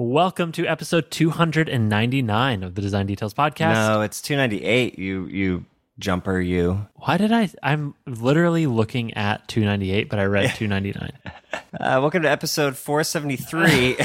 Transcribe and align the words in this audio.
Welcome 0.00 0.52
to 0.52 0.66
episode 0.66 1.10
299 1.10 2.62
of 2.62 2.74
the 2.74 2.80
Design 2.80 3.04
Details 3.04 3.34
podcast. 3.34 3.74
No, 3.74 4.00
it's 4.00 4.22
298. 4.22 4.98
You 4.98 5.26
you 5.26 5.66
jumper 5.98 6.40
you. 6.40 6.86
Why 6.94 7.18
did 7.18 7.32
I? 7.32 7.50
I'm 7.62 7.94
literally 8.06 8.66
looking 8.66 9.12
at 9.12 9.46
298, 9.48 10.08
but 10.08 10.18
I 10.18 10.24
read 10.24 10.54
299 10.54 11.12
Uh, 11.54 12.00
welcome 12.00 12.22
to 12.22 12.30
episode 12.30 12.78
473. 12.78 13.98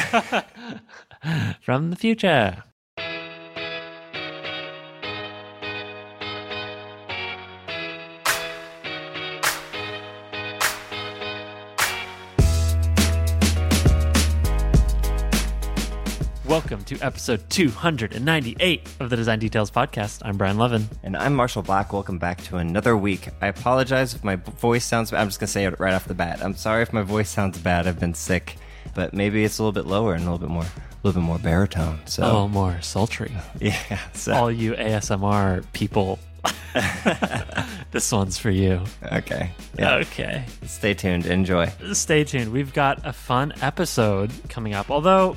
from 1.62 1.92
the 1.92 1.96
future. 1.96 2.62
To 16.96 17.05
episode 17.05 17.50
298 17.50 18.90
of 18.99 19.09
the 19.09 19.16
Design 19.16 19.40
Details 19.40 19.70
podcast. 19.70 20.22
I'm 20.23 20.38
Brian 20.38 20.58
Lovin. 20.58 20.88
and 21.03 21.17
I'm 21.17 21.36
Marshall 21.36 21.62
Bock. 21.62 21.91
Welcome 21.91 22.17
back 22.20 22.41
to 22.45 22.58
another 22.58 22.95
week. 22.95 23.27
I 23.41 23.48
apologize 23.48 24.13
if 24.13 24.23
my 24.23 24.36
voice 24.38 24.86
sounds 24.86 25.12
bad. 25.12 25.20
I'm 25.22 25.27
just 25.27 25.39
going 25.39 25.48
to 25.48 25.52
say 25.52 25.66
it 25.66 25.77
right 25.80 25.94
off 25.94 26.05
the 26.05 26.13
bat. 26.13 26.41
I'm 26.44 26.55
sorry 26.55 26.84
if 26.84 26.94
my 26.94 27.02
voice 27.02 27.30
sounds 27.30 27.58
bad. 27.58 27.88
I've 27.88 28.00
been 28.00 28.13
sick, 28.13 28.55
but 28.94 29.13
maybe 29.13 29.44
it's 29.44 29.58
a 29.59 29.63
little 29.63 29.73
bit 29.73 29.88
lower 29.89 30.13
and 30.13 30.22
a 30.22 30.31
little 30.31 30.38
bit 30.39 30.50
more 30.50 30.63
a 30.63 30.72
little 31.03 31.22
bit 31.22 31.26
more 31.26 31.39
baritone. 31.39 32.00
So 32.05 32.23
A 32.23 32.26
little 32.26 32.48
more 32.48 32.80
sultry. 32.81 33.31
yeah. 33.59 34.00
So 34.14 34.34
All 34.34 34.52
you 34.52 34.73
ASMR 34.73 35.66
people, 35.73 36.20
this 37.91 38.12
one's 38.12 38.38
for 38.38 38.52
you. 38.52 38.81
okay. 39.12 39.52
Yeah. 39.77 39.95
Okay. 39.95 40.45
Stay 40.66 40.94
tuned. 40.94 41.25
Enjoy. 41.25 41.72
Stay 41.94 42.23
tuned. 42.23 42.52
We've 42.53 42.73
got 42.73 43.05
a 43.05 43.12
fun 43.14 43.53
episode 43.62 44.31
coming 44.50 44.73
up, 44.73 44.89
although 44.89 45.36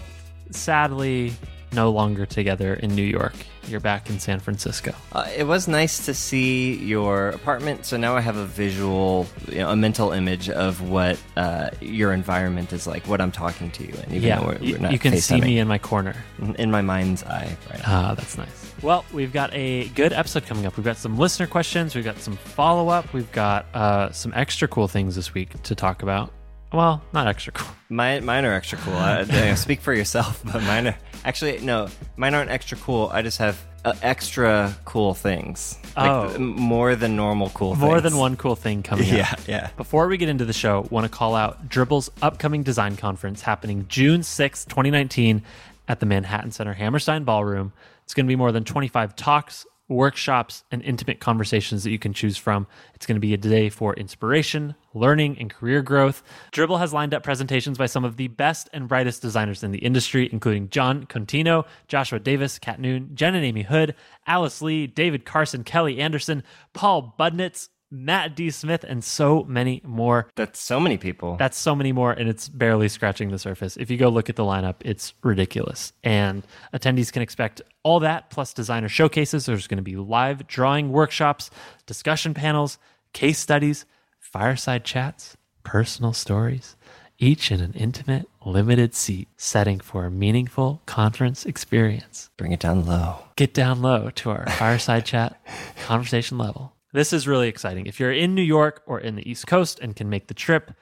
sadly 0.50 1.32
no 1.72 1.90
longer 1.90 2.26
together 2.26 2.74
in 2.74 2.94
New 2.94 3.02
York. 3.02 3.34
You're 3.66 3.80
back 3.80 4.08
in 4.08 4.18
San 4.18 4.40
Francisco. 4.40 4.94
Uh, 5.12 5.28
it 5.36 5.46
was 5.46 5.68
nice 5.68 6.06
to 6.06 6.14
see 6.14 6.74
your 6.76 7.28
apartment. 7.28 7.84
So 7.84 7.98
now 7.98 8.16
I 8.16 8.20
have 8.22 8.36
a 8.36 8.46
visual, 8.46 9.26
you 9.48 9.58
know, 9.58 9.70
a 9.70 9.76
mental 9.76 10.12
image 10.12 10.48
of 10.48 10.80
what 10.88 11.20
uh, 11.36 11.70
your 11.80 12.12
environment 12.12 12.72
is 12.72 12.86
like, 12.86 13.06
what 13.06 13.20
I'm 13.20 13.32
talking 13.32 13.70
to 13.72 13.84
you 13.84 13.92
in. 13.92 14.14
Even 14.14 14.22
yeah, 14.22 14.40
though 14.40 14.46
we're, 14.46 14.58
you, 14.58 14.78
we're 14.78 14.90
you 14.90 14.98
can 14.98 15.18
see 15.18 15.40
me 15.40 15.58
in 15.58 15.68
my 15.68 15.78
corner. 15.78 16.16
in 16.56 16.70
my 16.70 16.80
mind's 16.80 17.22
eye. 17.24 17.54
Right. 17.70 17.80
Ah, 17.86 18.14
that's 18.14 18.38
nice. 18.38 18.72
Well, 18.80 19.04
we've 19.12 19.32
got 19.32 19.52
a 19.52 19.88
good 19.88 20.12
episode 20.12 20.46
coming 20.46 20.64
up. 20.64 20.76
We've 20.76 20.86
got 20.86 20.96
some 20.96 21.18
listener 21.18 21.46
questions. 21.46 21.94
We've 21.94 22.04
got 22.04 22.18
some 22.18 22.36
follow 22.36 22.88
up. 22.88 23.12
We've 23.12 23.30
got 23.32 23.66
uh, 23.74 24.12
some 24.12 24.32
extra 24.34 24.68
cool 24.68 24.88
things 24.88 25.16
this 25.16 25.34
week 25.34 25.62
to 25.64 25.74
talk 25.74 26.02
about. 26.02 26.32
Well, 26.72 27.02
not 27.12 27.26
extra 27.26 27.52
cool. 27.52 27.68
Mine, 27.88 28.24
mine 28.24 28.44
are 28.44 28.52
extra 28.54 28.78
cool. 28.78 28.94
I, 28.94 29.22
know, 29.24 29.54
speak 29.56 29.80
for 29.80 29.94
yourself, 29.94 30.42
but 30.52 30.62
mine 30.62 30.88
are 30.88 30.96
actually 31.24 31.58
no. 31.60 31.88
Mine 32.16 32.34
aren't 32.34 32.50
extra 32.50 32.76
cool. 32.78 33.08
I 33.12 33.22
just 33.22 33.38
have 33.38 33.58
uh, 33.84 33.94
extra 34.02 34.76
cool 34.84 35.14
things. 35.14 35.78
Like 35.96 36.10
Oh. 36.10 36.34
m- 36.34 36.42
more 36.56 36.94
than 36.94 37.16
normal 37.16 37.48
cool. 37.50 37.70
Things. 37.70 37.80
More 37.80 38.00
things. 38.00 38.12
than 38.12 38.20
one 38.20 38.36
cool 38.36 38.54
thing 38.56 38.82
coming 38.82 39.06
Yeah, 39.08 39.30
up. 39.32 39.40
yeah. 39.48 39.70
Before 39.76 40.06
we 40.08 40.18
get 40.18 40.28
into 40.28 40.44
the 40.44 40.52
show, 40.52 40.86
want 40.90 41.04
to 41.04 41.08
call 41.08 41.34
out 41.34 41.68
Dribbble's 41.68 42.10
upcoming 42.20 42.62
design 42.62 42.96
conference 42.96 43.40
happening 43.42 43.86
June 43.88 44.22
sixth, 44.22 44.68
2019 44.68 45.42
at 45.88 46.00
the 46.00 46.06
Manhattan 46.06 46.50
Center 46.50 46.74
Hammerstein 46.74 47.24
Ballroom. 47.24 47.72
It's 48.04 48.12
going 48.14 48.26
to 48.26 48.28
be 48.28 48.36
more 48.36 48.52
than 48.52 48.64
25 48.64 49.16
talks, 49.16 49.66
workshops, 49.88 50.64
and 50.70 50.82
intimate 50.82 51.20
conversations 51.20 51.82
that 51.82 51.90
you 51.90 51.98
can 51.98 52.12
choose 52.12 52.36
from. 52.36 52.66
It's 52.94 53.06
going 53.06 53.16
to 53.16 53.20
be 53.20 53.34
a 53.34 53.38
day 53.38 53.70
for 53.70 53.94
inspiration, 53.94 54.74
learning, 54.94 55.38
and 55.38 55.50
career 55.50 55.82
growth. 55.82 56.22
Dribbble 56.52 56.78
has 56.78 56.92
lined 56.92 57.14
up 57.14 57.22
presentations 57.22 57.78
by 57.78 57.86
some 57.86 58.04
of 58.04 58.16
the 58.16 58.28
best 58.28 58.68
and 58.72 58.88
brightest 58.88 59.22
designers 59.22 59.62
in 59.62 59.72
the 59.72 59.78
industry, 59.78 60.28
including 60.30 60.68
Jon 60.68 61.06
Contino, 61.06 61.64
Joshua 61.88 62.18
Davis, 62.18 62.58
Cat 62.58 62.80
Noone, 62.80 63.10
Jen 63.14 63.34
and 63.34 63.44
Amy 63.44 63.62
Hood, 63.62 63.94
Alice 64.26 64.60
Lee, 64.60 64.86
David 64.86 65.24
Carson, 65.24 65.64
Kelly 65.64 65.98
Anderson, 66.00 66.42
Paul 66.74 67.14
Budnitz, 67.18 67.68
Matt 67.90 68.36
D. 68.36 68.50
Smith, 68.50 68.84
and 68.86 69.02
so 69.02 69.44
many 69.44 69.80
more. 69.84 70.28
That's 70.36 70.60
so 70.60 70.78
many 70.78 70.98
people. 70.98 71.36
That's 71.36 71.56
so 71.56 71.74
many 71.74 71.92
more, 71.92 72.12
and 72.12 72.28
it's 72.28 72.48
barely 72.48 72.88
scratching 72.88 73.30
the 73.30 73.38
surface. 73.38 73.76
If 73.76 73.90
you 73.90 73.96
go 73.96 74.08
look 74.08 74.28
at 74.28 74.36
the 74.36 74.44
lineup, 74.44 74.76
it's 74.80 75.14
ridiculous. 75.22 75.92
And 76.04 76.46
attendees 76.74 77.12
can 77.12 77.22
expect 77.22 77.62
all 77.82 78.00
that 78.00 78.30
plus 78.30 78.52
designer 78.52 78.88
showcases. 78.88 79.46
There's 79.46 79.66
going 79.66 79.78
to 79.78 79.82
be 79.82 79.96
live 79.96 80.46
drawing 80.46 80.92
workshops, 80.92 81.50
discussion 81.86 82.34
panels, 82.34 82.78
case 83.12 83.38
studies, 83.38 83.86
fireside 84.18 84.84
chats, 84.84 85.36
personal 85.64 86.12
stories, 86.12 86.76
each 87.18 87.50
in 87.50 87.60
an 87.60 87.72
intimate, 87.72 88.28
limited 88.44 88.94
seat 88.94 89.28
setting 89.36 89.80
for 89.80 90.04
a 90.04 90.10
meaningful 90.10 90.82
conference 90.86 91.46
experience. 91.46 92.30
Bring 92.36 92.52
it 92.52 92.60
down 92.60 92.84
low. 92.84 93.16
Get 93.36 93.54
down 93.54 93.80
low 93.80 94.10
to 94.10 94.30
our 94.30 94.46
fireside 94.50 95.06
chat 95.06 95.40
conversation 95.86 96.36
level. 96.38 96.74
This 96.92 97.12
is 97.12 97.28
really 97.28 97.48
exciting. 97.48 97.86
If 97.86 98.00
you're 98.00 98.12
in 98.12 98.34
New 98.34 98.42
York 98.42 98.82
or 98.86 98.98
in 98.98 99.16
the 99.16 99.30
East 99.30 99.46
Coast 99.46 99.78
and 99.80 99.94
can 99.94 100.08
make 100.08 100.28
the 100.28 100.34
trip, 100.34 100.72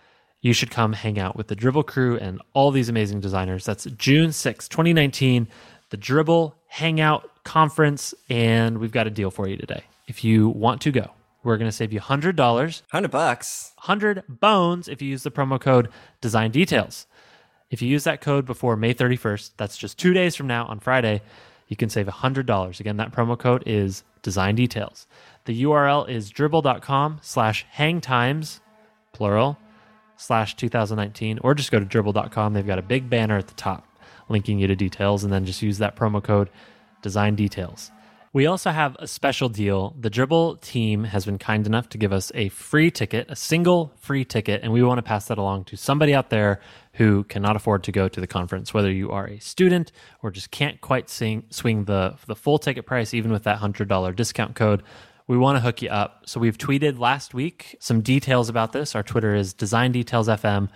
you 0.41 0.53
should 0.53 0.71
come 0.71 0.93
hang 0.93 1.19
out 1.19 1.35
with 1.35 1.49
the 1.49 1.57
Dribbble 1.57 1.85
crew 1.85 2.17
and 2.19 2.41
all 2.53 2.71
these 2.71 2.89
amazing 2.89 3.21
designers. 3.21 3.65
That's 3.65 3.87
June 3.87 4.31
6, 4.31 4.69
2019, 4.69 5.49
the 5.91 5.97
Dribbble 5.97 6.55
Hangout 6.69 7.29
Conference, 7.43 8.15
and 8.31 8.79
we've 8.79 8.93
got 8.93 9.09
a 9.09 9.11
deal 9.11 9.33
for 9.33 9.49
you 9.49 9.57
today. 9.57 9.83
If 10.07 10.23
you 10.23 10.49
want 10.49 10.81
to 10.83 10.93
go, 10.93 11.11
we're 11.43 11.57
going 11.57 11.69
to 11.69 11.77
save 11.77 11.93
you 11.93 12.01
$100. 12.01 12.37
100 12.37 13.11
bucks. 13.11 13.73
100 13.79 14.23
bones 14.29 14.87
if 14.87 15.03
you 15.03 15.09
use 15.09 15.25
the 15.25 15.33
promo 15.33 15.61
code 15.61 15.89
Design 16.21 16.53
Details. 16.53 17.07
If 17.71 17.83
you 17.83 17.89
use 17.89 18.05
that 18.05 18.21
code 18.21 18.47
before 18.47 18.77
May 18.77 18.95
31st, 18.95 19.53
that's 19.57 19.77
just 19.77 19.99
two 19.99 20.13
days 20.13 20.37
from 20.37 20.47
now 20.47 20.67
on 20.67 20.79
Friday, 20.79 21.23
you 21.67 21.77
can 21.77 21.89
save 21.89 22.07
$100. 22.07 22.81
Again, 22.81 22.97
that 22.99 23.11
promo 23.11 23.37
code 23.37 23.65
is 23.67 24.05
Design 24.23 24.55
Details. 24.55 25.09
The 25.47 25.63
URL 25.63 26.09
is 26.09 26.33
dribbble.com 26.33 27.21
slash 27.23 27.65
hangtimes, 27.77 28.61
plural, 29.13 29.59
slash 30.17 30.57
2019, 30.57 31.39
or 31.43 31.55
just 31.55 31.71
go 31.71 31.79
to 31.79 31.87
dribbble.com. 31.87 32.53
They've 32.53 32.67
got 32.67 32.79
a 32.81 32.83
big 32.83 33.09
banner 33.09 33.39
at 33.39 33.47
the 33.47 33.55
top 33.55 33.87
linking 34.29 34.59
you 34.59 34.67
to 34.67 34.75
details, 34.75 35.23
and 35.23 35.33
then 35.33 35.45
just 35.45 35.63
use 35.63 35.79
that 35.79 35.95
promo 35.97 36.23
code 36.23 36.51
Design 37.01 37.37
Details. 37.37 37.93
We 38.33 38.45
also 38.45 38.71
have 38.71 38.97
a 38.99 39.07
special 39.07 39.49
deal. 39.49 39.95
The 39.99 40.11
Dribbble 40.11 40.61
team 40.61 41.05
has 41.05 41.25
been 41.25 41.39
kind 41.39 41.67
enough 41.67 41.89
to 41.91 41.97
give 41.97 42.13
us 42.13 42.31
a 42.35 42.51
free 42.51 42.91
ticket, 42.91 43.31
a 43.31 43.37
single 43.37 43.93
free 43.97 44.27
ticket, 44.27 44.63
and 44.63 44.73
we 44.73 44.83
want 44.83 44.99
to 44.99 45.03
pass 45.03 45.29
that 45.29 45.39
along 45.39 45.65
to 45.67 45.77
somebody 45.77 46.13
out 46.13 46.29
there 46.29 46.61
who 46.95 47.25
cannot 47.25 47.57
afford 47.57 47.85
to 47.85 47.93
go 47.93 48.09
to 48.09 48.21
the 48.21 48.27
conference, 48.27 48.75
whether 48.75 48.91
you 48.91 49.11
are 49.11 49.27
a 49.27 49.39
student 49.39 49.91
or 50.23 50.31
just 50.31 50.51
can't 50.51 50.81
quite 50.83 51.09
sing, 51.09 51.45
swing 51.49 51.85
the, 51.85 52.17
the 52.27 52.37
full 52.37 52.59
ticket 52.59 52.85
price, 52.85 53.15
even 53.15 53.31
with 53.31 53.45
that 53.45 53.61
$100 53.61 54.17
discount 54.17 54.55
code. 54.55 54.83
We 55.29 55.37
want 55.37 55.57
to 55.57 55.61
hook 55.61 55.83
you 55.83 55.89
up. 55.89 56.23
So 56.27 56.39
we've 56.39 56.57
tweeted 56.57 56.99
last 56.99 57.35
week 57.35 57.77
some 57.81 58.01
details 58.01 58.49
about 58.49 58.73
this. 58.73 58.95
Our 58.95 59.03
Twitter 59.03 59.35
is 59.35 59.53
Design 59.53 59.93
Details 59.93 60.29
FM 60.29 60.69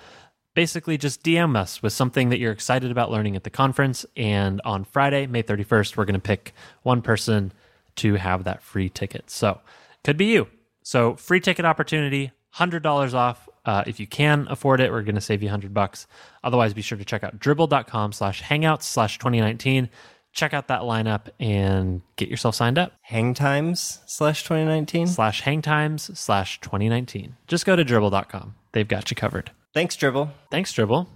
basically 0.54 0.98
just 0.98 1.22
DM 1.22 1.56
us 1.56 1.82
with 1.82 1.92
something 1.92 2.28
that 2.30 2.38
you're 2.38 2.52
excited 2.52 2.90
about 2.90 3.10
learning 3.10 3.36
at 3.36 3.44
the 3.44 3.50
conference. 3.50 4.04
And 4.16 4.60
on 4.64 4.84
Friday, 4.84 5.26
May 5.26 5.42
31st, 5.42 5.96
we're 5.96 6.04
going 6.04 6.14
to 6.14 6.20
pick 6.20 6.52
one 6.82 7.02
person 7.02 7.52
to 7.96 8.14
have 8.14 8.44
that 8.44 8.62
free 8.62 8.88
ticket. 8.88 9.30
So 9.30 9.60
could 10.04 10.16
be 10.16 10.26
you. 10.26 10.48
So 10.82 11.14
free 11.14 11.40
ticket 11.40 11.64
opportunity, 11.64 12.32
$100 12.56 13.14
off. 13.14 13.48
Uh, 13.64 13.84
if 13.86 14.00
you 14.00 14.06
can 14.06 14.46
afford 14.48 14.80
it, 14.80 14.90
we're 14.90 15.02
going 15.02 15.14
to 15.14 15.20
save 15.20 15.42
you 15.42 15.48
100 15.48 15.74
bucks. 15.74 16.06
Otherwise, 16.42 16.72
be 16.72 16.82
sure 16.82 16.98
to 16.98 17.04
check 17.04 17.22
out 17.22 17.38
dribbble.com 17.38 18.12
slash 18.12 18.42
hangouts 18.42 18.84
slash 18.84 19.18
2019. 19.18 19.88
Check 20.32 20.54
out 20.54 20.68
that 20.68 20.82
lineup 20.82 21.28
and 21.40 22.02
get 22.16 22.28
yourself 22.28 22.54
signed 22.54 22.78
up. 22.78 22.92
Hang 23.02 23.34
times 23.34 23.98
slash 24.06 24.42
2019. 24.44 25.08
Slash 25.08 25.42
hangtimes 25.42 26.16
slash 26.16 26.60
2019. 26.60 27.36
Just 27.46 27.66
go 27.66 27.74
to 27.76 27.84
dribbble.com. 27.84 28.54
They've 28.72 28.86
got 28.86 29.10
you 29.10 29.16
covered. 29.16 29.50
Thanks, 29.74 29.96
Dribbble. 29.96 30.30
Thanks, 30.50 30.72
Dribbble. 30.72 31.06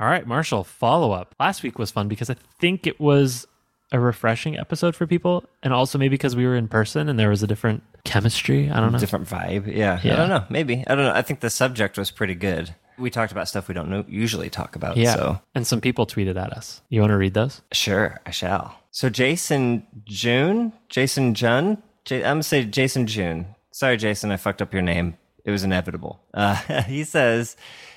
All 0.00 0.06
right, 0.08 0.26
Marshall, 0.26 0.64
follow 0.64 1.12
up. 1.12 1.34
Last 1.38 1.62
week 1.62 1.78
was 1.78 1.90
fun 1.90 2.08
because 2.08 2.30
I 2.30 2.36
think 2.60 2.86
it 2.86 3.00
was 3.00 3.46
a 3.92 4.00
refreshing 4.00 4.58
episode 4.58 4.96
for 4.96 5.06
people, 5.06 5.44
and 5.62 5.72
also 5.72 5.98
maybe 5.98 6.14
because 6.14 6.34
we 6.34 6.46
were 6.46 6.56
in 6.56 6.66
person 6.66 7.08
and 7.08 7.18
there 7.18 7.28
was 7.28 7.42
a 7.42 7.46
different 7.46 7.82
chemistry. 8.04 8.70
I 8.70 8.80
don't 8.80 8.90
know. 8.92 8.98
Different 8.98 9.28
vibe. 9.28 9.66
Yeah. 9.66 10.00
Yeah. 10.02 10.14
I 10.14 10.16
don't 10.16 10.28
know. 10.28 10.44
Maybe. 10.48 10.82
I 10.86 10.94
don't 10.94 11.04
know. 11.04 11.12
I 11.12 11.22
think 11.22 11.40
the 11.40 11.50
subject 11.50 11.98
was 11.98 12.10
pretty 12.10 12.34
good. 12.34 12.74
We 12.98 13.10
talked 13.10 13.32
about 13.32 13.48
stuff 13.48 13.68
we 13.68 13.74
don't 13.74 13.88
know, 13.90 14.04
usually 14.08 14.50
talk 14.50 14.76
about. 14.76 14.96
Yeah. 14.96 15.14
So 15.14 15.40
And 15.54 15.66
some 15.66 15.80
people 15.80 16.06
tweeted 16.06 16.36
at 16.36 16.52
us. 16.52 16.82
You 16.88 17.00
want 17.00 17.10
to 17.10 17.16
read 17.16 17.34
those? 17.34 17.62
Sure, 17.72 18.20
I 18.26 18.30
shall. 18.30 18.76
So 18.90 19.08
Jason 19.08 19.86
June, 20.04 20.72
Jason 20.88 21.34
Jun, 21.34 21.82
J- 22.04 22.24
I'm 22.24 22.34
gonna 22.34 22.42
say 22.42 22.64
Jason 22.64 23.06
June. 23.06 23.46
Sorry, 23.70 23.96
Jason, 23.96 24.30
I 24.30 24.36
fucked 24.36 24.60
up 24.60 24.72
your 24.72 24.82
name. 24.82 25.16
It 25.44 25.50
was 25.50 25.64
inevitable. 25.64 26.20
Uh, 26.34 26.54
he 26.86 27.02
says, 27.04 27.56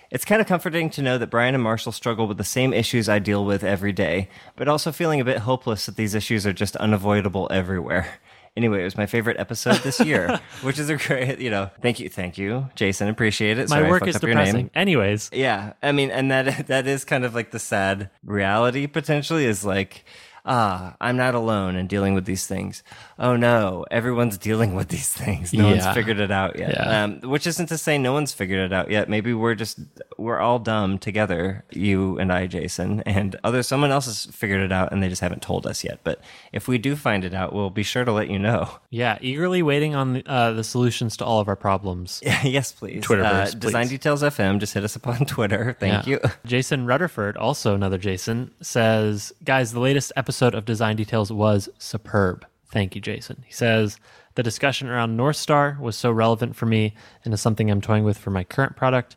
"It's 0.10 0.26
kind 0.26 0.42
of 0.42 0.48
comforting 0.48 0.90
to 0.92 1.02
know 1.02 1.18
that 1.18 1.30
Brian 1.30 1.54
and 1.54 1.64
Marshall 1.64 1.92
struggle 1.92 2.28
with 2.28 2.38
the 2.38 2.44
same 2.44 2.74
issues 2.74 3.10
I 3.10 3.20
deal 3.20 3.44
with 3.46 3.64
every 3.64 3.92
day, 3.92 4.30
but 4.56 4.68
also 4.68 4.92
feeling 4.92 5.20
a 5.20 5.26
bit 5.26 5.40
hopeless 5.40 5.86
that 5.86 5.96
these 5.98 6.16
issues 6.16 6.48
are 6.48 6.54
just 6.54 6.76
unavoidable 6.78 7.48
everywhere. 7.52 8.20
Anyway, 8.58 8.80
it 8.80 8.86
was 8.86 8.96
my 8.98 9.06
favorite 9.06 9.38
episode 9.38 9.76
this 9.78 10.00
year, 10.00 10.40
which 10.62 10.80
is 10.80 10.90
a 10.90 10.96
great, 10.96 11.40
you 11.40 11.50
know, 11.50 11.70
thank 11.82 12.00
you, 12.00 12.08
thank 12.08 12.38
you, 12.38 12.70
Jason. 12.76 13.10
Appreciate 13.10 13.58
it. 13.58 13.70
My 13.70 13.80
Sorry 13.80 13.90
work 13.90 14.08
is 14.08 14.16
up 14.16 14.24
your 14.24 14.34
name. 14.36 14.46
depressing. 14.46 14.70
Anyways, 14.74 15.30
Yeah, 15.34 15.74
I 15.84 15.92
mean, 15.92 16.10
and 16.10 16.32
that 16.32 16.68
that 16.68 16.88
is 16.88 17.04
kind 17.04 17.26
of 17.26 17.36
like 17.36 17.52
the 17.52 17.60
sad 17.60 18.10
reality 18.24 18.88
potentially 18.88 19.46
is 19.46 19.66
like, 19.66 20.06
ah, 20.46 20.96
I'm 21.02 21.18
not 21.18 21.36
alone 21.36 21.76
in 21.76 21.88
dealing 21.88 22.14
with 22.14 22.26
these 22.26 22.46
things. 22.48 22.84
Oh 23.18 23.36
no, 23.36 23.86
everyone's 23.92 24.38
dealing 24.50 24.76
with 24.76 24.90
these 24.90 25.10
things. 25.12 25.54
No 25.54 25.66
Yeah. 25.70 25.84
one's 25.84 25.96
figured 25.96 26.20
it 26.20 26.32
out 26.32 26.58
yet. 26.60 26.72
Yeah. 26.76 27.04
Um, 27.04 27.22
which 27.22 27.48
isn't 27.48 27.68
to 27.68 27.78
say 27.78 27.98
no 27.98 28.14
one's 28.14 28.32
figured 28.34 28.60
it 28.60 28.74
out 28.74 28.92
yet. 28.92 29.10
Maybe 29.10 29.34
we're 29.34 29.56
just 29.56 29.80
we're 30.18 30.40
all 30.40 30.60
dumb 30.60 30.98
together, 31.00 31.64
you 31.72 32.18
and 32.20 32.32
I, 32.32 32.48
Jason, 32.48 33.02
and 33.02 33.36
other 33.44 33.64
someone 33.64 33.92
else 33.92 34.06
has 34.06 34.26
figured 34.26 34.62
it 34.62 34.72
out 34.72 34.92
and 34.92 35.02
they 35.02 35.10
just 35.10 35.22
haven't 35.22 35.42
told 35.42 35.66
us 35.66 35.84
yet. 35.84 36.00
But 36.04 36.22
if 36.54 36.68
we 36.68 36.78
do 36.78 36.96
find 36.96 37.26
it 37.26 37.34
out, 37.34 37.54
we'll 37.54 37.70
be 37.70 37.84
sure 37.84 38.06
to 38.06 38.12
let 38.12 38.30
you 38.30 38.38
know. 38.40 38.70
yeah, 38.92 39.18
eagerly 39.22 39.62
waiting 39.64 39.96
on 39.96 40.14
the, 40.14 40.24
uh, 40.30 40.52
the 40.52 40.64
solutions 40.64 41.18
to 41.18 41.26
all 41.26 41.40
of 41.40 41.48
our 41.48 41.56
problems. 41.56 42.22
yes, 42.44 42.72
please. 42.72 43.04
Twitterverse, 43.04 43.56
uh, 43.56 43.60
Design. 43.60 43.88
Details 43.88 44.22
FM. 44.22 44.60
Just 44.60 44.74
hit 44.74 44.84
us 44.84 44.96
up 44.96 45.08
on 45.08 45.26
Twitter. 45.26 45.76
Thank 45.80 46.06
Yeah. 46.08 46.18
you. 46.24 46.30
Jason 46.46 46.86
Rutherford, 46.86 47.36
also 47.38 47.74
another 47.76 47.98
Jason, 47.98 48.52
says, 48.62 49.34
Guys, 49.44 49.72
the 49.74 49.80
latest 49.80 50.12
episode 50.16 50.35
of 50.42 50.66
Design 50.66 50.96
Details 50.96 51.32
was 51.32 51.70
superb. 51.78 52.46
Thank 52.72 52.96
you, 52.96 53.02
Jason. 53.02 53.44
He 53.46 53.54
says, 53.54 53.98
The 54.36 54.44
discussion 54.44 54.90
around 54.90 55.16
North 55.16 55.38
Star 55.38 55.78
was 55.80 55.96
so 55.96 56.12
relevant 56.12 56.56
for 56.56 56.66
me 56.66 56.94
and 57.24 57.34
is 57.34 57.42
something 57.42 57.72
I'm 57.72 57.82
toying 57.82 58.04
with 58.04 58.18
for 58.18 58.32
my 58.32 58.44
current 58.44 58.76
product. 58.76 59.16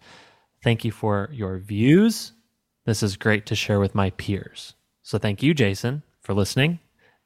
Thank 0.63 0.85
you 0.85 0.93
for 0.93 1.29
your 1.33 1.59
views. 1.59 2.33
This 2.85 3.03
is 3.03 3.17
great 3.17 3.47
to 3.47 3.55
share 3.55 3.81
with 3.81 3.95
my 3.95 4.11
peers. 4.11 4.75
So 5.03 5.19
thank 5.19 5.43
you, 5.43 5.55
Jason, 5.55 6.03
for 6.21 6.35
listening 6.35 6.79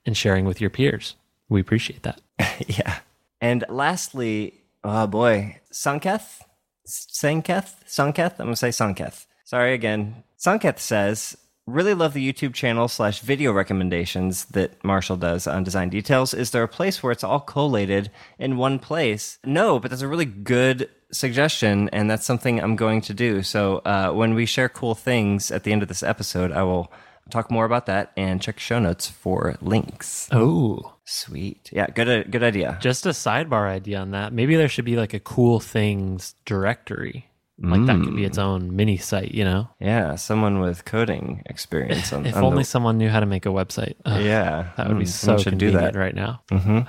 and 0.05 0.17
sharing 0.17 0.45
with 0.45 0.61
your 0.61 0.71
peers. 0.71 1.17
We 1.49 1.61
appreciate 1.61 2.03
that. 2.03 2.21
yeah. 2.67 3.01
And 3.41 3.65
lastly, 3.69 4.63
oh 4.85 5.07
boy, 5.07 5.61
Sanketh? 5.73 6.41
Sanketh? 6.87 7.75
Sanketh? 7.87 8.33
I'm 8.39 8.47
going 8.47 8.53
to 8.53 8.57
say 8.57 8.69
Sanketh. 8.71 9.27
Sorry 9.45 9.75
again. 9.75 10.23
Sanketh 10.39 10.79
says, 10.79 11.37
really 11.73 11.95
love 11.95 12.13
the 12.13 12.33
YouTube 12.33 12.55
channel 12.55 12.89
slash 12.89 13.21
video 13.21 13.53
recommendations 13.53 14.45
that 14.47 14.83
Marshall 14.85 15.17
does 15.17 15.47
on 15.47 15.65
design 15.65 15.89
details. 15.89 16.35
Is 16.35 16.51
there 16.51 16.63
a 16.63 16.69
place 16.69 17.03
where 17.03 17.13
it's 17.13 17.25
all 17.25 17.41
collated 17.41 18.11
in 18.39 18.57
one 18.57 18.79
place? 18.79 19.39
No, 19.45 19.79
but 19.79 19.91
that's 19.91 20.03
a 20.03 20.09
really 20.09 20.25
good 20.27 20.89
suggestion, 21.11 21.89
and 21.91 22.11
that's 22.11 22.27
something 22.27 22.61
I'm 22.61 22.77
going 22.77 23.01
to 23.03 23.15
do. 23.15 23.43
So 23.43 23.79
uh, 23.79 24.13
when 24.13 24.35
we 24.35 24.47
share 24.47 24.69
cool 24.69 24.95
things 24.95 25.51
at 25.51 25.65
the 25.65 25.73
end 25.73 25.83
of 25.83 25.89
this 25.89 26.03
episode, 26.03 26.53
I 26.53 26.63
will 26.63 26.93
talk 27.31 27.51
more 27.51 27.65
about 27.65 27.87
that 27.87 28.13
and 28.17 28.43
check 28.43 28.59
show 28.59 28.79
notes 28.79 29.09
for 29.09 29.57
links. 29.61 30.29
Oh. 30.33 30.95
Sweet. 31.05 31.69
Yeah, 31.73 31.89
good 31.89 32.31
good 32.31 32.45
idea. 32.45 32.79
Just 32.81 33.07
a 33.07 33.11
sidebar 33.11 33.69
idea 33.69 33.99
on 33.99 34.13
that. 34.13 34.33
Maybe 34.33 34.55
there 34.55 34.69
should 34.69 34.85
be 34.85 34.97
like 34.97 35.13
a 35.13 35.21
cool 35.21 35.59
things 35.59 36.37
directory. 36.45 37.27
Like 37.59 37.87
that 37.87 38.01
could 38.03 38.17
be 38.17 38.25
its 38.25 38.39
own 38.39 38.75
mini 38.75 38.97
site, 38.97 39.33
you 39.33 39.45
know? 39.45 39.69
Yeah, 39.79 40.17
someone 40.17 40.59
with 40.61 40.85
coding 40.85 41.43
experience 41.47 42.13
on, 42.13 42.27
If 42.27 42.35
on 42.37 42.45
only 42.45 42.63
the- 42.63 42.69
someone 42.69 42.99
knew 42.99 43.09
how 43.09 43.21
to 43.21 43.27
make 43.27 43.47
a 43.47 43.51
website. 43.51 43.95
Ugh, 44.05 44.21
yeah, 44.23 44.71
that 44.77 44.89
would 44.89 44.99
be 44.99 45.05
mm, 45.05 45.09
so 45.09 45.27
someone 45.27 45.43
should 45.43 45.59
do 45.59 45.71
that. 45.73 45.95
right 45.95 46.15
now. 46.15 46.43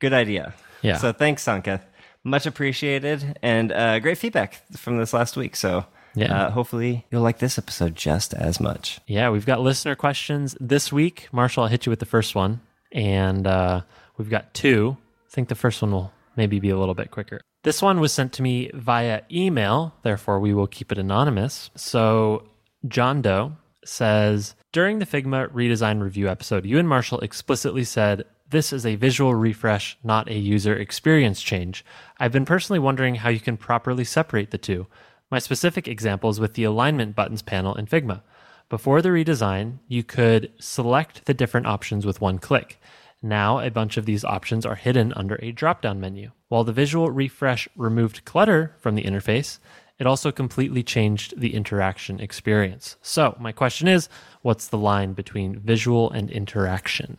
Good 0.00 0.12
idea. 0.12 0.52
Yeah. 0.82 0.98
So 0.98 1.12
thanks, 1.12 1.44
Sanketh. 1.44 1.80
Much 2.24 2.46
appreciated, 2.46 3.38
and 3.42 3.70
uh, 3.72 3.98
great 4.00 4.18
feedback 4.18 4.62
from 4.76 4.98
this 4.98 5.12
last 5.12 5.36
week. 5.36 5.56
So 5.56 5.84
Yeah. 6.14 6.46
uh, 6.46 6.50
hopefully 6.50 7.06
you'll 7.10 7.22
like 7.22 7.38
this 7.38 7.58
episode 7.58 7.94
just 7.96 8.34
as 8.34 8.60
much. 8.60 9.00
Yeah, 9.06 9.30
we've 9.30 9.46
got 9.46 9.60
listener 9.60 9.94
questions 9.94 10.56
this 10.60 10.92
week. 10.92 11.28
Marshall, 11.32 11.64
I'll 11.64 11.68
hit 11.70 11.86
you 11.86 11.90
with 11.90 12.00
the 12.00 12.06
first 12.06 12.34
one. 12.34 12.60
And 12.92 13.46
uh, 13.46 13.82
we've 14.18 14.30
got 14.30 14.54
two. 14.54 14.96
I 15.26 15.34
think 15.34 15.48
the 15.48 15.54
first 15.54 15.82
one 15.82 15.90
will 15.92 16.12
maybe 16.36 16.60
be 16.60 16.70
a 16.70 16.78
little 16.78 16.94
bit 16.94 17.10
quicker. 17.10 17.40
This 17.64 17.80
one 17.80 17.98
was 17.98 18.12
sent 18.12 18.34
to 18.34 18.42
me 18.42 18.70
via 18.74 19.22
email, 19.32 19.94
therefore, 20.02 20.38
we 20.38 20.52
will 20.52 20.66
keep 20.66 20.92
it 20.92 20.98
anonymous. 20.98 21.70
So, 21.74 22.46
John 22.86 23.22
Doe 23.22 23.56
says 23.86 24.54
During 24.70 24.98
the 24.98 25.06
Figma 25.06 25.50
redesign 25.50 26.02
review 26.02 26.28
episode, 26.28 26.66
you 26.66 26.78
and 26.78 26.86
Marshall 26.86 27.20
explicitly 27.20 27.84
said, 27.84 28.26
This 28.50 28.70
is 28.70 28.84
a 28.84 28.96
visual 28.96 29.34
refresh, 29.34 29.96
not 30.04 30.28
a 30.28 30.38
user 30.38 30.76
experience 30.76 31.40
change. 31.40 31.86
I've 32.18 32.32
been 32.32 32.44
personally 32.44 32.80
wondering 32.80 33.14
how 33.14 33.30
you 33.30 33.40
can 33.40 33.56
properly 33.56 34.04
separate 34.04 34.50
the 34.50 34.58
two. 34.58 34.86
My 35.30 35.38
specific 35.38 35.88
example 35.88 36.28
is 36.28 36.38
with 36.38 36.52
the 36.54 36.64
alignment 36.64 37.16
buttons 37.16 37.40
panel 37.40 37.74
in 37.76 37.86
Figma. 37.86 38.20
Before 38.68 39.00
the 39.00 39.08
redesign, 39.08 39.78
you 39.88 40.02
could 40.02 40.52
select 40.58 41.24
the 41.24 41.32
different 41.32 41.66
options 41.66 42.04
with 42.04 42.20
one 42.20 42.38
click. 42.38 42.78
Now, 43.24 43.58
a 43.58 43.70
bunch 43.70 43.96
of 43.96 44.04
these 44.04 44.22
options 44.22 44.66
are 44.66 44.74
hidden 44.74 45.14
under 45.16 45.36
a 45.40 45.50
drop 45.50 45.80
down 45.80 45.98
menu. 45.98 46.32
While 46.48 46.62
the 46.62 46.74
visual 46.74 47.10
refresh 47.10 47.66
removed 47.74 48.26
clutter 48.26 48.76
from 48.80 48.96
the 48.96 49.02
interface, 49.02 49.60
it 49.98 50.06
also 50.06 50.30
completely 50.30 50.82
changed 50.82 51.40
the 51.40 51.54
interaction 51.54 52.20
experience. 52.20 52.98
So, 53.00 53.34
my 53.40 53.50
question 53.50 53.88
is 53.88 54.10
what's 54.42 54.66
the 54.66 54.76
line 54.76 55.14
between 55.14 55.58
visual 55.58 56.10
and 56.10 56.30
interaction? 56.30 57.16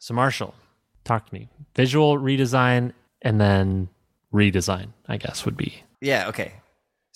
So, 0.00 0.12
Marshall, 0.12 0.56
talk 1.04 1.28
to 1.28 1.34
me. 1.34 1.50
Visual 1.76 2.18
redesign 2.18 2.92
and 3.22 3.40
then 3.40 3.88
redesign, 4.34 4.88
I 5.06 5.18
guess, 5.18 5.44
would 5.44 5.56
be. 5.56 5.84
Yeah. 6.00 6.26
Okay. 6.26 6.54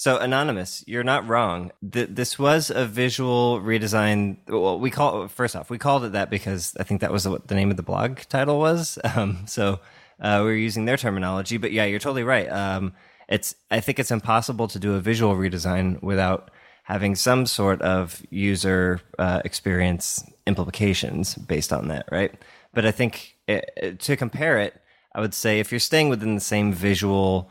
So 0.00 0.17
anonymous, 0.17 0.82
you're 0.87 1.05
not 1.05 1.29
wrong. 1.29 1.73
Th- 1.93 2.08
this 2.11 2.38
was 2.38 2.70
a 2.70 2.87
visual 2.87 3.61
redesign. 3.61 4.38
Well, 4.49 4.81
we 4.81 4.91
call 4.91 5.29
first 5.29 5.55
off, 5.55 5.69
we 5.69 5.76
called 5.76 6.05
it 6.05 6.12
that 6.12 6.31
because 6.31 6.75
I 6.81 6.85
think 6.85 7.02
that 7.02 7.12
was 7.12 7.29
what 7.29 7.49
the 7.49 7.55
name 7.55 7.70
of 7.70 7.76
the 7.76 7.82
blog 7.82 8.20
title 8.20 8.58
was. 8.58 8.99
Um, 9.14 9.47
so 9.47 9.79
uh, 10.19 10.38
we 10.38 10.44
were 10.44 10.55
using 10.55 10.87
their 10.87 10.97
terminology. 10.97 11.58
But 11.58 11.73
yeah, 11.73 11.85
you're 11.85 11.99
totally 11.99 12.23
right. 12.23 12.50
Um, 12.50 12.94
it's 13.29 13.55
I 13.70 13.81
think 13.81 13.99
it's 13.99 14.11
impossible 14.11 14.69
to 14.69 14.79
do 14.79 14.94
a 14.94 15.00
visual 15.00 15.35
redesign 15.35 16.02
without 16.02 16.50
having 16.85 17.14
some 17.14 17.44
sort 17.44 17.82
of 17.82 18.23
user 18.31 19.02
uh, 19.19 19.43
experience 19.44 20.25
implications 20.47 21.35
based 21.35 21.75
on 21.75 21.88
that, 21.88 22.06
right? 22.11 22.32
But 22.73 22.87
I 22.87 22.91
think 22.91 23.37
uh 23.47 23.61
to 23.99 24.17
compare 24.17 24.61
it, 24.61 24.81
I 25.14 25.20
would 25.20 25.35
say 25.35 25.61
if 25.61 25.70
you're 25.70 25.79
staying 25.79 26.08
within 26.08 26.37
the 26.37 26.41
same 26.41 26.73
visual 26.73 27.50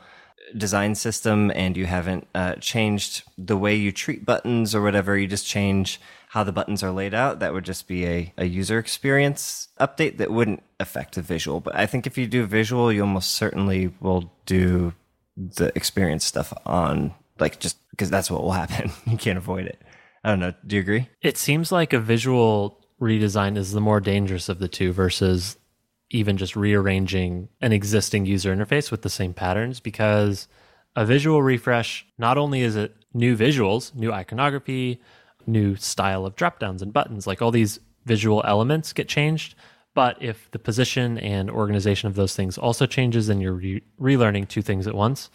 design 0.57 0.96
system 0.96 1.51
and 1.56 1.78
you 1.78 1.86
haven't 1.86 2.28
uh, 2.36 2.56
changed 2.56 3.24
the 3.38 3.57
way 3.57 3.75
you 3.75 3.92
treat 3.92 4.25
buttons 4.25 4.74
or 4.74 4.81
whatever, 4.81 5.18
you 5.18 5.28
just 5.28 5.46
change 5.46 6.00
how 6.30 6.44
the 6.44 6.51
buttons 6.51 6.84
are 6.84 6.92
laid 6.92 7.13
out, 7.13 7.40
that 7.40 7.54
would 7.54 7.66
just 7.66 7.88
be 7.88 8.06
a, 8.06 8.34
a 8.38 8.46
user 8.46 8.78
experience 8.78 9.69
update 9.80 10.18
that 10.18 10.31
wouldn't 10.31 10.62
affect 10.80 11.16
the 11.16 11.24
visual. 11.24 11.60
But 11.60 11.75
I 11.75 11.88
think 11.88 12.06
if 12.06 12.19
you 12.19 12.28
do 12.28 12.46
visual, 12.46 12.94
you 12.94 13.01
almost 13.01 13.31
certainly 13.31 13.92
will 14.00 14.31
do 14.46 14.94
the 15.36 15.72
experience 15.75 16.24
stuff 16.24 16.54
on, 16.68 17.16
like, 17.40 17.60
just 17.60 17.78
because 17.90 18.12
that's 18.12 18.30
what 18.30 18.44
will 18.44 18.51
happen. 18.51 18.92
you 19.07 19.18
can't 19.18 19.40
avoid 19.40 19.66
it. 19.66 19.81
I 20.24 20.30
don't 20.30 20.40
know. 20.40 20.54
Do 20.68 20.75
you 20.75 20.81
agree? 20.84 21.10
It 21.24 21.38
seems 21.38 21.72
like 21.72 21.94
a 21.94 22.00
visual 22.00 22.80
redesign 23.01 23.57
is 23.57 23.72
the 23.72 23.81
more 23.81 24.00
dangerous 24.00 24.50
of 24.50 24.60
the 24.60 24.68
two 24.68 24.94
versus 24.94 25.58
even 26.10 26.38
just 26.38 26.56
rearranging 26.56 27.50
an 27.62 27.72
existing 27.72 28.25
user 28.25 28.56
interface 28.56 28.92
with 28.92 29.01
the 29.04 29.10
same 29.10 29.34
patterns 29.34 29.80
because 29.80 30.48
a 30.96 31.06
visual 31.06 31.42
refresh 31.42 32.06
not 32.18 32.38
only 32.38 32.62
is 32.62 32.75
it 32.75 32.96
new 33.13 33.38
visuals, 33.38 33.94
new 33.96 34.12
iconography, 34.12 35.00
new 35.46 35.75
style 35.75 36.25
of 36.25 36.36
drop 36.36 36.60
downs 36.60 36.82
and 36.82 36.94
buttons, 36.94 37.28
like 37.28 37.42
all 37.42 37.51
these 37.51 37.80
visual 38.06 38.42
elements 38.46 38.94
get 38.94 39.08
changed. 39.08 39.56
But 39.94 40.22
if 40.22 40.50
the 40.51 40.60
position 40.60 41.18
and 41.20 41.50
organization 41.50 42.08
of 42.08 42.16
those 42.16 42.36
things 42.36 42.58
also 42.58 42.86
changes, 42.86 43.28
then 43.28 43.42
you're 43.42 43.54
re- 43.54 43.84
relearning 44.00 44.48
two 44.48 44.62
things 44.62 44.88
at 44.88 44.96
once 44.96 45.30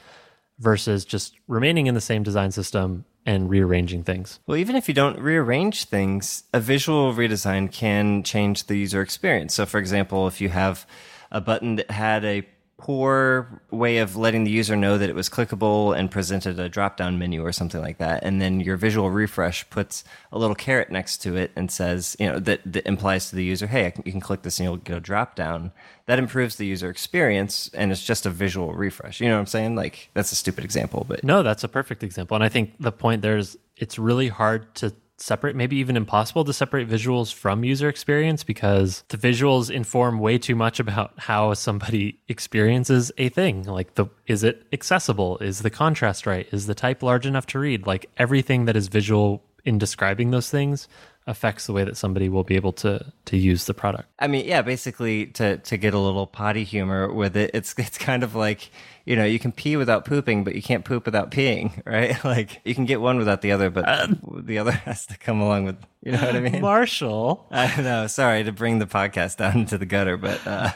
versus 0.59 1.05
just 1.05 1.37
remaining 1.49 1.87
in 1.87 1.95
the 1.95 2.01
same 2.01 2.23
design 2.23 2.51
system 2.51 3.05
and 3.27 3.49
rearranging 3.49 4.03
things. 4.03 4.41
Well, 4.47 4.57
even 4.57 4.77
if 4.77 4.89
you 4.89 4.95
don't 4.95 5.19
rearrange 5.19 5.85
things, 5.85 6.45
a 6.53 6.61
visual 6.61 7.13
redesign 7.15 7.73
can 7.73 8.23
change 8.23 8.67
the 8.67 8.77
user 8.77 9.01
experience. 9.01 9.55
So, 9.55 9.67
for 9.67 9.79
example, 9.79 10.27
if 10.27 10.41
you 10.41 10.51
have 10.51 10.87
a 11.31 11.41
button 11.41 11.77
that 11.77 11.91
had 11.91 12.25
a 12.25 12.47
poor 12.77 13.63
way 13.71 13.99
of 13.99 14.17
letting 14.17 14.45
the 14.45 14.51
user 14.51 14.77
know 14.77 14.99
that 14.99 15.09
it 15.09 15.15
was 15.15 15.29
clickable 15.29 15.97
and 15.97 16.11
presented 16.11 16.59
a 16.59 16.69
drop 16.69 16.97
down 16.97 17.19
menu 17.19 17.43
or 17.45 17.53
something 17.53 17.81
like 17.81 17.99
that, 17.99 18.23
and 18.25 18.41
then 18.41 18.61
your 18.61 18.77
visual 18.77 19.11
refresh 19.11 19.69
puts 19.71 20.05
a 20.33 20.39
little 20.39 20.57
caret 20.57 20.91
next 20.91 21.19
to 21.19 21.37
it 21.37 21.51
and 21.57 21.71
says, 21.71 22.17
you 22.19 22.31
know, 22.31 22.39
that, 22.39 22.61
that 22.65 22.87
implies 22.87 23.31
to 23.31 23.37
the 23.37 23.45
user, 23.45 23.67
hey, 23.67 23.91
can, 23.91 24.03
you 24.05 24.13
can 24.13 24.21
click 24.21 24.43
this 24.43 24.59
and 24.59 24.65
you'll 24.65 24.77
get 24.77 24.97
a 24.97 25.01
drop 25.01 25.35
down. 25.35 25.73
That 26.07 26.19
improves 26.19 26.57
the 26.57 26.67
user 26.67 26.91
experience 26.91 27.71
and 27.75 27.91
it's 27.91 28.05
just 28.05 28.27
a 28.27 28.31
visual 28.31 28.75
refresh. 28.75 29.21
You 29.21 29.29
know 29.29 29.35
what 29.35 29.41
I'm 29.41 29.47
saying? 29.47 29.77
Like, 29.77 30.11
that's 30.13 30.33
a 30.33 30.37
stupid 30.37 30.65
example, 30.65 31.07
but 31.09 31.25
No, 31.25 31.43
that's 31.43 31.65
a 31.65 31.69
perfect 31.69 32.03
example. 32.03 32.35
And 32.35 32.45
I 32.45 32.49
think 32.49 32.75
the 32.79 32.93
point 32.93 33.23
there 33.23 33.39
is 33.39 33.57
it's 33.77 33.99
really 33.99 34.29
hard 34.29 34.75
to 34.77 34.93
separate, 35.17 35.57
maybe 35.57 35.77
even 35.77 35.97
impossible 35.97 36.45
to 36.45 36.53
separate 36.53 36.89
visuals 36.89 37.33
from 37.33 37.65
user 37.65 37.89
experience 37.89 38.45
because 38.45 39.05
the 39.09 39.17
visuals 39.17 39.71
inform 39.71 40.19
way 40.19 40.39
too 40.39 40.55
much 40.55 40.81
about 40.81 41.13
how 41.17 41.55
somebody 41.55 42.19
experiences 42.29 43.13
a 43.19 43.29
thing. 43.29 43.65
Like 43.65 43.95
the 43.95 44.07
is 44.27 44.45
it 44.45 44.67
accessible? 44.73 45.39
Is 45.39 45.63
the 45.63 45.71
contrast 45.71 46.27
right? 46.27 46.47
Is 46.53 46.67
the 46.67 46.75
type 46.75 47.03
large 47.03 47.27
enough 47.27 47.47
to 47.47 47.59
read? 47.59 47.87
Like 47.87 48.11
everything 48.17 48.65
that 48.67 48.77
is 48.77 48.89
visual 48.89 49.43
in 49.65 49.79
describing 49.79 50.31
those 50.31 50.51
things 50.51 50.89
affects 51.27 51.67
the 51.67 51.73
way 51.73 51.85
that 51.85 51.97
somebody 51.97 52.29
will 52.29 52.45
be 52.45 52.57
able 52.57 52.73
to 52.73 53.13
to 53.25 53.37
use 53.37 53.65
the 53.65 53.75
product. 53.75 54.09
I 54.19 54.27
mean, 54.27 54.45
yeah, 54.47 54.63
basically 54.63 55.27
to 55.27 55.59
to 55.59 55.77
get 55.77 55.95
a 55.95 55.99
little 55.99 56.27
potty 56.27 56.65
humor 56.65 57.13
with 57.13 57.37
it, 57.37 57.51
it's 57.55 57.75
it's 57.79 57.99
kind 57.99 58.23
of 58.23 58.35
like 58.35 58.71
you 59.05 59.17
know 59.17 59.25
you 59.25 59.39
can 59.39 59.53
pee 59.53 59.77
without 59.77 60.05
pooping, 60.05 60.45
but 60.45 60.55
you 60.55 60.63
can't 60.63 60.85
poop 60.85 61.07
without 61.07 61.31
peeing, 61.31 61.83
right? 61.87 62.23
Like 62.25 62.61
you 62.65 62.75
can 62.75 62.85
get 62.85 63.01
one 63.01 63.19
without 63.19 63.43
the 63.43 63.53
other, 63.53 63.71
but 63.71 64.09
the 64.47 64.59
other 64.59 64.73
has 64.87 65.07
to 65.07 65.19
come 65.19 65.41
along 65.41 65.65
with. 65.65 65.77
You 66.03 66.13
know 66.13 66.21
what 66.21 66.37
I 66.37 66.41
mean? 66.41 66.61
Marshall. 66.61 67.47
I 67.51 67.81
know. 67.81 68.07
Sorry 68.07 68.45
to 68.45 68.53
bring 68.53 68.79
the 68.79 68.87
podcast 68.87 69.39
down 69.39 69.61
into 69.61 69.79
the 69.79 69.87
gutter, 69.87 70.17
but 70.17 70.47
uh, 70.47 70.73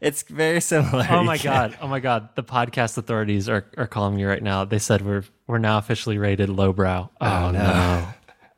it's 0.00 0.22
very 0.22 0.60
similar. 0.60 1.06
Oh 1.10 1.22
my 1.22 1.36
god! 1.36 1.76
Oh 1.82 1.88
my 1.88 2.00
god! 2.00 2.30
The 2.34 2.42
podcast 2.42 2.96
authorities 2.96 3.48
are, 3.48 3.66
are 3.76 3.86
calling 3.86 4.16
me 4.16 4.24
right 4.24 4.42
now. 4.42 4.64
They 4.64 4.78
said 4.78 5.02
we're 5.02 5.24
we're 5.46 5.58
now 5.58 5.78
officially 5.78 6.16
rated 6.16 6.48
lowbrow. 6.48 7.10
Oh, 7.20 7.50
no! 7.50 8.08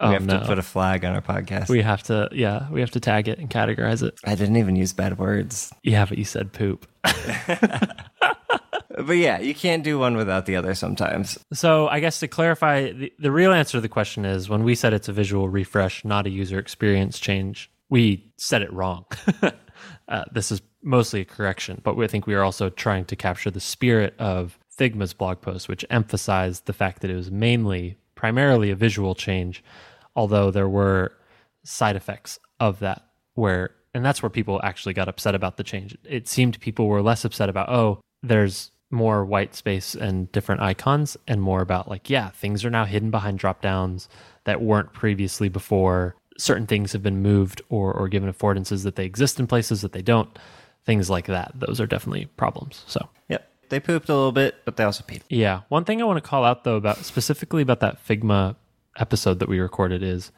Oh 0.02 0.08
we 0.08 0.14
have 0.14 0.26
no! 0.26 0.40
to 0.40 0.46
put 0.46 0.58
a 0.58 0.62
flag 0.62 1.04
on 1.04 1.14
our 1.14 1.22
podcast. 1.22 1.68
we 1.68 1.80
have 1.80 2.02
to 2.04 2.28
yeah 2.32 2.68
we 2.70 2.80
have 2.80 2.90
to 2.90 3.00
tag 3.00 3.28
it 3.28 3.38
and 3.38 3.48
categorize 3.48 4.02
it. 4.02 4.18
I 4.24 4.34
didn't 4.34 4.56
even 4.56 4.74
use 4.74 4.92
bad 4.92 5.18
words, 5.18 5.72
Yeah, 5.82 6.04
but 6.04 6.18
you 6.18 6.24
said 6.24 6.52
poop. 6.52 6.88
but 7.02 9.12
yeah, 9.12 9.38
you 9.38 9.54
can't 9.54 9.84
do 9.84 9.98
one 9.98 10.16
without 10.16 10.46
the 10.46 10.56
other 10.56 10.74
sometimes. 10.74 11.38
So 11.52 11.88
I 11.88 12.00
guess 12.00 12.20
to 12.20 12.28
clarify, 12.28 12.92
the, 12.92 13.12
the 13.18 13.30
real 13.30 13.52
answer 13.52 13.78
to 13.78 13.80
the 13.80 13.88
question 13.88 14.24
is 14.24 14.48
when 14.48 14.64
we 14.64 14.74
said 14.74 14.92
it's 14.92 15.08
a 15.08 15.12
visual 15.12 15.48
refresh, 15.48 16.04
not 16.04 16.26
a 16.26 16.30
user 16.30 16.58
experience 16.58 17.18
change, 17.18 17.70
we 17.88 18.32
said 18.36 18.62
it 18.62 18.72
wrong. 18.72 19.04
uh, 20.08 20.24
this 20.32 20.50
is 20.50 20.60
mostly 20.82 21.20
a 21.20 21.24
correction, 21.24 21.80
but 21.84 21.96
we 21.96 22.04
I 22.04 22.08
think 22.08 22.26
we 22.26 22.34
are 22.34 22.42
also 22.42 22.70
trying 22.70 23.04
to 23.06 23.16
capture 23.16 23.50
the 23.50 23.60
spirit 23.60 24.14
of 24.18 24.58
Figma's 24.76 25.14
blog 25.14 25.40
post, 25.40 25.68
which 25.68 25.84
emphasized 25.90 26.66
the 26.66 26.72
fact 26.72 27.02
that 27.02 27.10
it 27.10 27.14
was 27.14 27.30
mainly, 27.30 27.96
primarily 28.14 28.70
a 28.70 28.76
visual 28.76 29.14
change, 29.14 29.62
although 30.16 30.50
there 30.50 30.68
were 30.68 31.12
side 31.64 31.96
effects 31.96 32.38
of 32.60 32.78
that 32.80 33.06
where 33.34 33.70
and 33.94 34.04
that's 34.04 34.22
where 34.22 34.30
people 34.30 34.58
actually 34.64 34.94
got 34.94 35.08
upset 35.08 35.34
about 35.34 35.58
the 35.58 35.62
change. 35.64 35.96
It 36.04 36.26
seemed 36.26 36.58
people 36.60 36.86
were 36.86 37.02
less 37.02 37.26
upset 37.26 37.50
about, 37.50 37.68
oh, 37.68 38.00
there's 38.22 38.70
more 38.90 39.22
white 39.24 39.54
space 39.54 39.94
and 39.94 40.32
different 40.32 40.62
icons 40.62 41.16
and 41.28 41.42
more 41.42 41.60
about 41.60 41.88
like, 41.88 42.08
yeah, 42.08 42.30
things 42.30 42.64
are 42.64 42.70
now 42.70 42.84
hidden 42.86 43.10
behind 43.10 43.38
drop 43.38 43.60
downs 43.60 44.08
that 44.44 44.62
weren't 44.62 44.92
previously 44.94 45.48
before. 45.50 46.16
Certain 46.38 46.66
things 46.66 46.92
have 46.92 47.02
been 47.02 47.20
moved 47.20 47.60
or 47.68 47.92
or 47.92 48.08
given 48.08 48.32
affordances 48.32 48.82
that 48.84 48.96
they 48.96 49.04
exist 49.04 49.38
in 49.38 49.46
places 49.46 49.82
that 49.82 49.92
they 49.92 50.02
don't. 50.02 50.38
Things 50.84 51.10
like 51.10 51.26
that. 51.26 51.52
Those 51.54 51.78
are 51.78 51.86
definitely 51.86 52.26
problems. 52.36 52.84
So 52.86 53.08
Yep, 53.28 53.46
they 53.68 53.78
pooped 53.78 54.08
a 54.08 54.14
little 54.14 54.32
bit, 54.32 54.56
but 54.64 54.76
they 54.76 54.84
also 54.84 55.04
peed. 55.04 55.20
yeah. 55.28 55.60
One 55.68 55.84
thing 55.84 56.00
I 56.00 56.06
want 56.06 56.16
to 56.22 56.28
call 56.28 56.44
out 56.44 56.64
though 56.64 56.76
about 56.76 56.96
specifically 57.04 57.60
about 57.60 57.80
that 57.80 58.04
Figma 58.06 58.56
episode 58.98 59.38
that 59.40 59.48
we 59.48 59.58
recorded 59.60 60.02
is 60.02 60.30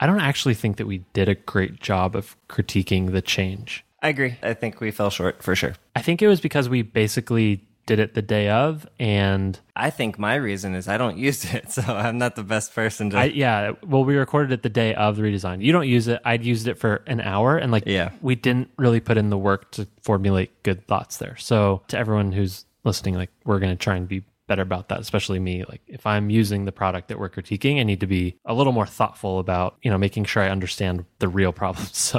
I 0.00 0.06
don't 0.06 0.20
actually 0.20 0.54
think 0.54 0.76
that 0.76 0.86
we 0.86 0.98
did 1.12 1.28
a 1.28 1.34
great 1.34 1.80
job 1.80 2.14
of 2.14 2.36
critiquing 2.48 3.12
the 3.12 3.22
change. 3.22 3.84
I 4.02 4.08
agree. 4.10 4.36
I 4.42 4.54
think 4.54 4.80
we 4.80 4.90
fell 4.92 5.10
short 5.10 5.42
for 5.42 5.56
sure. 5.56 5.74
I 5.96 6.02
think 6.02 6.22
it 6.22 6.28
was 6.28 6.40
because 6.40 6.68
we 6.68 6.82
basically 6.82 7.64
did 7.86 7.98
it 7.98 8.12
the 8.14 8.20
day 8.22 8.50
of 8.50 8.86
and 9.00 9.58
I 9.74 9.88
think 9.90 10.18
my 10.18 10.34
reason 10.34 10.74
is 10.74 10.88
I 10.88 10.98
don't 10.98 11.16
use 11.28 11.52
it, 11.52 11.72
so 11.72 11.82
I'm 11.82 12.18
not 12.18 12.36
the 12.36 12.44
best 12.44 12.74
person 12.74 13.10
to. 13.10 13.18
I 13.18 13.24
yeah, 13.24 13.72
well 13.84 14.04
we 14.04 14.14
recorded 14.16 14.52
it 14.52 14.62
the 14.62 14.68
day 14.68 14.94
of 14.94 15.16
the 15.16 15.22
redesign. 15.22 15.62
You 15.62 15.72
don't 15.72 15.88
use 15.88 16.06
it. 16.06 16.20
I'd 16.24 16.44
used 16.44 16.68
it 16.68 16.74
for 16.78 17.02
an 17.06 17.20
hour 17.20 17.56
and 17.56 17.72
like 17.72 17.84
Yeah. 17.86 18.10
we 18.20 18.34
didn't 18.36 18.70
really 18.76 19.00
put 19.00 19.16
in 19.16 19.30
the 19.30 19.38
work 19.38 19.70
to 19.72 19.88
formulate 20.02 20.62
good 20.62 20.86
thoughts 20.86 21.16
there. 21.16 21.36
So 21.38 21.82
to 21.88 21.98
everyone 21.98 22.30
who's 22.32 22.66
listening 22.84 23.14
like 23.16 23.30
we're 23.44 23.58
going 23.58 23.76
to 23.76 23.82
try 23.82 23.96
and 23.96 24.06
be 24.06 24.22
better 24.48 24.62
about 24.62 24.88
that, 24.88 24.98
especially 24.98 25.38
me. 25.38 25.64
Like 25.68 25.82
if 25.86 26.04
I'm 26.06 26.30
using 26.30 26.64
the 26.64 26.72
product 26.72 27.08
that 27.08 27.20
we're 27.20 27.28
critiquing, 27.28 27.78
I 27.78 27.84
need 27.84 28.00
to 28.00 28.08
be 28.08 28.36
a 28.44 28.54
little 28.54 28.72
more 28.72 28.86
thoughtful 28.86 29.38
about, 29.38 29.76
you 29.82 29.90
know, 29.90 29.98
making 29.98 30.24
sure 30.24 30.42
I 30.42 30.48
understand 30.48 31.04
the 31.20 31.28
real 31.28 31.52
problems. 31.52 31.92
So 32.08 32.18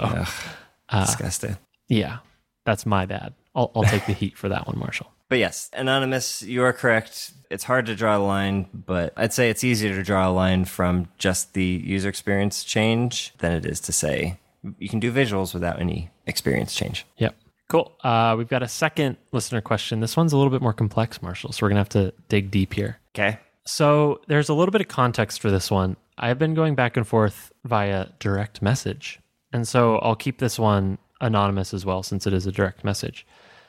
uh, 0.89 1.05
disgusting. 1.05 1.57
yeah, 1.87 2.19
that's 2.65 2.85
my 2.85 3.05
bad. 3.05 3.33
I'll, 3.55 3.71
I'll 3.75 3.83
take 3.83 4.05
the 4.05 4.13
heat 4.13 4.37
for 4.37 4.49
that 4.49 4.65
one, 4.67 4.79
Marshall. 4.79 5.11
But 5.29 5.37
yes, 5.37 5.69
anonymous, 5.73 6.41
you 6.41 6.63
are 6.63 6.73
correct. 6.73 7.33
It's 7.51 7.63
hard 7.63 7.85
to 7.85 7.95
draw 7.95 8.17
a 8.17 8.23
line, 8.25 8.67
but 8.73 9.13
I'd 9.15 9.31
say 9.31 9.51
it's 9.51 9.63
easier 9.63 9.93
to 9.93 10.01
draw 10.01 10.27
a 10.27 10.33
line 10.33 10.65
from 10.65 11.07
just 11.19 11.53
the 11.53 11.63
user 11.63 12.09
experience 12.09 12.63
change 12.63 13.33
than 13.37 13.51
it 13.51 13.63
is 13.63 13.79
to 13.81 13.91
say 13.91 14.39
you 14.79 14.89
can 14.89 14.99
do 14.99 15.11
visuals 15.11 15.53
without 15.53 15.79
any 15.79 16.09
experience 16.25 16.73
change. 16.73 17.05
Yep. 17.17 17.35
Cool. 17.69 17.95
Uh, 18.03 18.35
we've 18.37 18.47
got 18.47 18.63
a 18.63 18.67
second 18.67 19.17
listener 19.31 19.61
question. 19.61 19.99
This 19.99 20.17
one's 20.17 20.33
a 20.33 20.37
little 20.37 20.49
bit 20.49 20.61
more 20.61 20.73
complex, 20.73 21.21
Marshall. 21.21 21.51
So 21.51 21.65
we're 21.65 21.69
going 21.69 21.75
to 21.75 21.79
have 21.81 22.11
to 22.11 22.13
dig 22.27 22.49
deep 22.49 22.73
here. 22.73 22.97
Okay. 23.15 23.37
So 23.65 24.21
there's 24.27 24.49
a 24.49 24.55
little 24.55 24.71
bit 24.71 24.81
of 24.81 24.87
context 24.87 25.39
for 25.39 25.51
this 25.51 25.69
one. 25.69 25.95
I've 26.17 26.39
been 26.39 26.55
going 26.55 26.73
back 26.73 26.97
and 26.97 27.07
forth 27.07 27.51
via 27.63 28.07
direct 28.17 28.63
message. 28.63 29.19
And 29.53 29.67
so 29.67 29.97
I'll 29.99 30.15
keep 30.15 30.39
this 30.39 30.57
one 30.57 30.97
anonymous 31.21 31.73
as 31.73 31.85
well, 31.85 32.01
since 32.01 32.25
it 32.25 32.33
is 32.33 32.47
a 32.47 32.51
direct 32.51 32.83
message. 32.83 33.25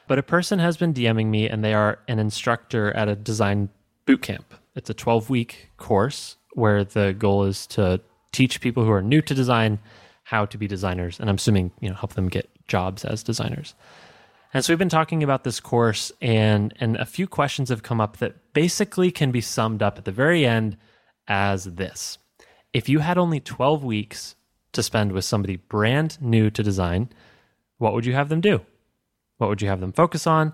But 0.08 0.18
a 0.18 0.22
person 0.22 0.58
has 0.58 0.78
been 0.78 0.94
DMing 0.94 1.26
me 1.26 1.48
and 1.48 1.62
they 1.62 1.74
are 1.74 1.98
an 2.08 2.18
instructor 2.18 2.92
at 2.96 3.08
a 3.08 3.14
design 3.14 3.68
boot 4.06 4.22
camp. 4.22 4.54
It's 4.74 4.88
a 4.88 4.94
12 4.94 5.28
week 5.28 5.70
course 5.76 6.36
where 6.54 6.84
the 6.84 7.14
goal 7.18 7.44
is 7.44 7.66
to 7.68 8.00
teach 8.32 8.60
people 8.62 8.84
who 8.84 8.90
are 8.90 9.02
new 9.02 9.20
to 9.20 9.34
design 9.34 9.78
how 10.24 10.46
to 10.46 10.56
be 10.56 10.66
designers. 10.66 11.20
And 11.20 11.28
I'm 11.28 11.36
assuming, 11.36 11.72
you 11.80 11.90
know, 11.90 11.94
help 11.94 12.14
them 12.14 12.28
get 12.28 12.48
jobs 12.70 13.04
as 13.04 13.22
designers. 13.22 13.74
And 14.54 14.64
so 14.64 14.72
we've 14.72 14.78
been 14.78 14.88
talking 14.88 15.22
about 15.22 15.44
this 15.44 15.60
course, 15.60 16.10
and 16.20 16.74
and 16.80 16.96
a 16.96 17.04
few 17.04 17.26
questions 17.26 17.68
have 17.68 17.82
come 17.82 18.00
up 18.00 18.16
that 18.16 18.52
basically 18.52 19.10
can 19.10 19.30
be 19.30 19.40
summed 19.40 19.82
up 19.82 19.98
at 19.98 20.04
the 20.04 20.12
very 20.12 20.46
end 20.46 20.76
as 21.28 21.64
this: 21.64 22.18
If 22.72 22.88
you 22.88 23.00
had 23.00 23.18
only 23.18 23.38
12 23.38 23.84
weeks 23.84 24.34
to 24.72 24.82
spend 24.82 25.12
with 25.12 25.24
somebody 25.24 25.56
brand 25.56 26.20
new 26.20 26.50
to 26.50 26.62
design, 26.62 27.10
what 27.78 27.92
would 27.92 28.06
you 28.06 28.14
have 28.14 28.28
them 28.28 28.40
do? 28.40 28.60
What 29.38 29.48
would 29.48 29.62
you 29.62 29.68
have 29.68 29.80
them 29.80 29.92
focus 29.92 30.26
on? 30.26 30.52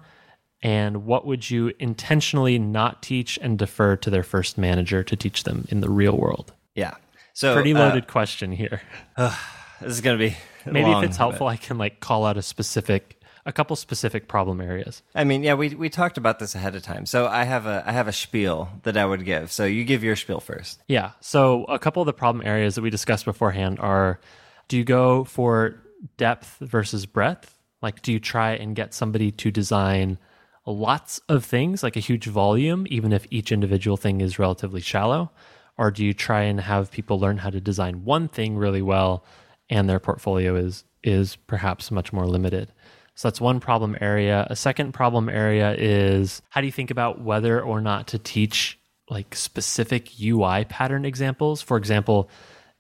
And 0.63 1.05
what 1.05 1.27
would 1.27 1.51
you 1.51 1.73
intentionally 1.79 2.59
not 2.59 3.03
teach 3.03 3.39
and 3.43 3.59
defer 3.59 3.97
to 3.97 4.11
their 4.11 4.23
first 4.23 4.57
manager 4.57 5.03
to 5.03 5.17
teach 5.17 5.45
them 5.45 5.67
in 5.71 5.81
the 5.81 5.91
real 5.91 6.17
world? 6.17 6.53
Yeah. 6.75 6.95
So 7.35 7.55
Pretty 7.55 7.75
uh, 7.75 7.79
loaded 7.79 8.09
question 8.09 8.53
here. 8.53 8.81
this 9.17 9.35
is 9.81 10.01
going 10.01 10.19
to 10.19 10.31
be 10.31 10.37
Maybe 10.73 10.91
long, 10.91 11.05
if 11.05 11.11
it's 11.11 11.17
helpful, 11.17 11.47
I 11.47 11.57
can 11.57 11.79
like 11.79 12.01
call 12.01 12.25
out 12.27 12.37
a 12.37 12.43
specific, 12.43 13.23
a 13.45 13.53
couple 13.53 13.77
specific 13.77 14.29
problem 14.29 14.61
areas. 14.61 15.03
I 15.15 15.25
mean, 15.25 15.43
yeah, 15.43 15.55
we 15.55 15.75
we 15.75 15.89
talked 15.89 16.19
about 16.19 16.39
this 16.39 16.55
ahead 16.55 16.75
of 16.75 16.83
time. 16.83 17.07
So 17.07 17.27
I 17.27 17.45
have 17.45 17.67
a 17.67 17.83
I 17.87 17.93
have 17.93 18.09
a 18.09 18.13
spiel 18.13 18.69
that 18.83 18.97
I 18.97 19.05
would 19.05 19.25
give. 19.25 19.53
So 19.53 19.65
you 19.65 19.85
give 19.85 20.03
your 20.05 20.17
spiel 20.17 20.41
first. 20.41 20.83
Yeah. 20.89 21.13
So 21.21 21.65
a 21.65 21.79
couple 21.79 22.03
of 22.03 22.07
the 22.07 22.13
problem 22.13 22.47
areas 22.47 22.75
that 22.75 22.83
we 22.83 22.91
discussed 22.91 23.25
beforehand 23.25 23.79
are 23.81 24.21
do 24.69 24.77
you 24.77 24.85
go 24.85 25.25
for 25.25 25.83
depth 26.17 26.57
versus 26.61 27.07
breadth? 27.07 27.57
Like, 27.83 28.03
do 28.03 28.13
you 28.13 28.19
try 28.19 28.53
and 28.53 28.75
get 28.75 28.95
somebody 28.95 29.31
to 29.33 29.51
design 29.51 30.19
lots 30.65 31.21
of 31.29 31.45
things, 31.45 31.83
like 31.83 31.97
a 31.97 32.01
huge 32.01 32.27
volume, 32.27 32.87
even 32.91 33.13
if 33.13 33.27
each 33.31 33.53
individual 33.53 33.97
thing 33.97 34.21
is 34.21 34.39
relatively 34.39 34.81
shallow? 34.81 35.31
Or 35.79 35.91
do 35.91 36.05
you 36.05 36.15
try 36.15 36.43
and 36.43 36.61
have 36.61 36.91
people 36.91 37.21
learn 37.21 37.39
how 37.39 37.51
to 37.51 37.61
design 37.61 38.05
one 38.05 38.29
thing 38.29 38.57
really 38.57 38.83
well 38.83 39.25
and 39.71 39.89
their 39.89 40.01
portfolio 40.01 40.57
is 40.57 40.85
is 41.03 41.37
perhaps 41.37 41.91
much 41.91 42.13
more 42.13 42.27
limited? 42.27 42.73
So 43.15 43.29
that's 43.29 43.41
one 43.41 43.61
problem 43.61 43.97
area. 44.01 44.47
A 44.51 44.57
second 44.57 44.93
problem 44.93 45.29
area 45.29 45.75
is 45.79 46.43
how 46.51 46.61
do 46.61 46.67
you 46.67 46.73
think 46.73 46.91
about 46.91 47.21
whether 47.21 47.61
or 47.61 47.81
not 47.81 48.09
to 48.09 48.19
teach 48.19 48.79
like 49.09 49.35
specific 49.35 50.11
UI 50.21 50.65
pattern 50.65 51.05
examples? 51.05 51.63
For 51.63 51.77
example, 51.77 52.29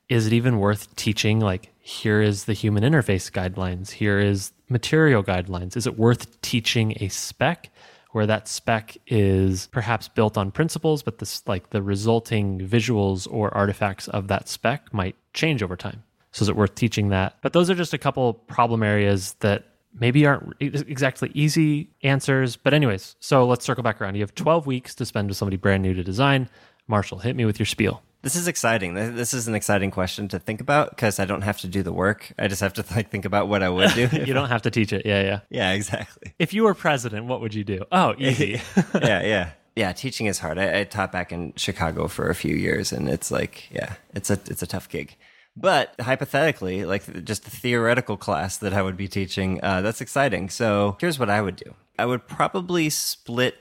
is 0.08 0.26
it 0.26 0.32
even 0.32 0.58
worth 0.58 0.94
teaching 0.96 1.40
like 1.40 1.72
here 1.80 2.20
is 2.20 2.44
the 2.44 2.52
human 2.52 2.82
interface 2.82 3.30
guidelines, 3.30 3.90
here 3.90 4.18
is 4.18 4.52
material 4.68 5.22
guidelines? 5.22 5.76
Is 5.76 5.86
it 5.86 5.98
worth 5.98 6.40
teaching 6.42 6.96
a 7.00 7.08
spec 7.08 7.70
where 8.12 8.26
that 8.26 8.48
spec 8.48 8.96
is 9.06 9.68
perhaps 9.72 10.08
built 10.08 10.36
on 10.36 10.50
principles, 10.50 11.02
but 11.02 11.18
this 11.18 11.42
like 11.46 11.70
the 11.70 11.82
resulting 11.82 12.60
visuals 12.60 13.26
or 13.30 13.54
artifacts 13.54 14.08
of 14.08 14.28
that 14.28 14.48
spec 14.48 14.92
might 14.92 15.16
change 15.32 15.62
over 15.62 15.76
time? 15.76 16.02
So 16.36 16.42
is 16.42 16.50
it 16.50 16.56
worth 16.56 16.74
teaching 16.74 17.08
that? 17.08 17.38
But 17.40 17.54
those 17.54 17.70
are 17.70 17.74
just 17.74 17.94
a 17.94 17.98
couple 17.98 18.34
problem 18.34 18.82
areas 18.82 19.36
that 19.40 19.64
maybe 19.98 20.26
aren't 20.26 20.52
exactly 20.60 21.30
easy 21.32 21.88
answers. 22.02 22.56
But 22.56 22.74
anyways, 22.74 23.16
so 23.20 23.46
let's 23.46 23.64
circle 23.64 23.82
back 23.82 24.02
around. 24.02 24.16
You 24.16 24.20
have 24.20 24.34
12 24.34 24.66
weeks 24.66 24.94
to 24.96 25.06
spend 25.06 25.28
with 25.28 25.38
somebody 25.38 25.56
brand 25.56 25.82
new 25.82 25.94
to 25.94 26.04
design. 26.04 26.50
Marshall, 26.88 27.20
hit 27.20 27.36
me 27.36 27.46
with 27.46 27.58
your 27.58 27.64
spiel. 27.64 28.02
This 28.20 28.36
is 28.36 28.48
exciting. 28.48 28.92
This 28.92 29.32
is 29.32 29.48
an 29.48 29.54
exciting 29.54 29.90
question 29.90 30.28
to 30.28 30.38
think 30.38 30.60
about 30.60 30.90
because 30.90 31.18
I 31.18 31.24
don't 31.24 31.40
have 31.40 31.56
to 31.60 31.68
do 31.68 31.82
the 31.82 31.92
work. 31.92 32.30
I 32.38 32.48
just 32.48 32.60
have 32.60 32.74
to 32.74 32.84
like 32.94 33.08
think 33.08 33.24
about 33.24 33.48
what 33.48 33.62
I 33.62 33.70
would 33.70 33.94
do. 33.94 34.06
You 34.12 34.34
don't 34.34 34.50
have 34.50 34.62
to 34.62 34.70
teach 34.70 34.92
it. 34.92 35.06
Yeah, 35.06 35.22
yeah. 35.22 35.40
yeah, 35.48 35.72
exactly. 35.72 36.34
If 36.38 36.52
you 36.52 36.64
were 36.64 36.74
president, 36.74 37.26
what 37.26 37.40
would 37.40 37.54
you 37.54 37.64
do? 37.64 37.82
Oh, 37.90 38.14
easy. 38.18 38.60
yeah, 38.94 39.22
yeah, 39.22 39.50
yeah. 39.74 39.92
Teaching 39.92 40.26
is 40.26 40.38
hard. 40.38 40.58
I, 40.58 40.80
I 40.80 40.84
taught 40.84 41.12
back 41.12 41.32
in 41.32 41.54
Chicago 41.56 42.08
for 42.08 42.28
a 42.28 42.34
few 42.34 42.54
years, 42.54 42.92
and 42.92 43.08
it's 43.08 43.30
like, 43.30 43.70
yeah, 43.70 43.94
it's 44.14 44.28
a 44.28 44.38
it's 44.50 44.60
a 44.62 44.66
tough 44.66 44.90
gig. 44.90 45.16
But 45.56 45.94
hypothetically, 45.98 46.84
like 46.84 47.24
just 47.24 47.44
the 47.44 47.50
theoretical 47.50 48.16
class 48.16 48.58
that 48.58 48.74
I 48.74 48.82
would 48.82 48.96
be 48.96 49.08
teaching, 49.08 49.58
uh, 49.62 49.80
that's 49.80 50.02
exciting. 50.02 50.50
So 50.50 50.98
here's 51.00 51.18
what 51.18 51.30
I 51.30 51.40
would 51.40 51.56
do. 51.56 51.74
I 51.98 52.04
would 52.04 52.26
probably 52.28 52.90
split 52.90 53.56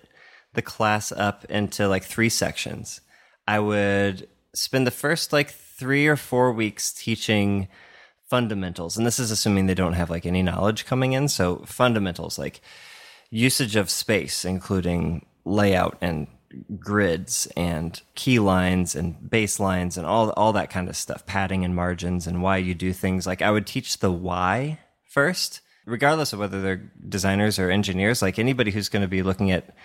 the 0.53 0.61
class 0.61 1.11
up 1.11 1.45
into 1.45 1.87
like 1.87 2.03
three 2.03 2.29
sections. 2.29 2.99
I 3.47 3.59
would 3.59 4.27
spend 4.53 4.85
the 4.85 4.91
first 4.91 5.31
like 5.31 5.51
three 5.51 6.07
or 6.07 6.17
four 6.17 6.51
weeks 6.51 6.91
teaching 6.91 7.69
fundamentals. 8.29 8.97
And 8.97 9.05
this 9.05 9.19
is 9.19 9.31
assuming 9.31 9.67
they 9.67 9.73
don't 9.73 9.93
have 9.93 10.09
like 10.09 10.25
any 10.25 10.41
knowledge 10.41 10.85
coming 10.85 11.13
in. 11.13 11.27
So 11.29 11.57
fundamentals 11.65 12.37
like 12.37 12.59
usage 13.29 13.75
of 13.75 13.89
space, 13.89 14.43
including 14.43 15.25
layout 15.45 15.97
and 16.01 16.27
grids 16.79 17.47
and 17.57 18.01
key 18.15 18.39
lines 18.39 18.95
and 18.95 19.15
baselines 19.19 19.97
and 19.97 20.05
all 20.05 20.31
all 20.31 20.53
that 20.53 20.69
kind 20.69 20.89
of 20.89 20.95
stuff, 20.95 21.25
padding 21.25 21.65
and 21.65 21.75
margins 21.75 22.27
and 22.27 22.41
why 22.41 22.57
you 22.57 22.73
do 22.73 22.93
things. 22.93 23.27
Like 23.27 23.41
I 23.41 23.51
would 23.51 23.67
teach 23.67 23.99
the 23.99 24.11
why 24.11 24.79
first, 25.09 25.61
regardless 25.85 26.33
of 26.33 26.39
whether 26.39 26.61
they're 26.61 26.91
designers 27.07 27.59
or 27.59 27.69
engineers. 27.69 28.21
Like 28.21 28.39
anybody 28.39 28.71
who's 28.71 28.89
going 28.89 29.01
to 29.01 29.07
be 29.07 29.23
looking 29.23 29.51
at 29.51 29.75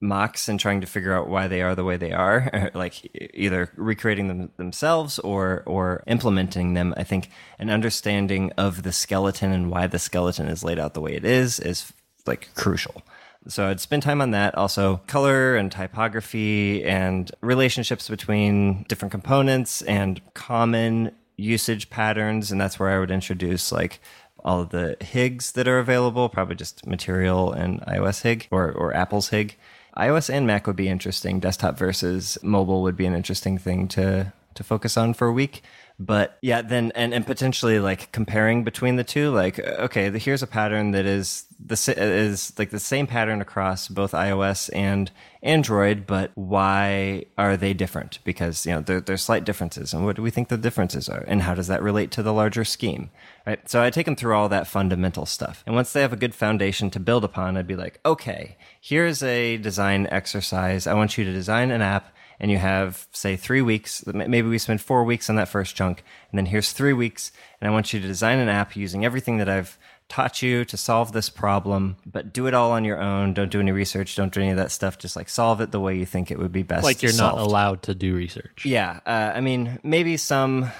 mocks 0.00 0.48
and 0.48 0.60
trying 0.60 0.80
to 0.82 0.86
figure 0.86 1.14
out 1.14 1.28
why 1.28 1.48
they 1.48 1.62
are 1.62 1.74
the 1.74 1.84
way 1.84 1.96
they 1.96 2.12
are, 2.12 2.70
like 2.74 3.10
either 3.34 3.70
recreating 3.76 4.28
them 4.28 4.50
themselves 4.56 5.18
or 5.18 5.62
or 5.66 6.04
implementing 6.06 6.74
them. 6.74 6.94
I 6.96 7.04
think 7.04 7.30
an 7.58 7.70
understanding 7.70 8.52
of 8.56 8.82
the 8.82 8.92
skeleton 8.92 9.52
and 9.52 9.70
why 9.70 9.86
the 9.86 9.98
skeleton 9.98 10.48
is 10.48 10.64
laid 10.64 10.78
out 10.78 10.94
the 10.94 11.00
way 11.00 11.14
it 11.14 11.24
is 11.24 11.58
is 11.58 11.92
like 12.26 12.50
crucial. 12.54 13.02
So 13.46 13.68
I'd 13.68 13.80
spend 13.80 14.02
time 14.02 14.22
on 14.22 14.30
that. 14.30 14.54
Also, 14.54 15.02
color 15.06 15.56
and 15.56 15.70
typography 15.70 16.82
and 16.84 17.30
relationships 17.40 18.08
between 18.08 18.84
different 18.84 19.12
components 19.12 19.82
and 19.82 20.20
common 20.34 21.12
usage 21.36 21.90
patterns. 21.90 22.50
And 22.50 22.60
that's 22.60 22.78
where 22.78 22.90
I 22.90 22.98
would 22.98 23.10
introduce 23.10 23.70
like 23.70 24.00
all 24.44 24.60
of 24.60 24.70
the 24.70 24.96
HIGs 25.00 25.52
that 25.52 25.68
are 25.68 25.78
available, 25.78 26.28
probably 26.28 26.54
just 26.54 26.86
Material 26.86 27.52
and 27.52 27.80
iOS 27.82 28.22
HIG 28.22 28.48
or, 28.50 28.70
or 28.72 28.94
Apple's 28.94 29.28
HIG. 29.28 29.56
iOS 29.96 30.32
and 30.32 30.46
Mac 30.46 30.66
would 30.66 30.76
be 30.76 30.88
interesting. 30.88 31.40
Desktop 31.40 31.78
versus 31.78 32.38
mobile 32.42 32.82
would 32.82 32.96
be 32.96 33.06
an 33.06 33.14
interesting 33.14 33.58
thing 33.58 33.88
to 33.88 34.32
to 34.54 34.62
focus 34.62 34.96
on 34.96 35.14
for 35.14 35.26
a 35.26 35.32
week. 35.32 35.62
But 35.98 36.38
yeah, 36.42 36.60
then 36.60 36.90
and, 36.96 37.14
and 37.14 37.24
potentially 37.24 37.78
like 37.78 38.10
comparing 38.10 38.64
between 38.64 38.96
the 38.96 39.04
two, 39.04 39.30
like 39.30 39.60
uh, 39.60 39.84
okay, 39.84 40.08
the, 40.08 40.18
here's 40.18 40.42
a 40.42 40.46
pattern 40.48 40.90
that 40.90 41.06
is 41.06 41.44
the 41.64 41.76
uh, 41.96 42.02
is 42.02 42.52
like 42.58 42.70
the 42.70 42.80
same 42.80 43.06
pattern 43.06 43.40
across 43.40 43.86
both 43.86 44.10
iOS 44.10 44.70
and 44.74 45.12
Android, 45.44 46.04
but 46.04 46.32
why 46.34 47.26
are 47.38 47.56
they 47.56 47.74
different? 47.74 48.18
Because 48.24 48.66
you 48.66 48.72
know 48.72 48.80
there, 48.80 49.00
there's 49.00 49.22
slight 49.22 49.44
differences, 49.44 49.94
and 49.94 50.04
what 50.04 50.16
do 50.16 50.22
we 50.22 50.30
think 50.30 50.48
the 50.48 50.56
differences 50.56 51.08
are, 51.08 51.24
and 51.28 51.42
how 51.42 51.54
does 51.54 51.68
that 51.68 51.82
relate 51.82 52.10
to 52.12 52.24
the 52.24 52.32
larger 52.32 52.64
scheme? 52.64 53.10
Right. 53.46 53.68
So 53.68 53.80
I 53.80 53.90
take 53.90 54.06
them 54.06 54.16
through 54.16 54.34
all 54.34 54.48
that 54.48 54.66
fundamental 54.66 55.26
stuff, 55.26 55.62
and 55.64 55.76
once 55.76 55.92
they 55.92 56.00
have 56.00 56.12
a 56.12 56.16
good 56.16 56.34
foundation 56.34 56.90
to 56.90 56.98
build 56.98 57.22
upon, 57.22 57.56
I'd 57.56 57.68
be 57.68 57.76
like, 57.76 58.00
okay, 58.04 58.56
here's 58.80 59.22
a 59.22 59.58
design 59.58 60.08
exercise. 60.10 60.88
I 60.88 60.94
want 60.94 61.16
you 61.16 61.24
to 61.24 61.32
design 61.32 61.70
an 61.70 61.82
app 61.82 62.12
and 62.40 62.50
you 62.50 62.58
have 62.58 63.06
say 63.12 63.36
three 63.36 63.62
weeks 63.62 64.04
maybe 64.06 64.48
we 64.48 64.58
spend 64.58 64.80
four 64.80 65.04
weeks 65.04 65.30
on 65.30 65.36
that 65.36 65.48
first 65.48 65.74
chunk 65.76 66.04
and 66.30 66.38
then 66.38 66.46
here's 66.46 66.72
three 66.72 66.92
weeks 66.92 67.32
and 67.60 67.68
i 67.68 67.72
want 67.72 67.92
you 67.92 68.00
to 68.00 68.06
design 68.06 68.38
an 68.38 68.48
app 68.48 68.76
using 68.76 69.04
everything 69.04 69.38
that 69.38 69.48
i've 69.48 69.78
taught 70.08 70.42
you 70.42 70.64
to 70.66 70.76
solve 70.76 71.12
this 71.12 71.28
problem 71.28 71.96
but 72.04 72.32
do 72.32 72.46
it 72.46 72.54
all 72.54 72.72
on 72.72 72.84
your 72.84 73.00
own. 73.00 73.32
Don't 73.32 73.50
do 73.50 73.60
any 73.60 73.72
research. 73.72 74.14
Don't 74.16 74.32
do 74.32 74.40
any 74.40 74.50
of 74.50 74.58
that 74.58 74.70
stuff. 74.70 74.98
Just 74.98 75.16
like 75.16 75.28
solve 75.28 75.60
it 75.60 75.70
the 75.70 75.80
way 75.80 75.96
you 75.96 76.04
think 76.06 76.30
it 76.30 76.38
would 76.38 76.52
be 76.52 76.62
best 76.62 76.84
like 76.84 77.02
you're 77.02 77.10
solved. 77.10 77.38
not 77.38 77.46
allowed 77.46 77.82
to 77.84 77.94
do 77.94 78.14
research. 78.14 78.64
Yeah 78.66 79.00
uh, 79.06 79.32
i 79.34 79.40
mean 79.40 79.78
maybe 79.82 80.16
some 80.16 80.70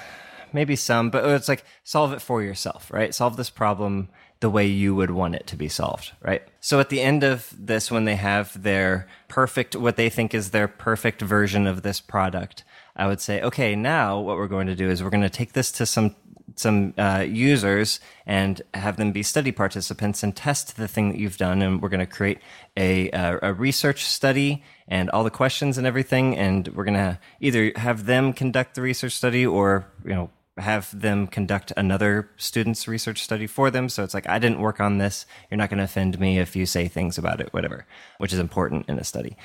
maybe 0.53 0.77
some 0.77 1.11
but 1.11 1.25
it's 1.25 1.49
like 1.49 1.65
solve 1.85 2.13
it 2.13 2.21
for 2.21 2.43
yourself 2.43 2.91
right? 2.93 3.15
Solve 3.15 3.37
this 3.37 3.51
problem 3.51 4.09
the 4.45 4.51
way 4.51 4.67
you 4.67 4.95
would 4.95 5.11
want 5.11 5.35
it 5.35 5.47
to 5.47 5.57
be 5.57 5.71
solved, 5.71 6.13
right? 6.21 6.43
So 6.61 6.79
at 6.79 6.91
the 6.91 7.01
end 7.01 7.25
of 7.25 7.51
this, 7.59 7.91
when 7.91 8.05
they 8.05 8.17
have 8.17 8.63
their 8.63 9.09
perfect, 9.27 9.75
what 9.75 9.97
they 9.97 10.11
think 10.11 10.35
is 10.35 10.51
their 10.51 10.69
perfect 10.69 11.23
version 11.23 11.67
of 11.67 11.81
this 11.81 11.99
product, 11.99 12.63
I 12.95 13.07
would 13.07 13.23
say, 13.23 13.41
okay, 13.41 13.75
now 13.75 14.21
what 14.21 14.37
we're 14.37 14.47
going 14.49 14.67
to 14.67 14.75
do 14.77 14.91
is 14.91 15.03
we're 15.03 15.09
going 15.09 15.23
to 15.23 15.31
take 15.31 15.55
this 15.55 15.73
to 15.73 15.87
some 15.87 16.15
some 16.57 16.93
uh, 16.99 17.25
users 17.27 18.01
and 18.27 18.61
have 18.75 18.99
them 18.99 19.13
be 19.13 19.23
study 19.23 19.51
participants 19.51 20.23
and 20.23 20.37
test 20.37 20.77
the 20.77 20.87
thing 20.87 21.09
that 21.09 21.19
you've 21.19 21.39
done. 21.39 21.63
And 21.63 21.81
we're 21.81 21.89
going 21.89 22.07
to 22.07 22.15
create 22.19 22.39
a, 22.77 23.11
a, 23.13 23.39
a 23.43 23.53
research 23.55 24.05
study 24.05 24.63
and 24.87 25.09
all 25.09 25.25
the 25.25 25.31
questions 25.31 25.79
and 25.79 25.87
everything. 25.87 26.37
And 26.37 26.69
we're 26.69 26.85
going 26.85 26.99
to 26.99 27.19
either 27.41 27.73
have 27.77 28.05
them 28.05 28.35
conduct 28.35 28.75
the 28.75 28.83
research 28.83 29.13
study 29.13 29.47
or 29.47 29.87
you 30.05 30.13
know 30.13 30.31
have 30.57 30.99
them 30.99 31.27
conduct 31.27 31.73
another 31.77 32.31
student's 32.37 32.87
research 32.87 33.23
study 33.23 33.47
for 33.47 33.71
them. 33.71 33.89
So 33.89 34.05
it's 34.05 34.15
like, 34.15 34.29
I 34.29 34.39
didn't 34.39 34.61
work 34.61 34.81
on 34.81 34.99
this. 34.99 35.27
You're 35.51 35.59
not 35.59 35.69
going 35.69 35.79
to 35.79 35.85
offend 35.85 36.21
me 36.21 36.38
if 36.38 36.55
you 36.55 36.64
say 36.64 36.87
things 36.87 37.19
about 37.19 37.40
it, 37.40 37.53
whatever, 37.53 37.87
which 38.19 38.33
is 38.33 38.38
important 38.38 38.88
in 38.88 38.99
a 38.99 39.05
study 39.05 39.37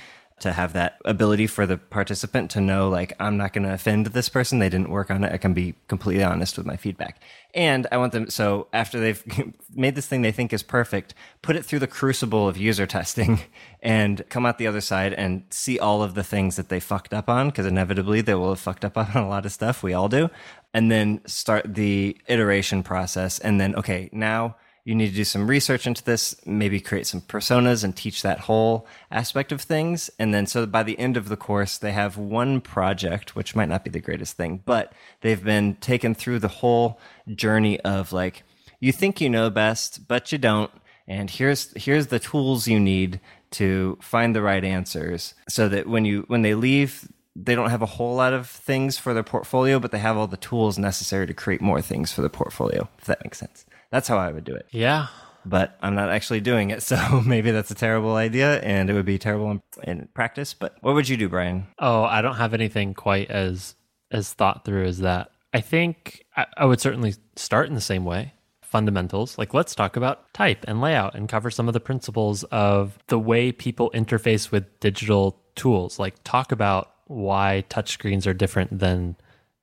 to 0.42 0.54
have 0.54 0.74
that 0.74 0.98
ability 1.06 1.48
for 1.48 1.66
the 1.66 1.78
participant 1.78 2.52
to 2.52 2.62
know 2.62 2.90
like 2.90 3.14
i'm 3.20 3.38
not 3.38 3.54
going 3.54 3.66
to 3.66 3.74
offend 3.74 4.08
this 4.08 4.30
person. 4.30 4.60
They 4.60 4.70
didn't 4.70 4.90
work 4.90 5.12
on 5.12 5.24
it. 5.24 5.32
I 5.32 5.38
can 5.38 5.54
be 5.54 5.76
completely 5.88 6.24
honest 6.24 6.58
with 6.58 6.66
my 6.66 6.76
feedback. 6.76 7.22
And 7.54 7.88
i 7.92 7.98
want 7.98 8.14
them 8.14 8.30
so 8.30 8.68
after 8.74 9.00
they've 9.00 9.24
made 9.74 9.96
this 9.96 10.08
thing 10.08 10.22
they 10.22 10.32
think 10.32 10.54
is 10.54 10.64
perfect 10.64 11.14
put 11.42 11.56
it 11.56 11.66
through 11.66 11.80
the 11.80 11.88
crucible 11.88 12.48
of 12.48 12.58
user 12.58 12.86
testing 12.86 13.40
and 13.82 14.28
come 14.30 14.46
out 14.46 14.58
the 14.58 14.68
other 14.68 14.82
side 14.82 15.14
and 15.14 15.44
see 15.50 15.80
all 15.80 16.04
of 16.04 16.14
the 16.14 16.24
things 16.24 16.56
that 16.56 16.70
they 16.70 16.80
fucked 16.80 17.14
up 17.14 17.30
on 17.30 17.50
because 17.50 17.66
inevitably 17.66 18.22
they 18.22 18.36
will 18.36 18.50
have 18.50 18.60
fucked 18.60 18.86
up 18.86 18.98
on 18.98 19.12
a 19.16 19.28
lot 19.28 19.46
of 19.46 19.52
stuff. 19.52 19.84
We 19.84 19.94
all 19.94 20.10
do. 20.10 20.30
And 20.74 20.92
then 20.92 21.22
start 21.26 21.74
the 21.74 22.18
iteration 22.28 22.84
process 22.84 23.40
and 23.40 23.60
then 23.60 23.76
okay 23.76 24.10
now 24.12 24.56
you 24.90 24.96
need 24.96 25.10
to 25.10 25.16
do 25.16 25.24
some 25.24 25.48
research 25.48 25.86
into 25.86 26.04
this, 26.04 26.36
maybe 26.48 26.80
create 26.80 27.06
some 27.06 27.22
personas 27.22 27.84
and 27.84 27.96
teach 27.96 28.24
that 28.24 28.40
whole 28.40 28.88
aspect 29.12 29.52
of 29.52 29.62
things. 29.62 30.10
And 30.18 30.34
then 30.34 30.48
so 30.48 30.66
by 30.66 30.82
the 30.82 30.98
end 30.98 31.16
of 31.16 31.30
the 31.30 31.38
course, 31.38 31.78
they 31.78 31.92
have 31.92 32.18
one 32.18 32.60
project, 32.60 33.36
which 33.36 33.56
might 33.56 33.70
not 33.70 33.84
be 33.84 33.92
the 33.92 34.00
greatest 34.00 34.36
thing, 34.36 34.64
but 34.66 34.92
they've 35.22 35.44
been 35.44 35.76
taken 35.76 36.16
through 36.16 36.40
the 36.40 36.48
whole 36.48 37.00
journey 37.36 37.80
of 37.82 38.12
like, 38.12 38.42
you 38.80 38.92
think 38.92 39.22
you 39.22 39.30
know 39.30 39.52
best, 39.52 40.08
but 40.08 40.32
you 40.32 40.40
don't. 40.40 40.72
And 41.08 41.30
here's, 41.30 41.72
here's 41.80 42.08
the 42.08 42.18
tools 42.18 42.68
you 42.68 42.80
need 42.80 43.20
to 43.52 43.96
find 44.02 44.36
the 44.36 44.42
right 44.42 44.66
answers 44.66 45.36
so 45.48 45.70
that 45.70 45.86
when 45.86 46.04
you, 46.04 46.24
when 46.26 46.42
they 46.42 46.56
leave, 46.56 47.08
they 47.36 47.54
don't 47.54 47.70
have 47.70 47.84
a 47.84 47.94
whole 47.98 48.16
lot 48.16 48.34
of 48.34 48.50
things 48.50 48.98
for 48.98 49.14
their 49.14 49.22
portfolio, 49.22 49.78
but 49.78 49.92
they 49.92 50.00
have 50.00 50.18
all 50.18 50.26
the 50.26 50.36
tools 50.36 50.80
necessary 50.80 51.28
to 51.28 51.34
create 51.36 51.62
more 51.62 51.80
things 51.80 52.12
for 52.12 52.24
the 52.24 52.30
portfolio, 52.30 52.90
if 52.98 53.06
that 53.06 53.24
makes 53.24 53.38
sense. 53.38 53.66
That's 53.92 54.08
how 54.08 54.18
I 54.18 54.32
would 54.32 54.44
do 54.44 54.56
it. 54.56 54.68
Yeah. 54.72 55.08
But 55.46 55.78
I'm 55.82 55.96
not 55.96 56.10
actually 56.10 56.42
doing 56.42 56.70
it, 56.70 56.84
so 56.84 57.22
maybe 57.26 57.52
that's 57.52 57.72
a 57.72 57.76
terrible 57.76 58.16
idea, 58.16 58.60
and 58.62 58.90
it 58.90 58.94
would 58.94 59.06
be 59.06 59.18
terrible 59.18 59.52
in, 59.52 59.62
in 59.84 60.10
practice. 60.14 60.54
But 60.54 60.76
what 60.82 60.96
would 60.96 61.10
you 61.10 61.18
do, 61.18 61.30
Brian? 61.30 61.68
Oh, 61.80 62.04
I 62.04 62.22
don't 62.22 62.36
have 62.36 62.54
anything 62.54 62.94
quite 62.94 63.30
as 63.32 63.76
as 64.12 64.34
thought 64.34 64.66
through 64.66 64.86
as 64.86 65.00
that. 65.00 65.32
I 65.54 65.62
think 65.62 66.26
I, 66.36 66.46
I 66.58 66.66
would 66.66 66.82
certainly 66.82 67.14
start 67.36 67.68
in 67.68 67.76
the 67.76 67.82
same 67.82 68.06
way 68.06 68.34
fundamentals. 68.70 69.38
Like, 69.38 69.54
let's 69.54 69.74
talk 69.74 69.96
about 69.96 70.32
type 70.34 70.64
and 70.68 70.80
layout 70.80 71.16
and 71.16 71.28
cover 71.28 71.50
some 71.50 71.68
of 71.68 71.74
the 71.74 71.80
principles 71.80 72.44
of 72.46 72.98
the 73.08 73.20
way 73.20 73.52
people 73.52 73.92
interface 73.96 74.52
with 74.52 74.80
digital 74.80 75.42
tools. 75.56 75.98
Like, 75.98 76.24
talk 76.24 76.52
about 76.52 76.92
why 77.08 77.66
touchscreens 77.70 78.28
are 78.28 78.34
different 78.34 78.78
than 78.80 79.16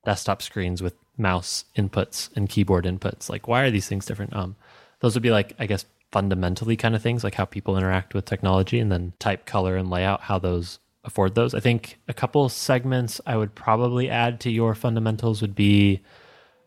desktop 0.03 0.41
screens 0.41 0.83
with 0.83 0.95
mouse 1.17 1.65
inputs 1.75 2.29
and 2.35 2.49
keyboard 2.49 2.85
inputs. 2.85 3.29
Like, 3.29 3.47
why 3.47 3.63
are 3.63 3.71
these 3.71 3.87
things 3.87 4.05
different? 4.05 4.35
Um, 4.35 4.55
those 4.99 5.15
would 5.15 5.23
be 5.23 5.31
like, 5.31 5.53
I 5.59 5.65
guess, 5.65 5.85
fundamentally 6.11 6.75
kind 6.75 6.95
of 6.95 7.01
things, 7.01 7.23
like 7.23 7.35
how 7.35 7.45
people 7.45 7.77
interact 7.77 8.13
with 8.13 8.25
technology, 8.25 8.79
and 8.79 8.91
then 8.91 9.13
type, 9.19 9.45
color, 9.45 9.75
and 9.75 9.89
layout, 9.89 10.21
how 10.21 10.39
those 10.39 10.79
afford 11.03 11.35
those. 11.35 11.53
I 11.53 11.59
think 11.59 11.99
a 12.07 12.13
couple 12.13 12.47
segments 12.49 13.19
I 13.25 13.37
would 13.37 13.55
probably 13.55 14.09
add 14.09 14.39
to 14.41 14.51
your 14.51 14.75
fundamentals 14.75 15.41
would 15.41 15.55
be 15.55 16.01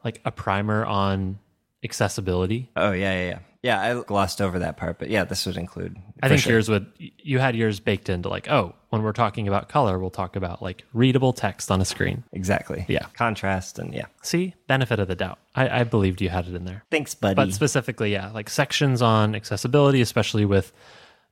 like 0.05 0.21
a 0.25 0.31
primer 0.31 0.85
on 0.85 1.39
accessibility. 1.85 2.71
Oh 2.77 2.93
yeah, 2.93 3.13
yeah, 3.15 3.29
yeah. 3.29 3.39
Yeah, 3.63 3.81
I 3.81 4.03
glossed 4.03 4.41
over 4.41 4.61
that 4.61 4.79
part, 4.79 4.99
but 4.99 5.11
yeah, 5.11 5.25
this 5.25 5.45
would 5.45 5.59
include. 5.59 5.99
I 6.23 6.29
think 6.29 6.41
sure. 6.41 6.53
yours 6.53 6.71
would. 6.71 6.87
You 6.99 7.39
had 7.39 7.55
yours 7.55 7.79
baked 7.79 8.09
into 8.09 8.31
like, 8.31 8.49
oh, 8.49 8.75
when 8.90 9.03
we're 9.03 9.12
talking 9.12 9.48
about 9.48 9.68
color, 9.68 9.98
we'll 9.98 10.11
talk 10.11 10.37
about 10.37 10.61
like 10.61 10.85
readable 10.92 11.33
text 11.33 11.70
on 11.70 11.81
a 11.81 11.85
screen. 11.85 12.24
Exactly. 12.33 12.85
Yeah. 12.88 13.07
Contrast 13.14 13.79
and 13.79 13.94
yeah. 13.94 14.07
See, 14.22 14.55
benefit 14.66 14.98
of 14.98 15.09
the 15.09 15.14
doubt. 15.14 15.38
I, 15.55 15.81
I 15.81 15.85
believed 15.85 16.20
you 16.20 16.29
had 16.29 16.46
it 16.46 16.55
in 16.55 16.64
there. 16.64 16.85
Thanks, 16.90 17.14
buddy. 17.14 17.37
But 17.37 17.55
specifically, 17.55 18.12
yeah, 18.12 18.31
like 18.33 18.50
sections 18.50 19.00
on 19.00 19.35
accessibility, 19.35 20.00
especially 20.00 20.44
with 20.44 20.72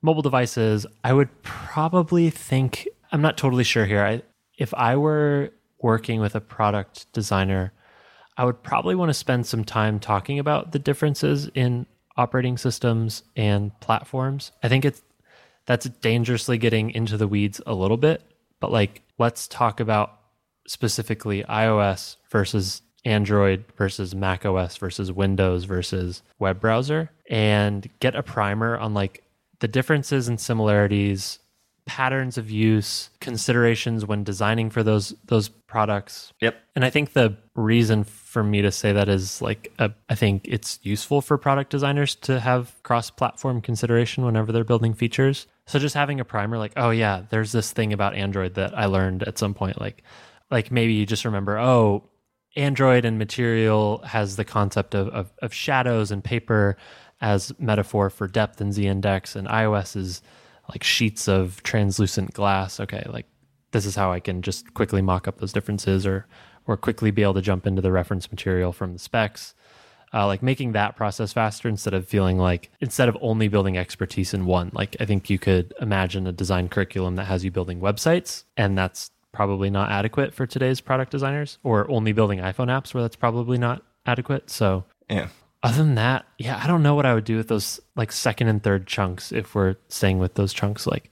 mobile 0.02 0.22
devices. 0.22 0.86
I 1.04 1.12
would 1.12 1.42
probably 1.42 2.30
think. 2.30 2.88
I'm 3.10 3.22
not 3.22 3.36
totally 3.36 3.64
sure 3.64 3.86
here. 3.86 4.04
I, 4.04 4.22
if 4.56 4.72
I 4.74 4.96
were 4.96 5.50
working 5.80 6.20
with 6.20 6.34
a 6.34 6.40
product 6.40 7.12
designer, 7.12 7.72
I 8.36 8.44
would 8.44 8.62
probably 8.62 8.94
want 8.94 9.08
to 9.08 9.14
spend 9.14 9.46
some 9.46 9.64
time 9.64 9.98
talking 9.98 10.38
about 10.38 10.72
the 10.72 10.78
differences 10.78 11.50
in 11.54 11.86
operating 12.16 12.56
systems 12.56 13.22
and 13.36 13.78
platforms. 13.80 14.52
I 14.62 14.68
think 14.68 14.84
it's 14.84 15.02
that's 15.68 15.86
dangerously 15.86 16.56
getting 16.56 16.90
into 16.92 17.18
the 17.18 17.28
weeds 17.28 17.60
a 17.66 17.74
little 17.74 17.98
bit, 17.98 18.22
but 18.58 18.72
like 18.72 19.02
let's 19.18 19.46
talk 19.46 19.80
about 19.80 20.18
specifically 20.66 21.44
iOS 21.44 22.16
versus 22.30 22.80
Android 23.04 23.66
versus 23.76 24.14
Mac 24.14 24.46
OS 24.46 24.78
versus 24.78 25.12
Windows 25.12 25.64
versus 25.64 26.22
web 26.38 26.58
browser 26.58 27.10
and 27.28 27.86
get 28.00 28.16
a 28.16 28.22
primer 28.22 28.78
on 28.78 28.94
like 28.94 29.22
the 29.60 29.68
differences 29.68 30.26
and 30.26 30.40
similarities 30.40 31.38
patterns 31.88 32.36
of 32.36 32.50
use, 32.50 33.08
considerations 33.20 34.04
when 34.04 34.22
designing 34.22 34.68
for 34.70 34.82
those 34.82 35.14
those 35.24 35.48
products. 35.48 36.32
Yep. 36.40 36.56
And 36.76 36.84
I 36.84 36.90
think 36.90 37.14
the 37.14 37.36
reason 37.56 38.04
for 38.04 38.44
me 38.44 38.62
to 38.62 38.70
say 38.70 38.92
that 38.92 39.08
is 39.08 39.42
like 39.42 39.72
a, 39.78 39.90
I 40.08 40.14
think 40.14 40.42
it's 40.44 40.78
useful 40.82 41.20
for 41.20 41.36
product 41.38 41.70
designers 41.70 42.14
to 42.16 42.38
have 42.38 42.74
cross-platform 42.84 43.62
consideration 43.62 44.24
whenever 44.24 44.52
they're 44.52 44.64
building 44.64 44.94
features. 44.94 45.46
So 45.66 45.78
just 45.78 45.94
having 45.94 46.20
a 46.20 46.24
primer 46.24 46.58
like, 46.58 46.72
oh 46.76 46.90
yeah, 46.90 47.22
there's 47.30 47.52
this 47.52 47.72
thing 47.72 47.92
about 47.92 48.14
Android 48.14 48.54
that 48.54 48.76
I 48.78 48.84
learned 48.84 49.22
at 49.24 49.38
some 49.38 49.54
point 49.54 49.80
like 49.80 50.04
like 50.50 50.70
maybe 50.70 50.92
you 50.92 51.06
just 51.06 51.24
remember, 51.24 51.58
oh, 51.58 52.04
Android 52.54 53.04
and 53.04 53.18
Material 53.18 53.98
has 54.04 54.36
the 54.36 54.44
concept 54.44 54.94
of, 54.94 55.08
of, 55.08 55.32
of 55.40 55.54
shadows 55.54 56.10
and 56.10 56.22
paper 56.22 56.76
as 57.20 57.52
metaphor 57.58 58.10
for 58.10 58.28
depth 58.28 58.60
and 58.60 58.72
z-index 58.72 59.34
and 59.34 59.48
iOS 59.48 59.96
is 59.96 60.22
like 60.68 60.82
sheets 60.84 61.28
of 61.28 61.62
translucent 61.62 62.32
glass. 62.34 62.80
Okay, 62.80 63.04
like 63.08 63.26
this 63.72 63.86
is 63.86 63.94
how 63.96 64.12
I 64.12 64.20
can 64.20 64.42
just 64.42 64.74
quickly 64.74 65.02
mock 65.02 65.28
up 65.28 65.38
those 65.38 65.52
differences 65.52 66.06
or 66.06 66.26
or 66.66 66.76
quickly 66.76 67.10
be 67.10 67.22
able 67.22 67.34
to 67.34 67.40
jump 67.42 67.66
into 67.66 67.80
the 67.82 67.92
reference 67.92 68.30
material 68.30 68.72
from 68.72 68.92
the 68.92 68.98
specs. 68.98 69.54
Uh, 70.14 70.26
like 70.26 70.42
making 70.42 70.72
that 70.72 70.96
process 70.96 71.34
faster 71.34 71.68
instead 71.68 71.92
of 71.92 72.08
feeling 72.08 72.38
like 72.38 72.70
instead 72.80 73.10
of 73.10 73.18
only 73.20 73.46
building 73.46 73.76
expertise 73.76 74.32
in 74.32 74.46
one 74.46 74.70
like 74.72 74.96
i 75.00 75.04
think 75.04 75.28
you 75.28 75.38
could 75.38 75.74
imagine 75.82 76.26
a 76.26 76.32
design 76.32 76.66
curriculum 76.66 77.16
that 77.16 77.26
has 77.26 77.44
you 77.44 77.50
building 77.50 77.78
websites 77.78 78.44
and 78.56 78.78
that's 78.78 79.10
probably 79.32 79.68
not 79.68 79.90
adequate 79.90 80.32
for 80.32 80.46
today's 80.46 80.80
product 80.80 81.10
designers 81.12 81.58
or 81.62 81.86
only 81.90 82.12
building 82.12 82.38
iphone 82.38 82.68
apps 82.68 82.94
where 82.94 83.02
that's 83.02 83.16
probably 83.16 83.58
not 83.58 83.82
adequate 84.06 84.48
so 84.48 84.82
Yeah. 85.10 85.28
Other 85.62 85.78
than 85.78 85.96
that, 85.96 86.26
yeah, 86.38 86.60
I 86.62 86.66
don't 86.66 86.82
know 86.82 86.94
what 86.94 87.06
I 87.06 87.14
would 87.14 87.24
do 87.24 87.36
with 87.36 87.48
those 87.48 87.80
like 87.96 88.12
second 88.12 88.48
and 88.48 88.62
third 88.62 88.86
chunks 88.86 89.32
if 89.32 89.54
we're 89.54 89.76
staying 89.88 90.18
with 90.18 90.34
those 90.34 90.52
chunks. 90.52 90.86
Like, 90.86 91.10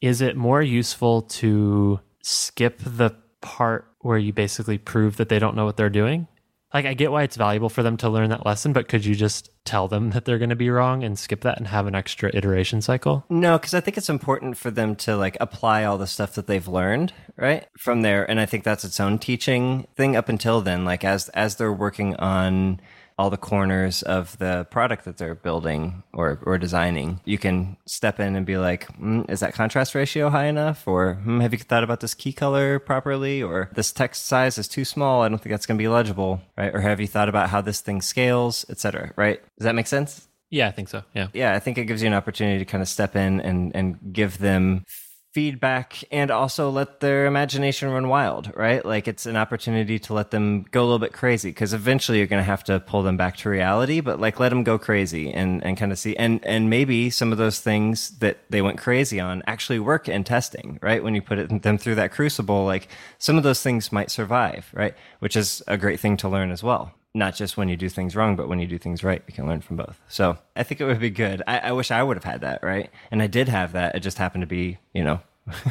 is 0.00 0.20
it 0.20 0.36
more 0.36 0.62
useful 0.62 1.22
to 1.22 2.00
skip 2.22 2.78
the 2.84 3.14
part 3.40 3.86
where 4.00 4.18
you 4.18 4.32
basically 4.32 4.78
prove 4.78 5.16
that 5.18 5.28
they 5.28 5.38
don't 5.38 5.56
know 5.56 5.64
what 5.64 5.76
they're 5.76 5.90
doing? 5.90 6.26
Like, 6.72 6.86
I 6.86 6.94
get 6.94 7.10
why 7.10 7.24
it's 7.24 7.36
valuable 7.36 7.68
for 7.68 7.82
them 7.82 7.96
to 7.96 8.08
learn 8.08 8.30
that 8.30 8.46
lesson, 8.46 8.72
but 8.72 8.86
could 8.86 9.04
you 9.04 9.16
just 9.16 9.50
tell 9.64 9.88
them 9.88 10.10
that 10.10 10.24
they're 10.24 10.38
going 10.38 10.50
to 10.50 10.56
be 10.56 10.70
wrong 10.70 11.02
and 11.02 11.18
skip 11.18 11.40
that 11.40 11.58
and 11.58 11.66
have 11.66 11.88
an 11.88 11.96
extra 11.96 12.30
iteration 12.32 12.80
cycle? 12.80 13.24
No, 13.28 13.58
because 13.58 13.74
I 13.74 13.80
think 13.80 13.98
it's 13.98 14.08
important 14.08 14.56
for 14.56 14.70
them 14.70 14.94
to 14.96 15.16
like 15.16 15.36
apply 15.40 15.82
all 15.82 15.98
the 15.98 16.06
stuff 16.06 16.34
that 16.36 16.46
they've 16.46 16.68
learned, 16.68 17.12
right? 17.36 17.66
From 17.76 18.02
there. 18.02 18.28
And 18.28 18.38
I 18.38 18.46
think 18.46 18.62
that's 18.62 18.84
its 18.84 19.00
own 19.00 19.18
teaching 19.18 19.88
thing 19.96 20.14
up 20.14 20.28
until 20.28 20.60
then. 20.60 20.84
Like 20.84 21.02
as 21.04 21.28
as 21.30 21.56
they're 21.56 21.72
working 21.72 22.14
on 22.16 22.80
all 23.20 23.28
the 23.28 23.36
corners 23.36 24.02
of 24.02 24.38
the 24.38 24.66
product 24.70 25.04
that 25.04 25.18
they're 25.18 25.34
building 25.34 26.02
or, 26.14 26.40
or 26.44 26.56
designing, 26.56 27.20
you 27.26 27.36
can 27.36 27.76
step 27.84 28.18
in 28.18 28.34
and 28.34 28.46
be 28.46 28.56
like, 28.56 28.88
mm, 28.98 29.28
is 29.30 29.40
that 29.40 29.52
contrast 29.52 29.94
ratio 29.94 30.30
high 30.30 30.46
enough? 30.46 30.88
Or 30.88 31.20
mm, 31.22 31.42
have 31.42 31.52
you 31.52 31.58
thought 31.58 31.84
about 31.84 32.00
this 32.00 32.14
key 32.14 32.32
color 32.32 32.78
properly? 32.78 33.42
Or 33.42 33.68
this 33.74 33.92
text 33.92 34.24
size 34.26 34.56
is 34.56 34.68
too 34.68 34.86
small. 34.86 35.20
I 35.20 35.28
don't 35.28 35.36
think 35.36 35.50
that's 35.52 35.66
going 35.66 35.76
to 35.76 35.82
be 35.82 35.88
legible, 35.88 36.40
right? 36.56 36.74
Or 36.74 36.80
have 36.80 36.98
you 36.98 37.06
thought 37.06 37.28
about 37.28 37.50
how 37.50 37.60
this 37.60 37.82
thing 37.82 38.00
scales, 38.00 38.64
et 38.70 38.78
cetera, 38.78 39.12
right? 39.16 39.42
Does 39.58 39.66
that 39.66 39.74
make 39.74 39.86
sense? 39.86 40.26
Yeah, 40.48 40.68
I 40.68 40.70
think 40.70 40.88
so. 40.88 41.04
Yeah. 41.14 41.28
yeah, 41.34 41.54
I 41.54 41.60
think 41.60 41.76
it 41.76 41.84
gives 41.84 42.00
you 42.00 42.08
an 42.08 42.14
opportunity 42.14 42.58
to 42.58 42.64
kind 42.64 42.80
of 42.80 42.88
step 42.88 43.14
in 43.16 43.40
and 43.40 43.70
and 43.76 43.98
give 44.12 44.38
them 44.38 44.84
feedback 45.32 46.02
and 46.10 46.30
also 46.30 46.70
let 46.70 47.00
their 47.00 47.26
imagination 47.26 47.88
run 47.90 48.08
wild, 48.08 48.52
right? 48.56 48.84
Like 48.84 49.06
it's 49.06 49.26
an 49.26 49.36
opportunity 49.36 49.98
to 50.00 50.14
let 50.14 50.32
them 50.32 50.64
go 50.70 50.82
a 50.82 50.84
little 50.84 50.98
bit 50.98 51.12
crazy 51.12 51.50
because 51.50 51.72
eventually 51.72 52.18
you're 52.18 52.26
going 52.26 52.40
to 52.40 52.44
have 52.44 52.64
to 52.64 52.80
pull 52.80 53.02
them 53.02 53.16
back 53.16 53.36
to 53.38 53.48
reality, 53.48 54.00
but 54.00 54.18
like 54.18 54.40
let 54.40 54.48
them 54.48 54.64
go 54.64 54.78
crazy 54.78 55.32
and 55.32 55.64
and 55.64 55.76
kind 55.76 55.92
of 55.92 55.98
see 55.98 56.16
and 56.16 56.44
and 56.44 56.68
maybe 56.68 57.10
some 57.10 57.30
of 57.32 57.38
those 57.38 57.60
things 57.60 58.18
that 58.18 58.38
they 58.50 58.60
went 58.60 58.78
crazy 58.78 59.20
on 59.20 59.42
actually 59.46 59.78
work 59.78 60.08
in 60.08 60.24
testing, 60.24 60.78
right? 60.82 61.02
When 61.02 61.14
you 61.14 61.22
put 61.22 61.38
it 61.38 61.62
them 61.62 61.78
through 61.78 61.94
that 61.96 62.10
crucible, 62.10 62.64
like 62.64 62.88
some 63.18 63.36
of 63.36 63.44
those 63.44 63.62
things 63.62 63.92
might 63.92 64.10
survive, 64.10 64.70
right? 64.72 64.94
Which 65.20 65.36
is 65.36 65.62
a 65.68 65.78
great 65.78 66.00
thing 66.00 66.16
to 66.18 66.28
learn 66.28 66.50
as 66.50 66.62
well 66.62 66.92
not 67.14 67.34
just 67.34 67.56
when 67.56 67.68
you 67.68 67.76
do 67.76 67.88
things 67.88 68.14
wrong, 68.14 68.36
but 68.36 68.48
when 68.48 68.60
you 68.60 68.66
do 68.66 68.78
things 68.78 69.02
right, 69.02 69.22
you 69.26 69.34
can 69.34 69.46
learn 69.46 69.60
from 69.60 69.76
both. 69.76 70.00
So 70.08 70.38
I 70.54 70.62
think 70.62 70.80
it 70.80 70.84
would 70.84 71.00
be 71.00 71.10
good. 71.10 71.42
I, 71.46 71.58
I 71.58 71.72
wish 71.72 71.90
I 71.90 72.02
would 72.02 72.16
have 72.16 72.24
had 72.24 72.42
that, 72.42 72.62
right? 72.62 72.90
And 73.10 73.20
I 73.22 73.26
did 73.26 73.48
have 73.48 73.72
that. 73.72 73.94
It 73.96 74.00
just 74.00 74.18
happened 74.18 74.42
to 74.42 74.46
be, 74.46 74.78
you 74.94 75.02
know, 75.04 75.20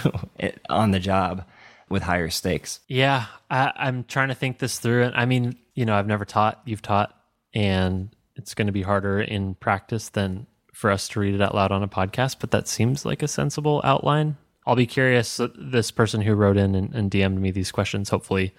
on 0.69 0.91
the 0.91 0.99
job 0.99 1.45
with 1.89 2.04
higher 2.04 2.30
stakes. 2.30 2.82
Yeah, 2.88 3.25
I, 3.49 3.71
I'm 3.75 4.04
trying 4.04 4.28
to 4.28 4.36
think 4.36 4.60
this 4.60 4.80
through. 4.80 5.04
And 5.04 5.15
I 5.15 5.25
mean, 5.25 5.58
you 5.75 5.86
know, 5.86 5.95
I've 5.95 6.08
never 6.08 6.25
taught, 6.25 6.62
you've 6.65 6.82
taught, 6.82 7.15
and 7.54 8.10
it's 8.36 8.54
going 8.54 8.67
to 8.67 8.73
be 8.73 8.82
harder 8.84 9.19
in 9.21 9.56
practice 9.56 10.10
than 10.10 10.45
for 10.73 10.91
us 10.91 11.08
to 11.10 11.19
read 11.19 11.36
it 11.36 11.41
out 11.41 11.56
loud 11.56 11.71
on 11.71 11.84
a 11.84 11.88
podcast, 11.88 12.38
but 12.39 12.52
that 12.52 12.67
seems 12.67 13.06
like 13.06 13.21
a 13.23 13.28
sensible 13.28 13.82
outline. 13.84 14.38
I'll 14.65 14.75
be 14.75 14.86
curious. 14.86 15.39
uh, 15.39 15.47
This 15.58 15.91
person 15.91 16.21
who 16.21 16.36
wrote 16.36 16.58
in 16.58 16.75
and, 16.75 16.93
and 16.93 17.10
DM'd 17.12 17.39
me 17.41 17.52
these 17.52 17.71
questions 17.71 18.10
hopefully 18.10 18.54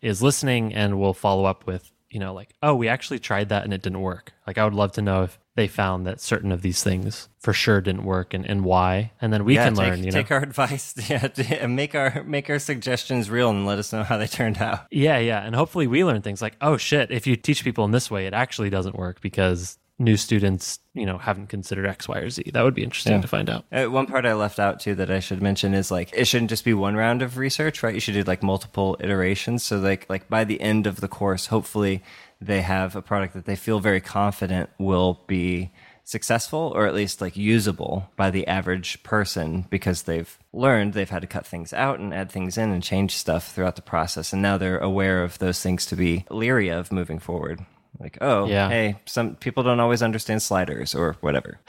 is 0.00 0.22
listening 0.22 0.72
and 0.74 0.98
will 0.98 1.12
follow 1.14 1.44
up 1.44 1.66
with, 1.66 1.90
you 2.10 2.20
know, 2.20 2.34
like, 2.34 2.54
oh, 2.62 2.74
we 2.74 2.88
actually 2.88 3.18
tried 3.18 3.48
that 3.48 3.64
and 3.64 3.74
it 3.74 3.82
didn't 3.82 4.00
work. 4.00 4.32
Like, 4.46 4.58
I 4.58 4.64
would 4.64 4.74
love 4.74 4.92
to 4.92 5.02
know 5.02 5.24
if 5.24 5.38
they 5.56 5.66
found 5.66 6.06
that 6.06 6.20
certain 6.20 6.52
of 6.52 6.62
these 6.62 6.82
things 6.82 7.28
for 7.40 7.52
sure 7.52 7.80
didn't 7.80 8.04
work 8.04 8.34
and, 8.34 8.48
and 8.48 8.64
why. 8.64 9.12
And 9.20 9.32
then 9.32 9.44
we 9.44 9.54
yeah, 9.54 9.64
can 9.64 9.74
take, 9.74 9.86
learn, 9.86 9.98
you 10.04 10.10
know. 10.12 10.22
take 10.22 10.30
our 10.30 10.42
advice, 10.42 10.94
yeah, 11.10 11.28
and 11.58 11.74
make 11.74 11.94
our 11.94 12.22
make 12.24 12.48
our 12.50 12.58
suggestions 12.58 13.30
real, 13.30 13.50
and 13.50 13.66
let 13.66 13.78
us 13.78 13.92
know 13.92 14.04
how 14.04 14.18
they 14.18 14.26
turned 14.26 14.58
out. 14.58 14.86
Yeah, 14.90 15.18
yeah. 15.18 15.42
And 15.42 15.54
hopefully 15.54 15.86
we 15.86 16.04
learn 16.04 16.22
things 16.22 16.42
like, 16.42 16.56
oh 16.60 16.76
shit, 16.76 17.10
if 17.10 17.26
you 17.26 17.36
teach 17.36 17.64
people 17.64 17.84
in 17.84 17.90
this 17.90 18.10
way, 18.10 18.26
it 18.26 18.34
actually 18.34 18.70
doesn't 18.70 18.96
work 18.96 19.20
because 19.20 19.78
new 19.98 20.16
students, 20.16 20.78
you 20.94 21.06
know, 21.06 21.18
haven't 21.18 21.48
considered 21.48 21.86
X, 21.86 22.08
Y, 22.08 22.18
or 22.18 22.30
Z. 22.30 22.50
That 22.52 22.62
would 22.62 22.74
be 22.74 22.82
interesting 22.82 23.22
to 23.22 23.28
find 23.28 23.48
out. 23.48 23.64
Uh, 23.72 23.86
one 23.86 24.06
part 24.06 24.26
I 24.26 24.34
left 24.34 24.58
out 24.58 24.80
too 24.80 24.94
that 24.96 25.10
I 25.10 25.20
should 25.20 25.40
mention 25.40 25.74
is 25.74 25.90
like 25.90 26.10
it 26.12 26.26
shouldn't 26.26 26.50
just 26.50 26.64
be 26.64 26.74
one 26.74 26.96
round 26.96 27.22
of 27.22 27.38
research, 27.38 27.82
right? 27.82 27.94
You 27.94 28.00
should 28.00 28.14
do 28.14 28.22
like 28.22 28.42
multiple 28.42 28.96
iterations. 29.00 29.62
So 29.64 29.78
like 29.78 30.08
like 30.08 30.28
by 30.28 30.44
the 30.44 30.60
end 30.60 30.86
of 30.86 31.00
the 31.00 31.08
course, 31.08 31.46
hopefully 31.46 32.02
they 32.40 32.60
have 32.60 32.94
a 32.94 33.02
product 33.02 33.34
that 33.34 33.46
they 33.46 33.56
feel 33.56 33.80
very 33.80 34.00
confident 34.00 34.68
will 34.78 35.22
be 35.26 35.72
successful 36.04 36.72
or 36.76 36.86
at 36.86 36.94
least 36.94 37.20
like 37.20 37.36
usable 37.36 38.08
by 38.14 38.30
the 38.30 38.46
average 38.46 39.02
person 39.02 39.66
because 39.70 40.02
they've 40.02 40.38
learned 40.52 40.92
they've 40.92 41.10
had 41.10 41.22
to 41.22 41.26
cut 41.26 41.44
things 41.44 41.72
out 41.72 41.98
and 41.98 42.14
add 42.14 42.30
things 42.30 42.56
in 42.56 42.70
and 42.70 42.80
change 42.80 43.16
stuff 43.16 43.52
throughout 43.52 43.74
the 43.74 43.82
process 43.82 44.32
and 44.32 44.40
now 44.40 44.56
they're 44.56 44.78
aware 44.78 45.24
of 45.24 45.36
those 45.40 45.60
things 45.60 45.84
to 45.84 45.96
be 45.96 46.24
leery 46.30 46.68
of 46.68 46.92
moving 46.92 47.18
forward 47.18 47.58
like 48.00 48.18
oh 48.20 48.46
Yeah. 48.46 48.68
hey 48.68 48.96
some 49.06 49.36
people 49.36 49.62
don't 49.62 49.80
always 49.80 50.02
understand 50.02 50.42
sliders 50.42 50.94
or 50.94 51.16
whatever 51.20 51.60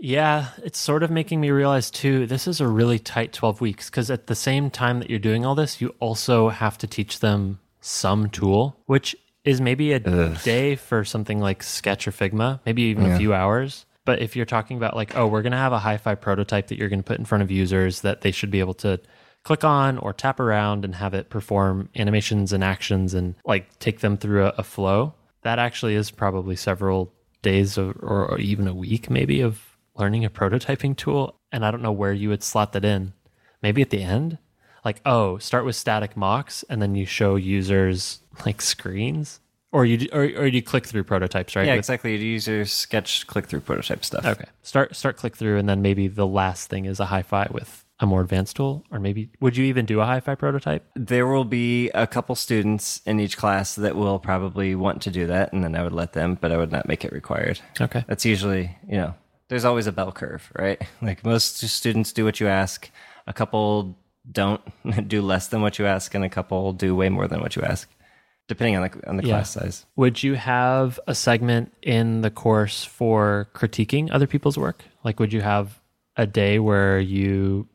Yeah, 0.00 0.48
it's 0.62 0.78
sort 0.78 1.02
of 1.02 1.10
making 1.10 1.40
me 1.40 1.50
realize 1.50 1.90
too, 1.90 2.26
this 2.26 2.46
is 2.46 2.60
a 2.60 2.68
really 2.68 2.98
tight 2.98 3.32
12 3.32 3.62
weeks 3.62 3.88
because 3.88 4.10
at 4.10 4.26
the 4.26 4.34
same 4.34 4.68
time 4.68 4.98
that 4.98 5.08
you're 5.08 5.18
doing 5.18 5.46
all 5.46 5.54
this, 5.54 5.80
you 5.80 5.94
also 5.98 6.50
have 6.50 6.76
to 6.78 6.86
teach 6.86 7.20
them 7.20 7.58
some 7.80 8.28
tool, 8.28 8.76
which 8.84 9.16
is 9.44 9.62
maybe 9.62 9.92
a 9.92 10.00
day 10.44 10.76
for 10.76 11.04
something 11.04 11.40
like 11.40 11.62
Sketch 11.62 12.06
or 12.06 12.10
Figma, 12.10 12.60
maybe 12.66 12.82
even 12.82 13.10
a 13.10 13.16
few 13.16 13.32
hours. 13.32 13.86
But 14.04 14.20
if 14.20 14.36
you're 14.36 14.44
talking 14.44 14.76
about 14.76 14.94
like, 14.94 15.16
oh, 15.16 15.26
we're 15.26 15.40
going 15.42 15.52
to 15.52 15.58
have 15.58 15.72
a 15.72 15.78
hi 15.78 15.96
fi 15.96 16.14
prototype 16.16 16.66
that 16.66 16.76
you're 16.78 16.90
going 16.90 17.02
to 17.02 17.06
put 17.06 17.18
in 17.18 17.24
front 17.24 17.40
of 17.42 17.50
users 17.50 18.02
that 18.02 18.20
they 18.20 18.30
should 18.32 18.50
be 18.50 18.60
able 18.60 18.74
to 18.74 19.00
click 19.42 19.64
on 19.64 19.96
or 19.98 20.12
tap 20.12 20.38
around 20.38 20.84
and 20.84 20.94
have 20.96 21.14
it 21.14 21.30
perform 21.30 21.88
animations 21.96 22.52
and 22.52 22.62
actions 22.62 23.14
and 23.14 23.36
like 23.46 23.78
take 23.78 24.00
them 24.00 24.18
through 24.18 24.44
a, 24.46 24.54
a 24.58 24.62
flow, 24.62 25.14
that 25.44 25.58
actually 25.58 25.94
is 25.94 26.10
probably 26.10 26.56
several 26.56 27.12
days 27.42 27.78
of, 27.78 27.96
or, 28.02 28.38
even 28.38 28.66
a 28.66 28.74
week 28.74 29.08
maybe 29.08 29.40
of 29.40 29.76
learning 29.94 30.24
a 30.24 30.30
prototyping 30.30 30.96
tool. 30.96 31.38
And 31.52 31.64
I 31.64 31.70
don't 31.70 31.82
know 31.82 31.92
where 31.92 32.12
you 32.12 32.30
would 32.30 32.42
slot 32.42 32.72
that 32.72 32.84
in. 32.84 33.12
Maybe 33.62 33.80
at 33.80 33.90
the 33.90 34.02
end? 34.02 34.38
Like, 34.84 35.00
oh, 35.06 35.38
start 35.38 35.64
with 35.64 35.76
static 35.76 36.16
mocks 36.16 36.64
and 36.68 36.82
then 36.82 36.94
you 36.94 37.06
show 37.06 37.36
users 37.36 38.20
like 38.44 38.60
screens? 38.60 39.40
Or 39.72 39.84
you 39.84 40.08
or, 40.12 40.22
or 40.22 40.46
you 40.46 40.62
click 40.62 40.86
through 40.86 41.04
prototypes, 41.04 41.56
right? 41.56 41.66
yeah 41.66 41.72
With- 41.72 41.78
exactly 41.78 42.16
you 42.16 42.18
use 42.18 42.46
your 42.46 42.64
sketch 42.64 43.26
click 43.26 43.46
through 43.46 43.60
prototype 43.60 44.04
stuff 44.04 44.24
Okay. 44.24 44.44
Start 44.62 44.94
start 44.96 45.16
click 45.16 45.36
through 45.36 45.58
and 45.58 45.68
then 45.68 45.82
maybe 45.82 46.08
the 46.08 46.26
last 46.26 46.68
thing 46.70 46.84
is 46.84 47.00
a 47.00 47.06
hi-fi 47.06 47.48
with 47.50 47.83
a 48.04 48.06
more 48.06 48.20
advanced 48.20 48.54
tool 48.56 48.84
or 48.92 49.00
maybe 49.00 49.30
would 49.40 49.56
you 49.56 49.64
even 49.64 49.84
do 49.86 50.00
a 50.00 50.04
hi-fi 50.04 50.34
prototype? 50.36 50.84
There 50.94 51.26
will 51.26 51.44
be 51.44 51.90
a 51.90 52.06
couple 52.06 52.34
students 52.36 53.00
in 53.04 53.18
each 53.18 53.36
class 53.36 53.74
that 53.74 53.96
will 53.96 54.18
probably 54.20 54.74
want 54.76 55.02
to 55.02 55.10
do 55.10 55.26
that, 55.26 55.52
and 55.52 55.64
then 55.64 55.74
I 55.74 55.82
would 55.82 55.92
let 55.92 56.12
them, 56.12 56.38
but 56.40 56.52
I 56.52 56.56
would 56.56 56.70
not 56.70 56.86
make 56.86 57.04
it 57.04 57.12
required. 57.12 57.60
Okay. 57.80 58.04
That's 58.06 58.24
usually, 58.24 58.76
you 58.88 58.96
know, 58.98 59.14
there's 59.48 59.64
always 59.64 59.86
a 59.86 59.92
bell 59.92 60.12
curve, 60.12 60.52
right? 60.58 60.80
Like 61.02 61.24
most 61.24 61.56
students 61.58 62.12
do 62.12 62.24
what 62.24 62.38
you 62.40 62.46
ask, 62.46 62.90
a 63.26 63.32
couple 63.32 63.96
don't 64.30 64.60
do 65.08 65.20
less 65.22 65.48
than 65.48 65.60
what 65.62 65.78
you 65.78 65.86
ask, 65.86 66.14
and 66.14 66.24
a 66.24 66.28
couple 66.30 66.72
do 66.72 66.94
way 66.94 67.08
more 67.08 67.26
than 67.26 67.40
what 67.40 67.56
you 67.56 67.62
ask, 67.62 67.88
depending 68.48 68.76
on 68.76 68.82
the 68.82 69.08
on 69.08 69.16
the 69.16 69.22
Yeah. 69.24 69.34
class 69.34 69.50
size. 69.50 69.86
Would 69.96 70.22
you 70.22 70.34
have 70.34 71.00
a 71.06 71.14
segment 71.14 71.72
in 71.82 72.20
the 72.22 72.30
course 72.30 72.84
for 72.84 73.48
critiquing 73.54 74.08
other 74.12 74.26
people's 74.26 74.56
work? 74.58 74.84
Like 75.04 75.18
would 75.20 75.32
you 75.32 75.40
have 75.42 75.80
a 76.16 76.26
day 76.26 76.58
where 76.58 76.98
you 77.00 77.66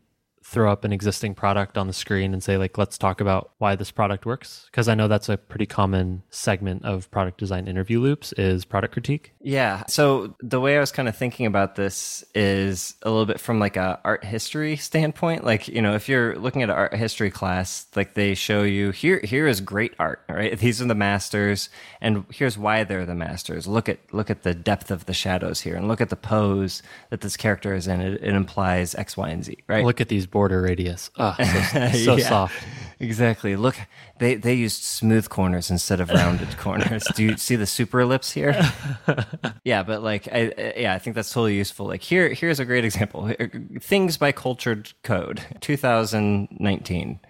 throw 0.49 0.71
up 0.71 0.83
an 0.83 0.91
existing 0.91 1.35
product 1.35 1.77
on 1.77 1.85
the 1.85 1.93
screen 1.93 2.33
and 2.33 2.43
say 2.43 2.57
like 2.57 2.77
let's 2.77 2.97
talk 2.97 3.21
about 3.21 3.51
why 3.59 3.75
this 3.75 3.91
product 3.91 4.25
works 4.25 4.65
because 4.71 4.87
i 4.87 4.95
know 4.95 5.07
that's 5.07 5.29
a 5.29 5.37
pretty 5.37 5.67
common 5.67 6.23
segment 6.31 6.83
of 6.83 7.09
product 7.11 7.37
design 7.37 7.67
interview 7.67 7.99
loops 7.99 8.33
is 8.33 8.65
product 8.65 8.93
critique 8.93 9.33
Yeah. 9.41 9.83
So 9.87 10.35
the 10.41 10.59
way 10.59 10.75
I 10.75 10.79
was 10.79 10.91
kind 10.91 11.07
of 11.07 11.15
thinking 11.15 11.45
about 11.45 11.75
this 11.75 12.23
is 12.35 12.95
a 13.03 13.09
little 13.09 13.25
bit 13.25 13.39
from 13.39 13.59
like 13.59 13.77
a 13.77 13.99
art 14.03 14.23
history 14.25 14.75
standpoint. 14.75 15.45
Like, 15.45 15.67
you 15.67 15.81
know, 15.81 15.95
if 15.95 16.09
you're 16.09 16.37
looking 16.37 16.61
at 16.61 16.69
an 16.69 16.75
art 16.75 16.93
history 16.93 17.31
class, 17.31 17.87
like 17.95 18.13
they 18.15 18.35
show 18.35 18.63
you 18.63 18.91
here 18.91 19.21
here 19.23 19.47
is 19.47 19.61
great 19.61 19.93
art, 19.97 20.21
right? 20.29 20.57
These 20.59 20.81
are 20.81 20.85
the 20.85 20.95
masters 20.95 21.69
and 22.01 22.25
here's 22.31 22.57
why 22.57 22.83
they're 22.83 23.05
the 23.05 23.15
masters. 23.15 23.65
Look 23.65 23.87
at 23.87 23.99
look 24.13 24.29
at 24.29 24.43
the 24.43 24.53
depth 24.53 24.91
of 24.91 25.05
the 25.05 25.13
shadows 25.13 25.61
here 25.61 25.75
and 25.75 25.87
look 25.87 26.01
at 26.01 26.09
the 26.09 26.15
pose 26.17 26.83
that 27.09 27.21
this 27.21 27.37
character 27.37 27.73
is 27.73 27.87
in. 27.87 28.01
It, 28.01 28.21
it 28.21 28.33
implies 28.33 28.93
X, 28.95 29.15
Y, 29.15 29.29
and 29.29 29.43
Z, 29.43 29.57
right? 29.67 29.85
look 29.85 30.01
at 30.01 30.09
these 30.09 30.27
border 30.39 30.61
radius 30.61 31.09
oh 31.17 31.35
so, 31.37 31.89
so 32.05 32.15
Yeah. 32.15 32.29
soft 32.29 32.63
Exactly. 33.01 33.55
Look, 33.55 33.77
they 34.19 34.35
they 34.35 34.53
used 34.55 34.83
smooth 34.83 35.29
corners 35.29 35.71
instead 35.71 36.01
of 36.01 36.09
rounded 36.09 36.57
corners. 36.65 37.05
Do 37.15 37.23
you 37.23 37.37
see 37.37 37.55
the 37.55 37.65
super 37.65 38.01
ellipse 38.01 38.29
here? 38.29 38.51
yeah, 39.63 39.83
but 39.83 40.03
like, 40.03 40.27
I, 40.27 40.51
I- 40.57 40.73
yeah, 40.83 40.93
I 40.95 40.99
think 40.99 41.15
that's 41.15 41.31
totally 41.31 41.55
useful. 41.55 41.85
Like 41.87 42.03
here, 42.03 42.27
here's 42.33 42.59
a 42.59 42.65
great 42.65 42.83
example: 42.83 43.31
things 43.79 44.17
by 44.17 44.33
Cultured 44.33 44.91
Code, 45.03 45.39
2019. 45.61 47.21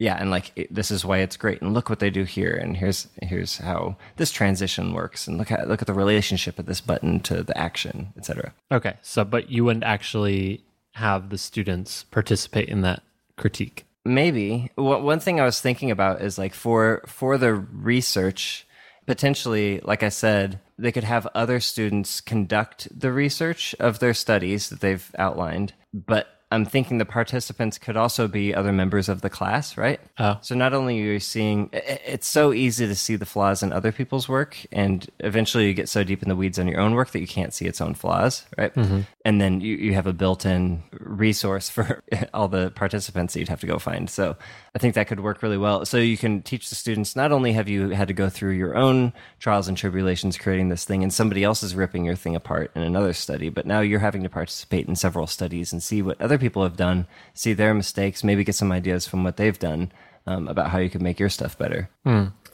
Yeah, 0.00 0.16
and 0.18 0.30
like 0.30 0.52
it, 0.56 0.72
this 0.74 0.90
is 0.90 1.04
why 1.04 1.18
it's 1.18 1.36
great. 1.36 1.60
And 1.60 1.74
look 1.74 1.90
what 1.90 1.98
they 1.98 2.08
do 2.10 2.22
here. 2.24 2.54
And 2.54 2.74
here's 2.76 3.08
here's 3.20 3.58
how 3.58 3.96
this 4.16 4.30
transition 4.30 4.94
works. 4.94 5.26
And 5.28 5.36
look 5.36 5.50
at 5.52 5.68
look 5.68 5.82
at 5.82 5.86
the 5.88 5.92
relationship 5.94 6.58
of 6.58 6.66
this 6.66 6.80
button 6.80 7.20
to 7.20 7.42
the 7.42 7.56
action, 7.58 8.12
etc. 8.16 8.54
okay 8.72 8.94
so 9.02 9.24
but 9.24 9.50
you 9.50 9.64
wouldn't 9.64 9.84
actually 9.84 10.64
have 10.98 11.30
the 11.30 11.38
students 11.38 12.04
participate 12.04 12.68
in 12.68 12.82
that 12.82 13.02
critique 13.36 13.88
Maybe 14.08 14.70
One 14.76 15.02
one 15.02 15.20
thing 15.20 15.38
I 15.38 15.44
was 15.44 15.60
thinking 15.60 15.90
about 15.90 16.22
is 16.22 16.38
like 16.38 16.54
for 16.54 17.02
for 17.06 17.36
the 17.36 17.52
research, 17.52 18.66
potentially, 19.06 19.80
like 19.84 20.02
I 20.02 20.08
said, 20.08 20.60
they 20.78 20.92
could 20.92 21.04
have 21.04 21.28
other 21.34 21.60
students 21.60 22.22
conduct 22.22 22.88
the 22.98 23.12
research 23.12 23.74
of 23.78 23.98
their 23.98 24.14
studies 24.14 24.70
that 24.70 24.80
they've 24.80 25.14
outlined. 25.18 25.74
But 25.92 26.26
I'm 26.50 26.64
thinking 26.64 26.96
the 26.96 27.04
participants 27.04 27.76
could 27.76 27.96
also 27.96 28.26
be 28.26 28.54
other 28.54 28.72
members 28.72 29.08
of 29.08 29.20
the 29.20 29.28
class, 29.28 29.76
right? 29.76 30.00
Oh. 30.18 30.38
So 30.40 30.54
not 30.54 30.72
only 30.72 30.98
are 31.00 31.12
you 31.12 31.20
seeing, 31.20 31.68
it's 31.72 32.26
so 32.26 32.54
easy 32.54 32.86
to 32.86 32.94
see 32.94 33.16
the 33.16 33.26
flaws 33.26 33.62
in 33.62 33.70
other 33.70 33.92
people's 33.92 34.28
work, 34.28 34.56
and 34.72 35.06
eventually 35.20 35.66
you 35.66 35.74
get 35.74 35.90
so 35.90 36.04
deep 36.04 36.22
in 36.22 36.28
the 36.28 36.36
weeds 36.36 36.58
on 36.58 36.66
your 36.66 36.80
own 36.80 36.94
work 36.94 37.10
that 37.10 37.20
you 37.20 37.26
can't 37.26 37.52
see 37.52 37.66
its 37.66 37.82
own 37.82 37.94
flaws, 37.94 38.46
right? 38.56 38.74
Mm-hmm. 38.74 39.00
And 39.26 39.40
then 39.40 39.60
you, 39.60 39.76
you 39.76 39.94
have 39.94 40.06
a 40.06 40.12
built-in 40.14 40.82
resource 40.92 41.68
for 41.70 42.02
all 42.32 42.48
the 42.48 42.70
participants 42.70 43.34
that 43.34 43.40
you'd 43.40 43.50
have 43.50 43.60
to 43.60 43.66
go 43.66 43.78
find. 43.78 44.08
So 44.08 44.36
I 44.78 44.80
think 44.80 44.94
that 44.94 45.08
could 45.08 45.18
work 45.18 45.42
really 45.42 45.56
well. 45.58 45.84
So 45.84 45.96
you 45.96 46.16
can 46.16 46.40
teach 46.40 46.68
the 46.68 46.76
students 46.76 47.16
not 47.16 47.32
only 47.32 47.52
have 47.52 47.68
you 47.68 47.88
had 47.88 48.06
to 48.06 48.14
go 48.14 48.28
through 48.28 48.52
your 48.52 48.76
own 48.76 49.12
trials 49.40 49.66
and 49.66 49.76
tribulations 49.76 50.38
creating 50.38 50.68
this 50.68 50.84
thing, 50.84 51.02
and 51.02 51.12
somebody 51.12 51.42
else 51.42 51.64
is 51.64 51.74
ripping 51.74 52.04
your 52.04 52.14
thing 52.14 52.36
apart 52.36 52.70
in 52.76 52.82
another 52.82 53.12
study, 53.12 53.48
but 53.48 53.66
now 53.66 53.80
you're 53.80 53.98
having 53.98 54.22
to 54.22 54.28
participate 54.28 54.86
in 54.86 54.94
several 54.94 55.26
studies 55.26 55.72
and 55.72 55.82
see 55.82 56.00
what 56.00 56.20
other 56.20 56.38
people 56.38 56.62
have 56.62 56.76
done, 56.76 57.08
see 57.34 57.54
their 57.54 57.74
mistakes, 57.74 58.22
maybe 58.22 58.44
get 58.44 58.54
some 58.54 58.70
ideas 58.70 59.04
from 59.04 59.24
what 59.24 59.36
they've 59.36 59.58
done 59.58 59.90
um, 60.28 60.46
about 60.46 60.70
how 60.70 60.78
you 60.78 60.90
can 60.90 61.02
make 61.02 61.18
your 61.18 61.28
stuff 61.28 61.58
better. 61.58 61.90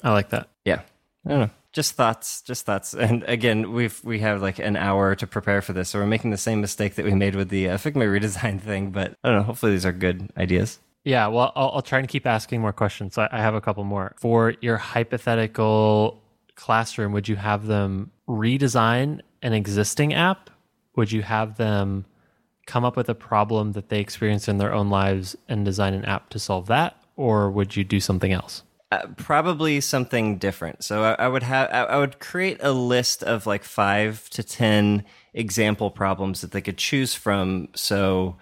i 0.03 0.11
like 0.11 0.31
that 0.31 0.49
Yeah. 0.65 0.81
I 1.27 1.29
don't 1.29 1.41
know. 1.41 1.51
Just 1.75 1.93
thoughts, 1.93 2.41
just 2.41 2.65
thoughts. 2.65 2.95
And 2.99 3.23
again, 3.25 3.73
we've 3.73 4.03
we 4.03 4.21
have 4.21 4.41
like 4.41 4.59
an 4.61 4.77
hour 4.77 5.15
to 5.15 5.27
prepare 5.27 5.61
for 5.61 5.75
this, 5.75 5.91
so 5.91 5.99
we're 5.99 6.07
making 6.07 6.31
the 6.31 6.39
same 6.39 6.63
mistake 6.63 6.95
that 6.95 7.05
we 7.05 7.13
made 7.13 7.37
with 7.37 7.51
the 7.51 7.69
uh, 7.69 7.77
Figma 7.77 8.09
redesign 8.09 8.61
thing. 8.71 8.93
But 8.93 9.13
I 9.23 9.29
don't 9.29 9.37
know. 9.41 9.43
Hopefully, 9.43 9.73
these 9.73 9.85
are 9.85 9.93
good 9.93 10.33
ideas. 10.39 10.79
Yeah, 11.05 11.27
well, 11.27 11.53
I'll, 11.55 11.71
I'll 11.75 11.83
try 11.83 11.99
and 11.99 12.09
keep 12.09 12.27
asking 12.27 12.61
more 12.61 12.73
questions. 12.73 13.19
I, 13.19 13.29
I 13.31 13.39
have 13.39 13.55
a 13.55 13.61
couple 13.61 13.85
more. 13.85 14.15
For 14.19 14.55
your 14.61 14.79
hypothetical 14.79 16.23
classroom, 16.55 17.13
would 17.13 17.29
you 17.29 17.37
have 17.37 17.67
them 17.67 18.11
redesign 18.27 19.21
an 19.43 19.53
existing 19.53 20.15
app? 20.15 20.51
Would 20.97 21.13
you 21.13 21.23
have 21.23 21.57
them 21.57 22.07
come 22.67 22.85
up 22.85 22.97
with 22.97 23.11
a 23.11 23.15
problem 23.15 23.73
that 23.73 23.91
they 23.91 24.01
experience 24.01 24.49
in 24.49 24.57
their 24.57 24.73
own 24.73 24.89
lives 24.89 25.37
and 25.49 25.65
design 25.65 25.93
an 25.93 26.05
app 26.07 26.31
to 26.31 26.39
solve 26.39 26.67
that? 26.69 26.97
Or 27.17 27.51
would 27.51 27.77
you 27.77 27.85
do 27.85 28.01
something 28.01 28.33
else? 28.33 28.63
Uh, 28.91 29.07
probably 29.17 29.81
something 29.81 30.39
different. 30.39 30.85
So 30.85 31.03
I, 31.03 31.25
I 31.25 31.29
would 31.29 31.43
have 31.43 31.69
I, 31.71 31.83
I 31.85 31.99
would 31.99 32.21
create 32.21 32.59
a 32.61 32.73
list 32.73 33.23
of 33.23 33.47
like 33.47 33.65
five 33.65 34.29
to 34.31 34.43
ten 34.43 35.05
example 35.33 35.91
problems 35.91 36.41
that 36.41 36.53
they 36.53 36.61
could 36.61 36.79
choose 36.79 37.15
from. 37.15 37.69
So 37.75 38.37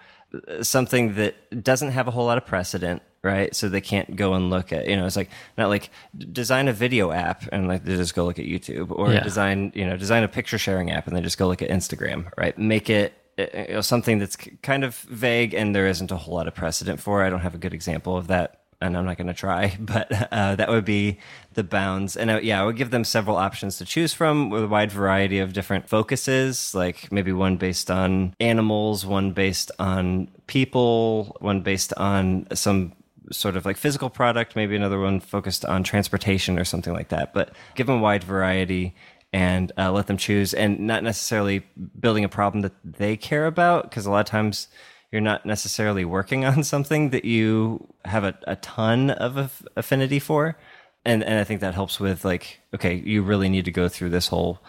something 0.61 1.15
that 1.15 1.63
doesn't 1.63 1.91
have 1.91 2.07
a 2.07 2.11
whole 2.11 2.25
lot 2.25 2.37
of 2.37 2.45
precedent, 2.45 3.01
right? 3.23 3.55
So 3.55 3.69
they 3.69 3.81
can't 3.81 4.15
go 4.15 4.33
and 4.33 4.49
look 4.49 4.73
at 4.73 4.87
you 4.87 4.95
know 4.95 5.05
it's 5.05 5.15
like 5.15 5.29
not 5.57 5.69
like 5.69 5.89
design 6.31 6.67
a 6.67 6.73
video 6.73 7.11
app 7.11 7.43
and 7.51 7.67
like 7.67 7.83
they 7.83 7.95
just 7.95 8.15
go 8.15 8.25
look 8.25 8.39
at 8.39 8.45
YouTube 8.45 8.91
or 8.91 9.13
Yeah. 9.13 9.21
design 9.23 9.71
you 9.75 9.85
know 9.85 9.97
design 9.97 10.23
a 10.23 10.27
picture 10.27 10.57
sharing 10.57 10.91
app 10.91 11.07
and 11.07 11.15
they 11.15 11.21
just 11.21 11.37
go 11.37 11.47
look 11.47 11.61
at 11.61 11.69
Instagram, 11.69 12.31
right? 12.37 12.57
Make 12.57 12.89
it 12.89 13.13
uh, 13.39 13.45
you 13.67 13.73
know, 13.75 13.81
something 13.81 14.19
that's 14.19 14.35
kind 14.61 14.83
of 14.83 14.95
vague 14.95 15.53
and 15.53 15.75
there 15.75 15.87
isn't 15.87 16.11
a 16.11 16.17
whole 16.17 16.35
lot 16.35 16.47
of 16.47 16.53
precedent 16.55 16.99
for. 16.99 17.23
I 17.23 17.29
don't 17.29 17.39
have 17.41 17.55
a 17.55 17.59
good 17.59 17.73
example 17.73 18.15
of 18.17 18.27
that 18.27 18.61
and 18.83 18.97
I'm 18.97 19.05
not 19.05 19.17
going 19.17 19.27
to 19.27 19.33
try, 19.33 19.75
but 19.79 20.11
uh, 20.31 20.55
that 20.55 20.69
would 20.69 20.85
be 20.85 21.19
the 21.53 21.63
bounds. 21.63 22.17
And 22.17 22.29
uh, 22.29 22.39
yeah, 22.41 22.61
I 22.61 22.65
would 22.65 22.75
give 22.75 22.91
them 22.91 23.03
several 23.03 23.37
options 23.37 23.77
to 23.77 23.85
choose 23.85 24.13
from 24.13 24.49
with 24.49 24.63
a 24.63 24.67
wide 24.67 24.91
variety 24.91 25.39
of 25.39 25.53
different 25.53 25.87
focuses, 25.87 26.75
like 26.75 27.11
maybe 27.11 27.31
one 27.31 27.57
based 27.57 27.89
on 27.89 28.35
animals, 28.39 29.05
one 29.05 29.31
based 29.31 29.71
on 29.79 30.27
people, 30.47 31.37
one 31.39 31.61
based 31.61 31.93
on 31.93 32.47
some 32.53 32.93
sort 33.31 33.55
of 33.55 33.65
like 33.65 33.77
physical 33.77 34.09
product, 34.09 34.55
maybe 34.55 34.75
another 34.75 34.99
one 34.99 35.19
focused 35.19 35.63
on 35.65 35.83
transportation 35.83 36.59
or 36.59 36.65
something 36.65 36.93
like 36.93 37.09
that. 37.09 37.33
But 37.33 37.55
give 37.75 37.87
them 37.87 37.97
a 37.97 38.01
wide 38.01 38.23
variety 38.23 38.95
and 39.31 39.71
uh, 39.77 39.91
let 39.91 40.07
them 40.07 40.17
choose 40.17 40.53
and 40.53 40.79
not 40.81 41.03
necessarily 41.03 41.65
building 41.99 42.23
a 42.23 42.29
problem 42.29 42.61
that 42.61 42.73
they 42.83 43.17
care 43.17 43.47
about 43.47 43.83
because 43.89 44.05
a 44.05 44.11
lot 44.11 44.19
of 44.19 44.25
times 44.25 44.67
you're 45.13 45.21
not 45.21 45.45
necessarily 45.45 46.03
working 46.03 46.43
on 46.51 46.63
something 46.63 47.11
that 47.11 47.23
you 47.23 47.87
have 48.03 48.25
a, 48.25 48.37
a 48.45 48.57
ton 48.57 49.11
of 49.11 49.37
aff- 49.37 49.63
affinity 49.77 50.19
for. 50.19 50.57
And 51.05 51.21
and 51.21 51.37
i 51.37 51.43
think 51.43 51.59
that 51.59 51.73
helps 51.73 51.99
with 51.99 52.23
like 52.23 52.61
okay 52.73 52.95
you 52.95 53.23
really 53.23 53.49
need 53.49 53.65
to 53.65 53.71
go 53.71 53.89
through 53.89 54.09
this 54.09 54.29
whole 54.29 54.59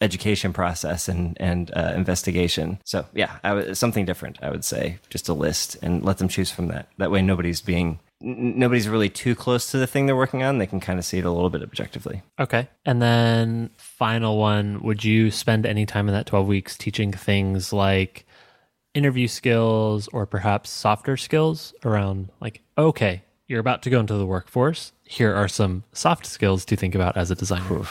education 0.00 0.52
process 0.52 1.08
and 1.08 1.36
and 1.40 1.72
uh, 1.74 1.92
investigation. 1.96 2.78
So 2.84 3.06
yeah 3.12 3.72
something 3.72 4.04
different 4.04 4.38
i 4.40 4.50
would 4.50 4.64
say 4.64 4.98
just 5.10 5.28
a 5.28 5.34
list 5.34 5.76
and 5.82 6.04
let 6.04 6.18
them 6.18 6.28
choose 6.28 6.50
from 6.50 6.68
that. 6.68 6.88
That 6.98 7.10
way 7.10 7.22
nobody's 7.22 7.60
being 7.60 7.98
nobody's 8.20 8.88
really 8.88 9.08
too 9.08 9.34
close 9.34 9.70
to 9.72 9.78
the 9.78 9.86
thing 9.86 10.06
they're 10.06 10.14
working 10.14 10.44
on. 10.44 10.58
They 10.58 10.66
can 10.66 10.78
kind 10.78 10.98
of 10.98 11.04
see 11.04 11.18
it 11.18 11.24
a 11.24 11.30
little 11.30 11.50
bit 11.50 11.62
objectively. 11.62 12.22
Okay. 12.38 12.68
And 12.84 13.02
then 13.02 13.70
final 13.78 14.38
one, 14.38 14.82
would 14.82 15.02
you 15.02 15.30
spend 15.30 15.66
any 15.66 15.86
time 15.86 16.06
in 16.06 16.14
that 16.14 16.26
12 16.26 16.46
weeks 16.46 16.76
teaching 16.76 17.12
things 17.12 17.72
like 17.72 18.26
interview 18.94 19.28
skills 19.28 20.08
or 20.12 20.26
perhaps 20.26 20.70
softer 20.70 21.16
skills 21.16 21.74
around 21.84 22.30
like 22.40 22.60
okay, 22.78 23.22
you're 23.46 23.60
about 23.60 23.82
to 23.82 23.90
go 23.90 24.00
into 24.00 24.14
the 24.14 24.26
workforce. 24.26 24.92
Here 25.04 25.34
are 25.34 25.48
some 25.48 25.84
soft 25.92 26.26
skills 26.26 26.64
to 26.66 26.76
think 26.76 26.94
about 26.94 27.16
as 27.16 27.30
a 27.30 27.34
designer. 27.34 27.82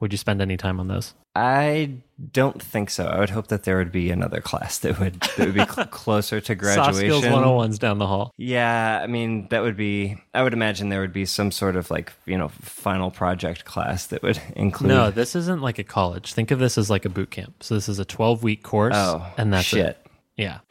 Would 0.00 0.12
you 0.12 0.18
spend 0.18 0.40
any 0.40 0.56
time 0.56 0.80
on 0.80 0.88
those? 0.88 1.12
I 1.36 1.92
don't 2.32 2.60
think 2.60 2.90
so. 2.90 3.04
I 3.06 3.20
would 3.20 3.30
hope 3.30 3.48
that 3.48 3.62
there 3.64 3.76
would 3.76 3.92
be 3.92 4.10
another 4.10 4.40
class 4.40 4.78
that 4.78 4.98
would 4.98 5.20
that 5.20 5.38
would 5.38 5.54
be 5.54 5.64
cl- 5.64 5.86
closer 5.90 6.40
to 6.40 6.54
graduation 6.56 6.84
Soft 6.84 6.96
skills 6.98 7.20
graduation. 7.22 7.48
101s 7.48 7.78
down 7.78 7.98
the 7.98 8.06
hall. 8.06 8.32
Yeah, 8.36 9.00
I 9.02 9.06
mean 9.06 9.46
that 9.50 9.62
would 9.62 9.76
be. 9.76 10.16
I 10.34 10.42
would 10.42 10.52
imagine 10.52 10.88
there 10.88 11.00
would 11.02 11.12
be 11.12 11.26
some 11.26 11.52
sort 11.52 11.76
of 11.76 11.88
like 11.90 12.12
you 12.26 12.36
know 12.36 12.48
final 12.48 13.10
project 13.12 13.64
class 13.64 14.06
that 14.08 14.22
would 14.22 14.40
include. 14.56 14.88
No, 14.88 15.10
this 15.12 15.36
isn't 15.36 15.60
like 15.62 15.78
a 15.78 15.84
college. 15.84 16.32
Think 16.34 16.50
of 16.50 16.58
this 16.58 16.76
as 16.78 16.90
like 16.90 17.04
a 17.04 17.10
boot 17.10 17.30
camp. 17.30 17.62
So 17.62 17.74
this 17.74 17.88
is 17.88 17.98
a 18.00 18.04
12 18.04 18.42
week 18.42 18.62
course 18.64 18.94
Oh, 18.96 19.24
and 19.36 19.52
that's 19.52 19.66
shit. 19.66 19.86
it. 19.86 20.06
Yeah. 20.40 20.60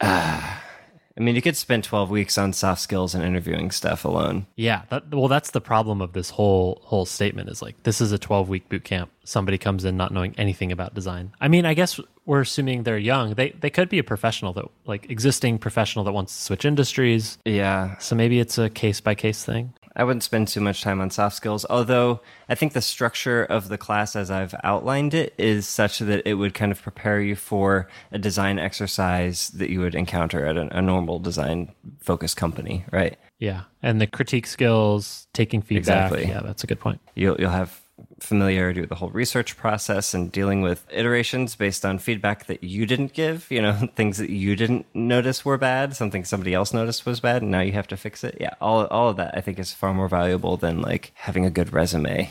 I 1.18 1.22
mean 1.22 1.34
you 1.34 1.42
could 1.42 1.56
spend 1.56 1.84
twelve 1.84 2.08
weeks 2.08 2.38
on 2.38 2.52
soft 2.52 2.80
skills 2.80 3.14
and 3.14 3.22
interviewing 3.22 3.70
stuff 3.70 4.04
alone. 4.04 4.46
Yeah, 4.56 4.82
that, 4.90 5.12
well, 5.14 5.28
that's 5.28 5.50
the 5.50 5.60
problem 5.60 6.00
of 6.00 6.12
this 6.12 6.30
whole 6.30 6.80
whole 6.84 7.04
statement. 7.04 7.50
Is 7.50 7.60
like 7.60 7.82
this 7.82 8.00
is 8.00 8.12
a 8.12 8.18
twelve 8.18 8.48
week 8.48 8.68
boot 8.68 8.84
camp. 8.84 9.10
Somebody 9.24 9.58
comes 9.58 9.84
in 9.84 9.96
not 9.96 10.12
knowing 10.12 10.34
anything 10.38 10.72
about 10.72 10.94
design. 10.94 11.32
I 11.40 11.48
mean, 11.48 11.66
I 11.66 11.74
guess 11.74 12.00
we're 12.24 12.40
assuming 12.40 12.84
they're 12.84 12.96
young. 12.96 13.34
They 13.34 13.50
they 13.50 13.70
could 13.70 13.88
be 13.88 13.98
a 13.98 14.04
professional 14.04 14.52
that 14.54 14.64
like 14.86 15.10
existing 15.10 15.58
professional 15.58 16.04
that 16.04 16.12
wants 16.12 16.34
to 16.36 16.42
switch 16.42 16.64
industries. 16.64 17.38
Yeah, 17.44 17.98
So 17.98 18.14
maybe 18.16 18.40
it's 18.40 18.56
a 18.56 18.70
case 18.70 19.00
by 19.00 19.14
case 19.14 19.44
thing. 19.44 19.74
I 19.96 20.04
wouldn't 20.04 20.22
spend 20.22 20.48
too 20.48 20.60
much 20.60 20.82
time 20.82 21.00
on 21.00 21.10
soft 21.10 21.36
skills, 21.36 21.66
although 21.68 22.20
I 22.48 22.54
think 22.54 22.72
the 22.72 22.80
structure 22.80 23.44
of 23.44 23.68
the 23.68 23.78
class 23.78 24.14
as 24.14 24.30
I've 24.30 24.54
outlined 24.62 25.14
it 25.14 25.34
is 25.36 25.66
such 25.66 25.98
that 25.98 26.28
it 26.28 26.34
would 26.34 26.54
kind 26.54 26.70
of 26.70 26.80
prepare 26.80 27.20
you 27.20 27.34
for 27.34 27.88
a 28.12 28.18
design 28.18 28.58
exercise 28.58 29.48
that 29.50 29.70
you 29.70 29.80
would 29.80 29.94
encounter 29.94 30.46
at 30.46 30.56
a, 30.56 30.78
a 30.78 30.82
normal 30.82 31.18
design 31.18 31.72
focused 32.00 32.36
company, 32.36 32.84
right? 32.92 33.18
Yeah, 33.38 33.62
and 33.82 34.00
the 34.00 34.06
critique 34.06 34.46
skills, 34.46 35.26
taking 35.32 35.62
feedback. 35.62 36.12
Exactly. 36.12 36.30
Yeah, 36.30 36.40
that's 36.40 36.62
a 36.62 36.66
good 36.66 36.80
point. 36.80 37.00
You'll 37.14 37.36
you'll 37.40 37.50
have 37.50 37.80
familiarity 38.20 38.80
with 38.80 38.88
the 38.88 38.96
whole 38.96 39.10
research 39.10 39.56
process 39.56 40.14
and 40.14 40.30
dealing 40.30 40.62
with 40.62 40.86
iterations 40.90 41.56
based 41.56 41.84
on 41.84 41.98
feedback 41.98 42.46
that 42.46 42.62
you 42.62 42.86
didn't 42.86 43.12
give, 43.12 43.50
you 43.50 43.62
know, 43.62 43.72
things 43.94 44.18
that 44.18 44.30
you 44.30 44.56
didn't 44.56 44.86
notice 44.94 45.44
were 45.44 45.58
bad, 45.58 45.96
something 45.96 46.24
somebody 46.24 46.54
else 46.54 46.72
noticed 46.72 47.06
was 47.06 47.20
bad, 47.20 47.42
and 47.42 47.50
now 47.50 47.60
you 47.60 47.72
have 47.72 47.88
to 47.88 47.96
fix 47.96 48.24
it. 48.24 48.36
Yeah, 48.40 48.54
all 48.60 48.86
all 48.86 49.08
of 49.08 49.16
that 49.16 49.36
I 49.36 49.40
think 49.40 49.58
is 49.58 49.72
far 49.72 49.94
more 49.94 50.08
valuable 50.08 50.56
than 50.56 50.80
like 50.80 51.12
having 51.14 51.44
a 51.44 51.50
good 51.50 51.72
resume. 51.72 52.30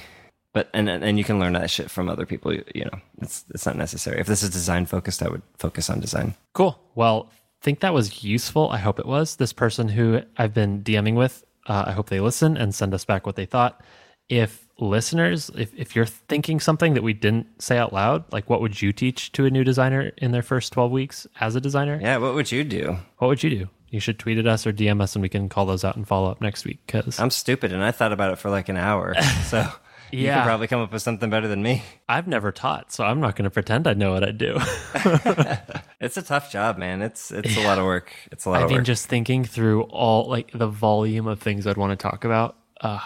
But 0.54 0.70
and 0.74 0.90
and 0.90 1.18
you 1.18 1.24
can 1.24 1.40
learn 1.40 1.54
that 1.54 1.70
shit 1.70 1.92
from 1.92 2.10
other 2.10 2.26
people. 2.26 2.54
You, 2.54 2.86
know, 2.86 3.00
it's 3.22 3.46
it's 3.54 3.66
not 3.66 3.76
necessary. 3.76 4.20
If 4.20 4.28
this 4.28 4.42
is 4.42 4.50
design 4.50 4.86
focused, 4.88 5.22
I 5.22 5.30
would 5.30 5.44
focus 5.58 5.90
on 5.90 6.00
design. 6.00 6.34
Cool. 6.54 6.80
Well, 6.96 7.30
think 7.62 7.82
that 7.82 7.94
was 7.94 8.24
useful. 8.24 8.70
I 8.70 8.78
hope 8.78 9.00
it 9.00 9.06
was. 9.06 9.36
This 9.36 9.54
person 9.54 9.90
who 9.90 10.22
I've 10.38 10.54
been 10.54 10.84
DMing 10.84 11.16
with, 11.16 11.44
uh, 11.68 11.84
I 11.88 11.92
hope 11.92 12.10
they 12.10 12.20
listen 12.20 12.58
and 12.58 12.74
send 12.74 12.94
us 12.94 13.06
back 13.06 13.26
what 13.26 13.36
they 13.36 13.46
thought. 13.46 13.82
If 14.30 14.68
listeners, 14.80 15.50
if, 15.58 15.74
if 15.76 15.96
you're 15.96 16.06
thinking 16.06 16.60
something 16.60 16.94
that 16.94 17.04
we 17.04 17.14
didn't 17.14 17.62
say 17.62 17.78
out 17.78 17.92
loud, 17.92 18.24
like 18.32 18.50
what 18.50 18.62
would 18.62 18.82
you 18.82 18.94
teach 18.94 19.32
to 19.34 19.46
a 19.46 19.50
new 19.50 19.64
designer 19.64 20.12
in 20.18 20.32
their 20.32 20.42
first 20.44 20.72
12 20.72 20.92
weeks 20.92 21.28
as 21.40 21.56
a 21.56 21.62
designer? 21.62 22.00
Yeah, 22.02 22.18
what 22.18 22.34
would 22.36 22.52
you 22.52 22.64
do? 22.64 22.98
What 23.18 23.28
would 23.28 23.44
you 23.44 23.50
do? 23.50 23.70
You 23.90 24.00
should 24.00 24.20
tweet 24.20 24.38
at 24.38 24.46
us 24.48 24.68
or 24.68 24.72
DM 24.72 25.02
us 25.02 25.16
and 25.16 25.24
we 25.24 25.30
can 25.30 25.50
call 25.50 25.66
those 25.66 25.84
out 25.84 25.96
and 25.96 26.08
follow 26.08 26.30
up 26.30 26.42
next 26.42 26.64
week 26.64 26.80
because 26.86 27.20
I'm 27.20 27.32
stupid 27.32 27.74
and 27.74 27.84
I 27.84 27.92
thought 27.92 28.14
about 28.14 28.32
it 28.32 28.38
for 28.38 28.50
like 28.52 28.70
an 28.70 28.78
hour. 28.78 29.16
So 29.46 29.68
you 30.12 30.26
Yeah. 30.26 30.36
could 30.42 30.46
probably 30.48 30.68
come 30.68 30.82
up 30.82 30.92
with 30.94 31.02
something 31.02 31.30
better 31.30 31.48
than 31.48 31.62
me. 31.64 31.82
I've 32.08 32.28
never 32.28 32.52
taught, 32.52 32.92
so 32.92 33.04
I'm 33.04 33.20
not 33.20 33.36
going 33.36 33.44
to 33.46 33.50
pretend 33.50 33.88
I 33.88 33.94
know 33.94 34.14
what 34.14 34.24
I 34.24 34.32
do. 34.32 34.58
It's 36.02 36.16
a 36.16 36.22
tough 36.22 36.50
job, 36.50 36.78
man. 36.78 37.02
It's 37.02 37.30
it's 37.30 37.58
a 37.58 37.64
lot 37.64 37.78
of 37.78 37.84
work. 37.84 38.14
It's 38.32 38.46
a 38.46 38.50
lot 38.50 38.58
of 38.58 38.62
work. 38.62 38.62
I 38.62 38.66
of 38.66 38.70
mean, 38.70 38.78
work. 38.80 38.86
just 38.86 39.08
thinking 39.08 39.44
through 39.44 39.82
all 39.84 40.30
like 40.30 40.50
the 40.54 40.68
volume 40.68 41.28
of 41.28 41.42
things 41.42 41.68
I'd 41.68 41.76
want 41.76 41.92
to 41.92 41.98
talk 42.02 42.24
about. 42.24 42.56
Uh, 42.80 43.00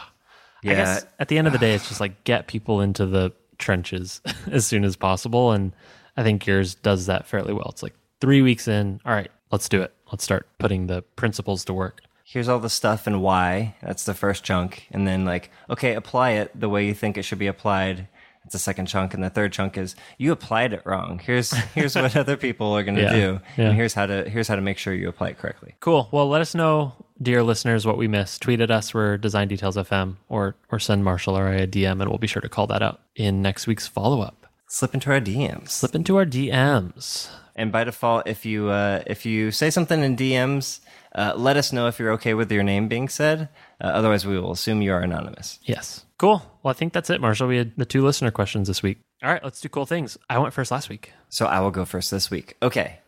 I 0.64 0.68
Yeah. 0.68 0.74
guess 0.76 1.06
at 1.20 1.28
the 1.28 1.38
end 1.38 1.48
of 1.48 1.54
the 1.54 1.60
day, 1.60 1.74
it's 1.74 1.88
just 1.88 2.00
like 2.00 2.24
get 2.24 2.48
people 2.48 2.82
into 2.82 3.06
the 3.06 3.32
trenches 3.58 4.22
as 4.52 4.66
soon 4.66 4.84
as 4.84 4.96
possible. 4.96 5.52
And 5.52 5.74
I 6.18 6.24
think 6.24 6.46
yours 6.46 6.76
does 6.76 7.06
that 7.08 7.28
fairly 7.28 7.54
well. 7.54 7.68
It's 7.70 7.84
like 7.84 7.96
three 8.22 8.42
weeks 8.42 8.68
in. 8.68 9.00
All 9.06 9.14
right, 9.14 9.32
let's 9.52 9.68
do 9.70 9.82
it. 9.82 9.94
Let's 10.12 10.24
start 10.24 10.48
putting 10.60 10.88
the 10.88 11.02
principles 11.16 11.66
to 11.66 11.74
work. 11.74 12.02
Here's 12.24 12.48
all 12.48 12.60
the 12.60 12.70
stuff 12.70 13.06
and 13.08 13.22
why. 13.22 13.76
That's 13.82 14.06
the 14.06 14.14
first 14.14 14.44
chunk. 14.44 14.88
And 14.92 15.06
then 15.08 15.26
like, 15.26 15.52
okay, 15.70 15.94
apply 15.94 16.32
it 16.32 16.52
the 16.60 16.70
way 16.70 16.86
you 16.86 16.94
think 16.94 17.18
it 17.18 17.24
should 17.24 17.38
be 17.40 17.48
applied. 17.48 18.08
The 18.54 18.60
second 18.60 18.86
chunk. 18.86 19.14
And 19.14 19.22
the 19.24 19.30
third 19.30 19.52
chunk 19.52 19.78
is 19.78 19.96
you 20.18 20.32
applied 20.32 20.72
it 20.72 20.82
wrong. 20.86 21.20
Here's 21.20 21.52
here's 21.76 21.96
what 21.96 22.16
other 22.16 22.38
people 22.38 22.72
are 22.78 22.84
gonna 22.84 23.02
Yeah. 23.02 23.14
do. 23.14 23.40
Yeah. 23.58 23.66
And 23.68 23.76
here's 23.76 23.94
how 23.94 24.06
to 24.06 24.30
here's 24.30 24.48
how 24.48 24.56
to 24.56 24.62
make 24.62 24.78
sure 24.78 24.94
you 24.94 25.10
apply 25.10 25.30
it 25.30 25.38
correctly. 25.38 25.76
Cool. 25.82 26.08
Well, 26.12 26.30
let 26.30 26.40
us 26.42 26.56
know, 26.56 26.94
dear 27.22 27.44
listeners, 27.44 27.86
what 27.86 27.98
we 27.98 28.08
missed. 28.08 28.42
Tweet 28.42 28.62
at 28.62 28.72
us. 28.72 28.94
We're 28.94 29.18
Design 29.18 29.50
Details 29.50 29.76
FM, 29.76 30.16
or 30.30 30.56
or 30.72 30.80
send 30.80 31.04
Marshall 31.04 31.38
or 31.38 31.48
I 31.50 31.56
a 31.56 31.68
DM, 31.68 32.00
and 32.00 32.08
we'll 32.10 32.18
be 32.18 32.28
sure 32.28 32.42
to 32.42 32.50
call 32.50 32.68
that 32.68 32.82
out 32.82 33.02
in 33.16 33.42
next 33.42 33.68
week's 33.68 33.88
follow 33.88 34.22
up. 34.22 34.48
Slip 34.70 34.94
into 34.94 35.12
our 35.12 35.20
DMs. 35.20 35.70
Slip 35.70 35.94
into 35.94 36.16
our 36.18 36.26
DMs. 36.26 37.30
And 37.56 37.72
by 37.72 37.84
default, 37.84 38.28
if 38.28 38.46
you 38.46 38.70
uh, 38.70 39.04
if 39.06 39.26
you 39.26 39.52
say 39.52 39.70
something 39.70 40.02
in 40.04 40.16
DMs, 40.16 40.80
uh, 41.16 41.34
let 41.36 41.58
us 41.58 41.72
know 41.72 41.88
if 41.88 42.00
you're 42.00 42.12
okay 42.14 42.34
with 42.34 42.52
your 42.52 42.64
name 42.64 42.88
being 42.88 43.08
said. 43.10 43.50
Uh, 43.82 43.88
otherwise, 43.88 44.26
we 44.26 44.40
will 44.40 44.52
assume 44.52 44.82
you 44.82 44.94
are 44.94 45.02
anonymous. 45.02 45.60
Yes. 45.64 46.06
Cool. 46.18 46.42
Well, 46.64 46.72
I 46.72 46.74
think 46.74 46.94
that's 46.94 47.10
it, 47.10 47.22
Marshall. 47.22 47.48
We 47.48 47.58
had 47.58 47.74
the 47.78 47.86
two 47.86 48.04
listener 48.04 48.32
questions 48.32 48.68
this 48.68 48.82
week. 48.82 49.00
All 49.22 49.30
right, 49.30 49.44
let's 49.44 49.62
do 49.62 49.70
cool 49.70 49.86
things. 49.86 50.18
I 50.30 50.40
went 50.40 50.54
first 50.54 50.72
last 50.72 50.90
week. 50.90 51.14
So 51.30 51.46
I 51.46 51.60
will 51.60 51.72
go 51.72 51.86
first 51.86 52.12
this 52.12 52.32
week. 52.32 52.58
Okay. 52.62 53.00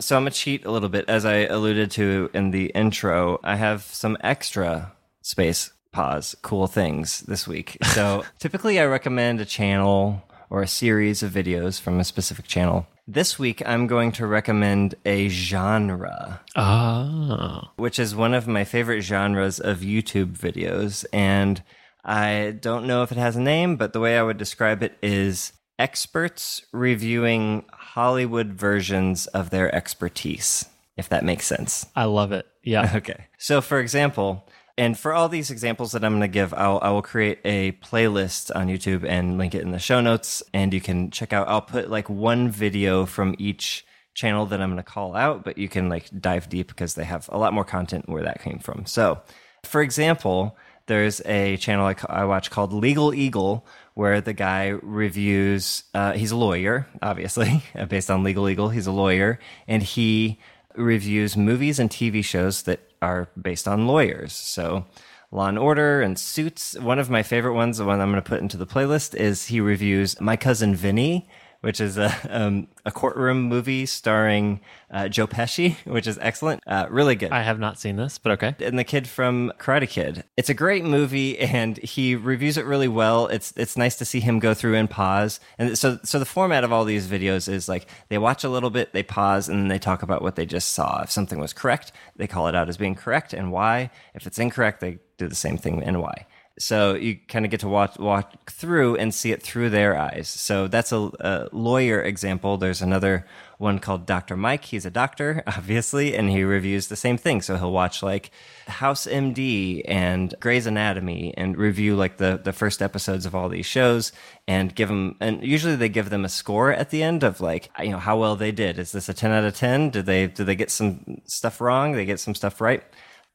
So 0.00 0.16
I'm 0.16 0.22
going 0.22 0.32
to 0.32 0.38
cheat 0.38 0.64
a 0.64 0.70
little 0.70 0.88
bit. 0.88 1.04
As 1.08 1.24
I 1.24 1.46
alluded 1.46 1.90
to 1.92 2.30
in 2.32 2.50
the 2.50 2.66
intro, 2.66 3.38
I 3.44 3.56
have 3.56 3.82
some 3.82 4.16
extra 4.22 4.92
space 5.20 5.72
pause 5.92 6.34
cool 6.42 6.66
things 6.66 7.20
this 7.20 7.46
week. 7.46 7.76
So 7.84 8.24
typically 8.38 8.80
I 8.80 8.86
recommend 8.86 9.40
a 9.40 9.44
channel 9.44 10.22
or 10.52 10.60
a 10.62 10.68
series 10.68 11.22
of 11.22 11.32
videos 11.32 11.80
from 11.80 11.98
a 11.98 12.04
specific 12.04 12.46
channel. 12.46 12.86
This 13.08 13.38
week 13.38 13.62
I'm 13.64 13.86
going 13.86 14.12
to 14.12 14.26
recommend 14.26 14.94
a 15.06 15.28
genre 15.28 16.42
Oh. 16.54 17.62
which 17.76 17.98
is 17.98 18.14
one 18.14 18.34
of 18.34 18.46
my 18.46 18.64
favorite 18.64 19.00
genres 19.00 19.58
of 19.58 19.78
YouTube 19.78 20.36
videos. 20.36 21.06
And 21.12 21.62
I 22.04 22.56
don't 22.60 22.86
know 22.86 23.02
if 23.02 23.10
it 23.12 23.16
has 23.18 23.34
a 23.36 23.40
name, 23.40 23.76
but 23.76 23.94
the 23.94 24.00
way 24.00 24.18
I 24.18 24.22
would 24.22 24.36
describe 24.36 24.82
it 24.82 24.98
is 25.02 25.52
experts 25.78 26.66
reviewing 26.72 27.64
Hollywood 27.72 28.48
versions 28.48 29.26
of 29.28 29.48
their 29.50 29.74
expertise, 29.74 30.66
if 30.98 31.08
that 31.08 31.24
makes 31.24 31.46
sense. 31.46 31.86
I 31.96 32.04
love 32.04 32.30
it. 32.32 32.46
Yeah. 32.62 32.92
Okay. 32.96 33.26
So, 33.38 33.60
for 33.62 33.80
example, 33.80 34.46
and 34.78 34.98
for 34.98 35.12
all 35.12 35.28
these 35.28 35.50
examples 35.50 35.92
that 35.92 36.04
I'm 36.04 36.12
going 36.12 36.22
to 36.22 36.28
give, 36.28 36.54
I'll, 36.54 36.78
I 36.82 36.90
will 36.90 37.02
create 37.02 37.38
a 37.44 37.72
playlist 37.72 38.50
on 38.54 38.68
YouTube 38.68 39.04
and 39.04 39.36
link 39.38 39.54
it 39.54 39.62
in 39.62 39.70
the 39.70 39.78
show 39.78 40.00
notes. 40.00 40.42
And 40.54 40.72
you 40.72 40.80
can 40.80 41.10
check 41.10 41.32
out, 41.32 41.48
I'll 41.48 41.60
put 41.60 41.90
like 41.90 42.08
one 42.08 42.48
video 42.50 43.04
from 43.04 43.34
each 43.38 43.84
channel 44.14 44.46
that 44.46 44.60
I'm 44.60 44.70
going 44.70 44.76
to 44.76 44.82
call 44.82 45.14
out, 45.14 45.44
but 45.44 45.58
you 45.58 45.68
can 45.68 45.88
like 45.88 46.08
dive 46.18 46.48
deep 46.48 46.68
because 46.68 46.94
they 46.94 47.04
have 47.04 47.28
a 47.32 47.38
lot 47.38 47.52
more 47.52 47.64
content 47.64 48.08
where 48.08 48.22
that 48.24 48.42
came 48.42 48.58
from. 48.58 48.86
So, 48.86 49.20
for 49.64 49.82
example, 49.82 50.56
there's 50.86 51.20
a 51.26 51.56
channel 51.58 51.86
I, 51.86 51.94
I 52.08 52.24
watch 52.24 52.50
called 52.50 52.72
Legal 52.72 53.14
Eagle 53.14 53.66
where 53.94 54.20
the 54.20 54.32
guy 54.32 54.68
reviews, 54.68 55.84
uh, 55.94 56.12
he's 56.12 56.30
a 56.30 56.36
lawyer, 56.36 56.86
obviously, 57.02 57.62
based 57.88 58.10
on 58.10 58.22
Legal 58.22 58.48
Eagle. 58.48 58.70
He's 58.70 58.86
a 58.86 58.92
lawyer 58.92 59.38
and 59.68 59.82
he 59.82 60.38
reviews 60.76 61.36
movies 61.36 61.78
and 61.78 61.90
TV 61.90 62.24
shows 62.24 62.62
that 62.62 62.80
are 63.00 63.28
based 63.40 63.66
on 63.66 63.86
lawyers. 63.86 64.32
So, 64.32 64.86
Law 65.30 65.48
and 65.48 65.58
Order 65.58 66.02
and 66.02 66.18
Suits. 66.18 66.78
One 66.78 66.98
of 66.98 67.08
my 67.08 67.22
favorite 67.22 67.54
ones, 67.54 67.78
the 67.78 67.84
one 67.84 68.00
I'm 68.00 68.10
going 68.10 68.22
to 68.22 68.28
put 68.28 68.40
into 68.40 68.58
the 68.58 68.66
playlist, 68.66 69.14
is 69.14 69.46
he 69.46 69.60
reviews 69.60 70.20
My 70.20 70.36
Cousin 70.36 70.74
Vinny, 70.74 71.28
which 71.62 71.80
is 71.80 71.96
a 71.96 72.14
um, 72.30 72.68
a 72.84 72.92
courtroom 72.92 73.42
movie 73.44 73.86
starring 73.86 74.60
uh, 74.90 75.08
Joe 75.08 75.26
Pesci, 75.26 75.76
which 75.86 76.06
is 76.06 76.18
excellent, 76.20 76.62
uh, 76.66 76.86
really 76.90 77.14
good 77.14 77.32
I 77.32 77.42
have 77.42 77.58
not 77.58 77.78
seen 77.78 77.96
this, 77.96 78.18
but 78.18 78.32
okay. 78.32 78.54
and 78.64 78.78
the 78.78 78.84
kid 78.84 79.08
from 79.08 79.52
Karate 79.58 79.88
Kid. 79.88 80.24
It's 80.36 80.50
a 80.50 80.54
great 80.54 80.84
movie, 80.84 81.38
and 81.38 81.78
he 81.78 82.14
reviews 82.14 82.58
it 82.58 82.66
really 82.66 82.88
well. 82.88 83.26
It's 83.28 83.52
it's 83.56 83.76
nice 83.76 83.96
to 83.96 84.04
see 84.04 84.20
him 84.20 84.38
go 84.38 84.52
through 84.52 84.74
and 84.76 84.90
pause. 84.90 85.40
And 85.58 85.78
so 85.78 85.98
so 86.04 86.18
the 86.18 86.26
format 86.26 86.64
of 86.64 86.72
all 86.72 86.84
these 86.84 87.06
videos 87.06 87.48
is 87.48 87.68
like 87.68 87.86
they 88.08 88.18
watch 88.18 88.44
a 88.44 88.48
little 88.48 88.70
bit, 88.70 88.92
they 88.92 89.02
pause, 89.02 89.48
and 89.48 89.58
then 89.58 89.68
they 89.68 89.78
talk 89.78 90.02
about 90.02 90.22
what 90.22 90.36
they 90.36 90.46
just 90.46 90.72
saw. 90.72 91.02
If 91.02 91.10
something 91.10 91.38
was 91.38 91.52
correct, 91.52 91.92
they 92.16 92.26
call 92.26 92.48
it 92.48 92.54
out 92.54 92.68
as 92.68 92.76
being 92.76 92.94
correct 92.94 93.32
and 93.32 93.50
why. 93.52 93.90
If 94.14 94.26
it's 94.26 94.38
incorrect, 94.38 94.80
they 94.80 94.98
do 95.16 95.28
the 95.28 95.34
same 95.34 95.56
thing 95.56 95.82
and 95.82 96.00
why. 96.00 96.26
So 96.58 96.94
you 96.94 97.16
kind 97.28 97.44
of 97.44 97.50
get 97.50 97.60
to 97.60 97.68
watch 97.68 97.98
walk 97.98 98.50
through 98.50 98.96
and 98.96 99.14
see 99.14 99.32
it 99.32 99.42
through 99.42 99.70
their 99.70 99.96
eyes. 99.96 100.28
So 100.28 100.68
that's 100.68 100.92
a, 100.92 101.10
a 101.20 101.48
lawyer 101.52 102.02
example. 102.02 102.58
There's 102.58 102.82
another 102.82 103.26
one 103.56 103.78
called 103.78 104.06
Dr. 104.06 104.36
Mike. 104.36 104.64
He's 104.64 104.84
a 104.84 104.90
doctor, 104.90 105.42
obviously, 105.46 106.14
and 106.14 106.28
he 106.28 106.44
reviews 106.44 106.88
the 106.88 106.96
same 106.96 107.16
thing. 107.16 107.40
So 107.40 107.56
he'll 107.56 107.72
watch 107.72 108.02
like 108.02 108.30
House 108.66 109.06
MD 109.06 109.82
and 109.86 110.34
Grey's 110.40 110.66
Anatomy 110.66 111.32
and 111.36 111.56
review 111.56 111.96
like 111.96 112.18
the 112.18 112.38
the 112.42 112.52
first 112.52 112.82
episodes 112.82 113.24
of 113.24 113.34
all 113.34 113.48
these 113.48 113.66
shows 113.66 114.12
and 114.46 114.74
give 114.74 114.88
them. 114.88 115.16
And 115.20 115.42
usually 115.42 115.76
they 115.76 115.88
give 115.88 116.10
them 116.10 116.24
a 116.24 116.28
score 116.28 116.72
at 116.72 116.90
the 116.90 117.02
end 117.02 117.22
of 117.22 117.40
like 117.40 117.70
you 117.80 117.90
know 117.90 117.98
how 117.98 118.18
well 118.18 118.36
they 118.36 118.52
did. 118.52 118.78
Is 118.78 118.92
this 118.92 119.08
a 119.08 119.14
ten 119.14 119.30
out 119.30 119.44
of 119.44 119.56
ten? 119.56 119.88
Did 119.90 120.06
they 120.06 120.26
did 120.26 120.44
they 120.44 120.56
get 120.56 120.70
some 120.70 121.22
stuff 121.24 121.60
wrong? 121.60 121.92
Did 121.92 121.98
they 121.98 122.06
get 122.06 122.20
some 122.20 122.34
stuff 122.34 122.60
right? 122.60 122.82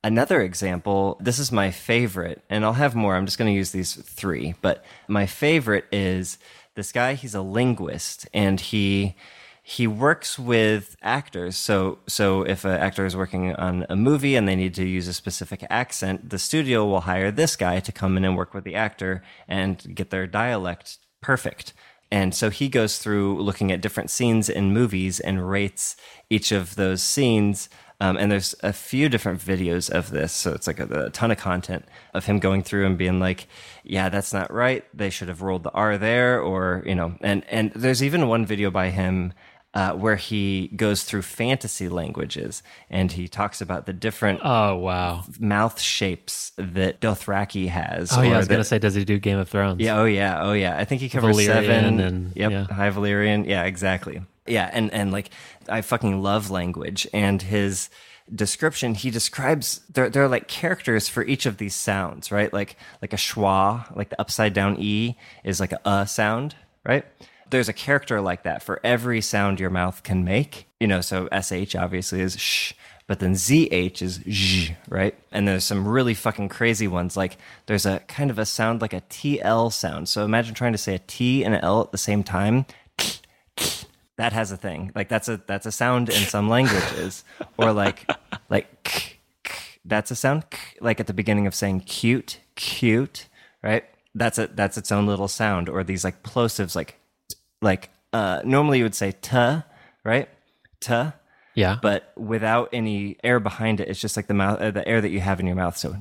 Another 0.08 0.42
example, 0.42 1.18
this 1.20 1.38
is 1.38 1.52
my 1.52 1.70
favorite, 1.70 2.42
and 2.50 2.64
I'll 2.64 2.72
have 2.72 2.96
more. 2.96 3.14
I'm 3.14 3.26
just 3.26 3.38
going 3.38 3.52
to 3.52 3.58
use 3.58 3.72
these 3.72 3.94
three, 3.94 4.56
but 4.62 4.86
my 5.10 5.26
favorite 5.26 5.84
is 5.92 6.38
this 6.76 6.94
guy. 6.94 7.16
He's 7.16 7.36
a 7.36 7.42
linguist, 7.42 8.26
and 8.34 8.58
he 8.58 9.18
he 9.64 9.86
works 9.86 10.40
with 10.40 10.96
actors. 11.02 11.58
So 11.58 12.00
so 12.08 12.44
if 12.44 12.64
an 12.64 12.72
actor 12.72 13.06
is 13.06 13.18
working 13.18 13.54
on 13.56 13.86
a 13.90 13.98
movie 13.98 14.38
and 14.38 14.48
they 14.48 14.56
need 14.56 14.76
to 14.76 14.86
use 14.86 15.10
a 15.10 15.14
specific 15.14 15.66
accent, 15.70 16.30
the 16.30 16.40
studio 16.40 16.86
will 16.86 17.02
hire 17.02 17.30
this 17.30 17.58
guy 17.58 17.82
to 17.82 17.92
come 17.92 18.16
in 18.16 18.24
and 18.24 18.38
work 18.38 18.54
with 18.54 18.64
the 18.64 18.76
actor 18.76 19.24
and 19.46 19.94
get 19.94 20.10
their 20.10 20.26
dialect 20.26 21.00
perfect. 21.20 21.74
And 22.10 22.34
so 22.34 22.50
he 22.50 22.70
goes 22.70 23.00
through 23.00 23.42
looking 23.42 23.74
at 23.74 23.82
different 23.82 24.10
scenes 24.10 24.48
in 24.48 24.74
movies 24.74 25.20
and 25.20 25.50
rates 25.50 25.98
each 26.30 26.54
of 26.54 26.76
those 26.76 27.04
scenes. 27.04 27.68
Um, 28.00 28.16
and 28.18 28.32
there's 28.32 28.54
a 28.62 28.74
few 28.74 29.10
different 29.10 29.40
videos 29.42 29.90
of 29.90 30.12
this. 30.12 30.32
So 30.32 30.54
it's 30.54 30.68
like 30.68 30.80
a, 30.80 31.06
a 31.06 31.10
ton 31.10 31.32
of 31.32 31.38
content 31.40 31.86
of 32.14 32.26
him 32.26 32.38
going 32.40 32.62
through 32.62 32.86
and 32.86 32.96
being 32.98 33.20
like, 33.20 33.48
yeah, 33.84 34.10
that's 34.10 34.32
not 34.34 34.54
right. 34.54 34.86
They 34.96 35.10
should 35.10 35.30
have 35.30 35.42
rolled 35.42 35.64
the 35.64 35.72
R 35.72 35.98
there. 35.98 36.40
Or, 36.40 36.84
you 36.86 36.94
know, 36.94 37.16
and, 37.22 37.44
and 37.50 37.72
there's 37.74 38.04
even 38.04 38.28
one 38.28 38.46
video 38.46 38.70
by 38.70 38.92
him 38.92 39.34
uh, 39.74 39.94
where 39.94 40.16
he 40.16 40.68
goes 40.76 41.04
through 41.04 41.22
fantasy 41.24 41.90
languages 41.90 42.62
and 42.90 43.12
he 43.12 43.28
talks 43.28 43.62
about 43.62 43.86
the 43.88 43.94
different 43.94 44.42
Oh, 44.44 44.76
wow. 44.78 45.24
mouth 45.40 45.80
shapes 45.82 46.52
that 46.58 47.02
Dothraki 47.02 47.68
has. 47.68 48.16
Oh, 48.16 48.22
yeah. 48.22 48.36
I 48.36 48.38
was 48.38 48.48
gonna 48.48 48.64
say, 48.64 48.80
does 48.80 48.96
he 48.96 49.06
do 49.06 49.20
Game 49.20 49.38
of 49.40 49.50
Thrones? 49.50 49.80
yeah, 49.82 50.00
oh 50.00 50.06
yeah, 50.06 50.42
oh 50.44 50.54
yeah. 50.54 50.78
I 50.78 50.86
think 50.86 51.02
he 51.02 51.10
covers 51.10 51.36
Valyrian 51.36 51.46
seven. 51.46 52.00
and- 52.00 52.36
yep, 52.36 52.52
yeah. 52.52 52.64
High 52.66 52.90
Valyrian. 52.92 53.46
Yeah, 53.48 53.64
exactly. 53.66 54.22
Yeah, 54.48 54.70
and 54.72 54.92
and 54.94 55.12
like 55.12 55.30
I 55.70 55.82
fucking 55.82 56.22
love 56.22 56.50
language, 56.50 57.08
and 57.14 57.42
his 57.42 57.90
description, 58.34 58.94
he 58.94 59.10
describes 59.10 59.82
there 59.90 60.10
there 60.10 60.24
are 60.24 60.28
like 60.28 60.48
characters 60.48 61.08
for 61.08 61.24
each 61.24 61.46
of 61.46 61.58
these 61.58 61.76
sounds, 61.76 62.32
right? 62.32 62.52
Like 62.52 62.76
like 63.02 63.14
a 63.14 63.18
schwa, 63.18 63.96
like 63.96 64.10
the 64.10 64.20
upside 64.20 64.54
down 64.54 64.78
e 64.80 65.16
is 65.44 65.60
like 65.60 65.72
a 65.72 65.88
uh 65.88 66.06
sound, 66.06 66.56
right? 66.86 67.06
There's 67.50 67.70
a 67.70 67.74
character 67.74 68.20
like 68.20 68.44
that 68.44 68.62
for 68.62 68.82
every 68.84 69.22
sound 69.22 69.60
your 69.60 69.70
mouth 69.70 70.04
can 70.04 70.24
make. 70.26 70.68
You 70.80 70.88
know, 70.88 71.02
so 71.02 71.30
sh 71.32 71.76
obviously 71.76 72.20
is 72.22 72.38
sh, 72.38 72.74
but 73.08 73.20
then 73.20 73.36
zh 73.36 74.02
is 74.02 74.20
zh, 74.30 74.72
right? 74.90 75.16
And 75.32 75.48
there's 75.48 75.64
some 75.64 75.88
really 75.88 76.14
fucking 76.14 76.50
crazy 76.50 76.88
ones. 76.88 77.16
Like 77.16 77.38
there's 77.68 77.86
a 77.86 78.00
kind 78.08 78.30
of 78.30 78.38
a 78.38 78.46
sound 78.46 78.82
like 78.82 78.94
a 78.94 79.02
tl 79.02 79.72
sound. 79.72 80.10
So 80.10 80.26
imagine 80.26 80.54
trying 80.54 80.74
to 80.74 80.78
say 80.78 80.96
a 80.96 81.00
t 81.00 81.46
and 81.46 81.56
an 81.56 81.62
l 81.64 81.82
at 81.82 81.92
the 81.92 81.98
same 81.98 82.24
time 82.24 82.66
that 84.18 84.34
has 84.34 84.52
a 84.52 84.58
thing. 84.58 84.92
Like 84.96 85.10
that's 85.10 85.28
a 85.30 85.42
that's 85.48 85.66
a 85.66 85.72
sound 85.72 86.10
in 86.10 86.22
some 86.24 86.50
languages, 86.50 87.24
or 87.58 87.72
like 87.74 88.10
like 88.50 89.20
that's 89.86 90.12
a 90.12 90.16
sound 90.16 90.50
k, 90.50 90.58
like 90.82 91.00
at 91.00 91.08
the 91.08 91.14
beginning 91.14 91.48
of 91.48 91.56
saying 91.56 91.82
cute, 91.82 92.40
cute, 92.56 93.28
right? 93.64 93.86
That's 94.16 94.38
a 94.38 94.48
that's 94.48 94.78
its 94.78 94.92
own 94.92 95.06
little 95.08 95.28
sound. 95.28 95.70
Or 95.70 95.84
these 95.84 96.04
like 96.04 96.24
plosives, 96.24 96.76
like 96.76 97.00
like 97.62 97.90
uh, 98.14 98.42
normally 98.44 98.80
you 98.80 98.84
would 98.86 98.96
say 98.96 99.14
t, 99.22 99.38
right? 100.04 100.28
T, 100.80 100.94
Yeah. 101.56 101.78
but 101.82 102.12
without 102.16 102.70
any 102.74 103.18
air 103.24 103.40
behind 103.40 103.80
it. 103.80 103.88
It's 103.90 104.00
just 104.00 104.16
like 104.16 104.28
the 104.28 104.34
mouth, 104.36 104.60
uh, 104.62 104.72
the 104.72 104.88
air 104.88 105.02
that 105.02 105.10
you 105.10 105.20
have 105.22 105.40
in 105.40 105.48
your 105.48 105.56
mouth. 105.56 105.76
So, 105.78 105.96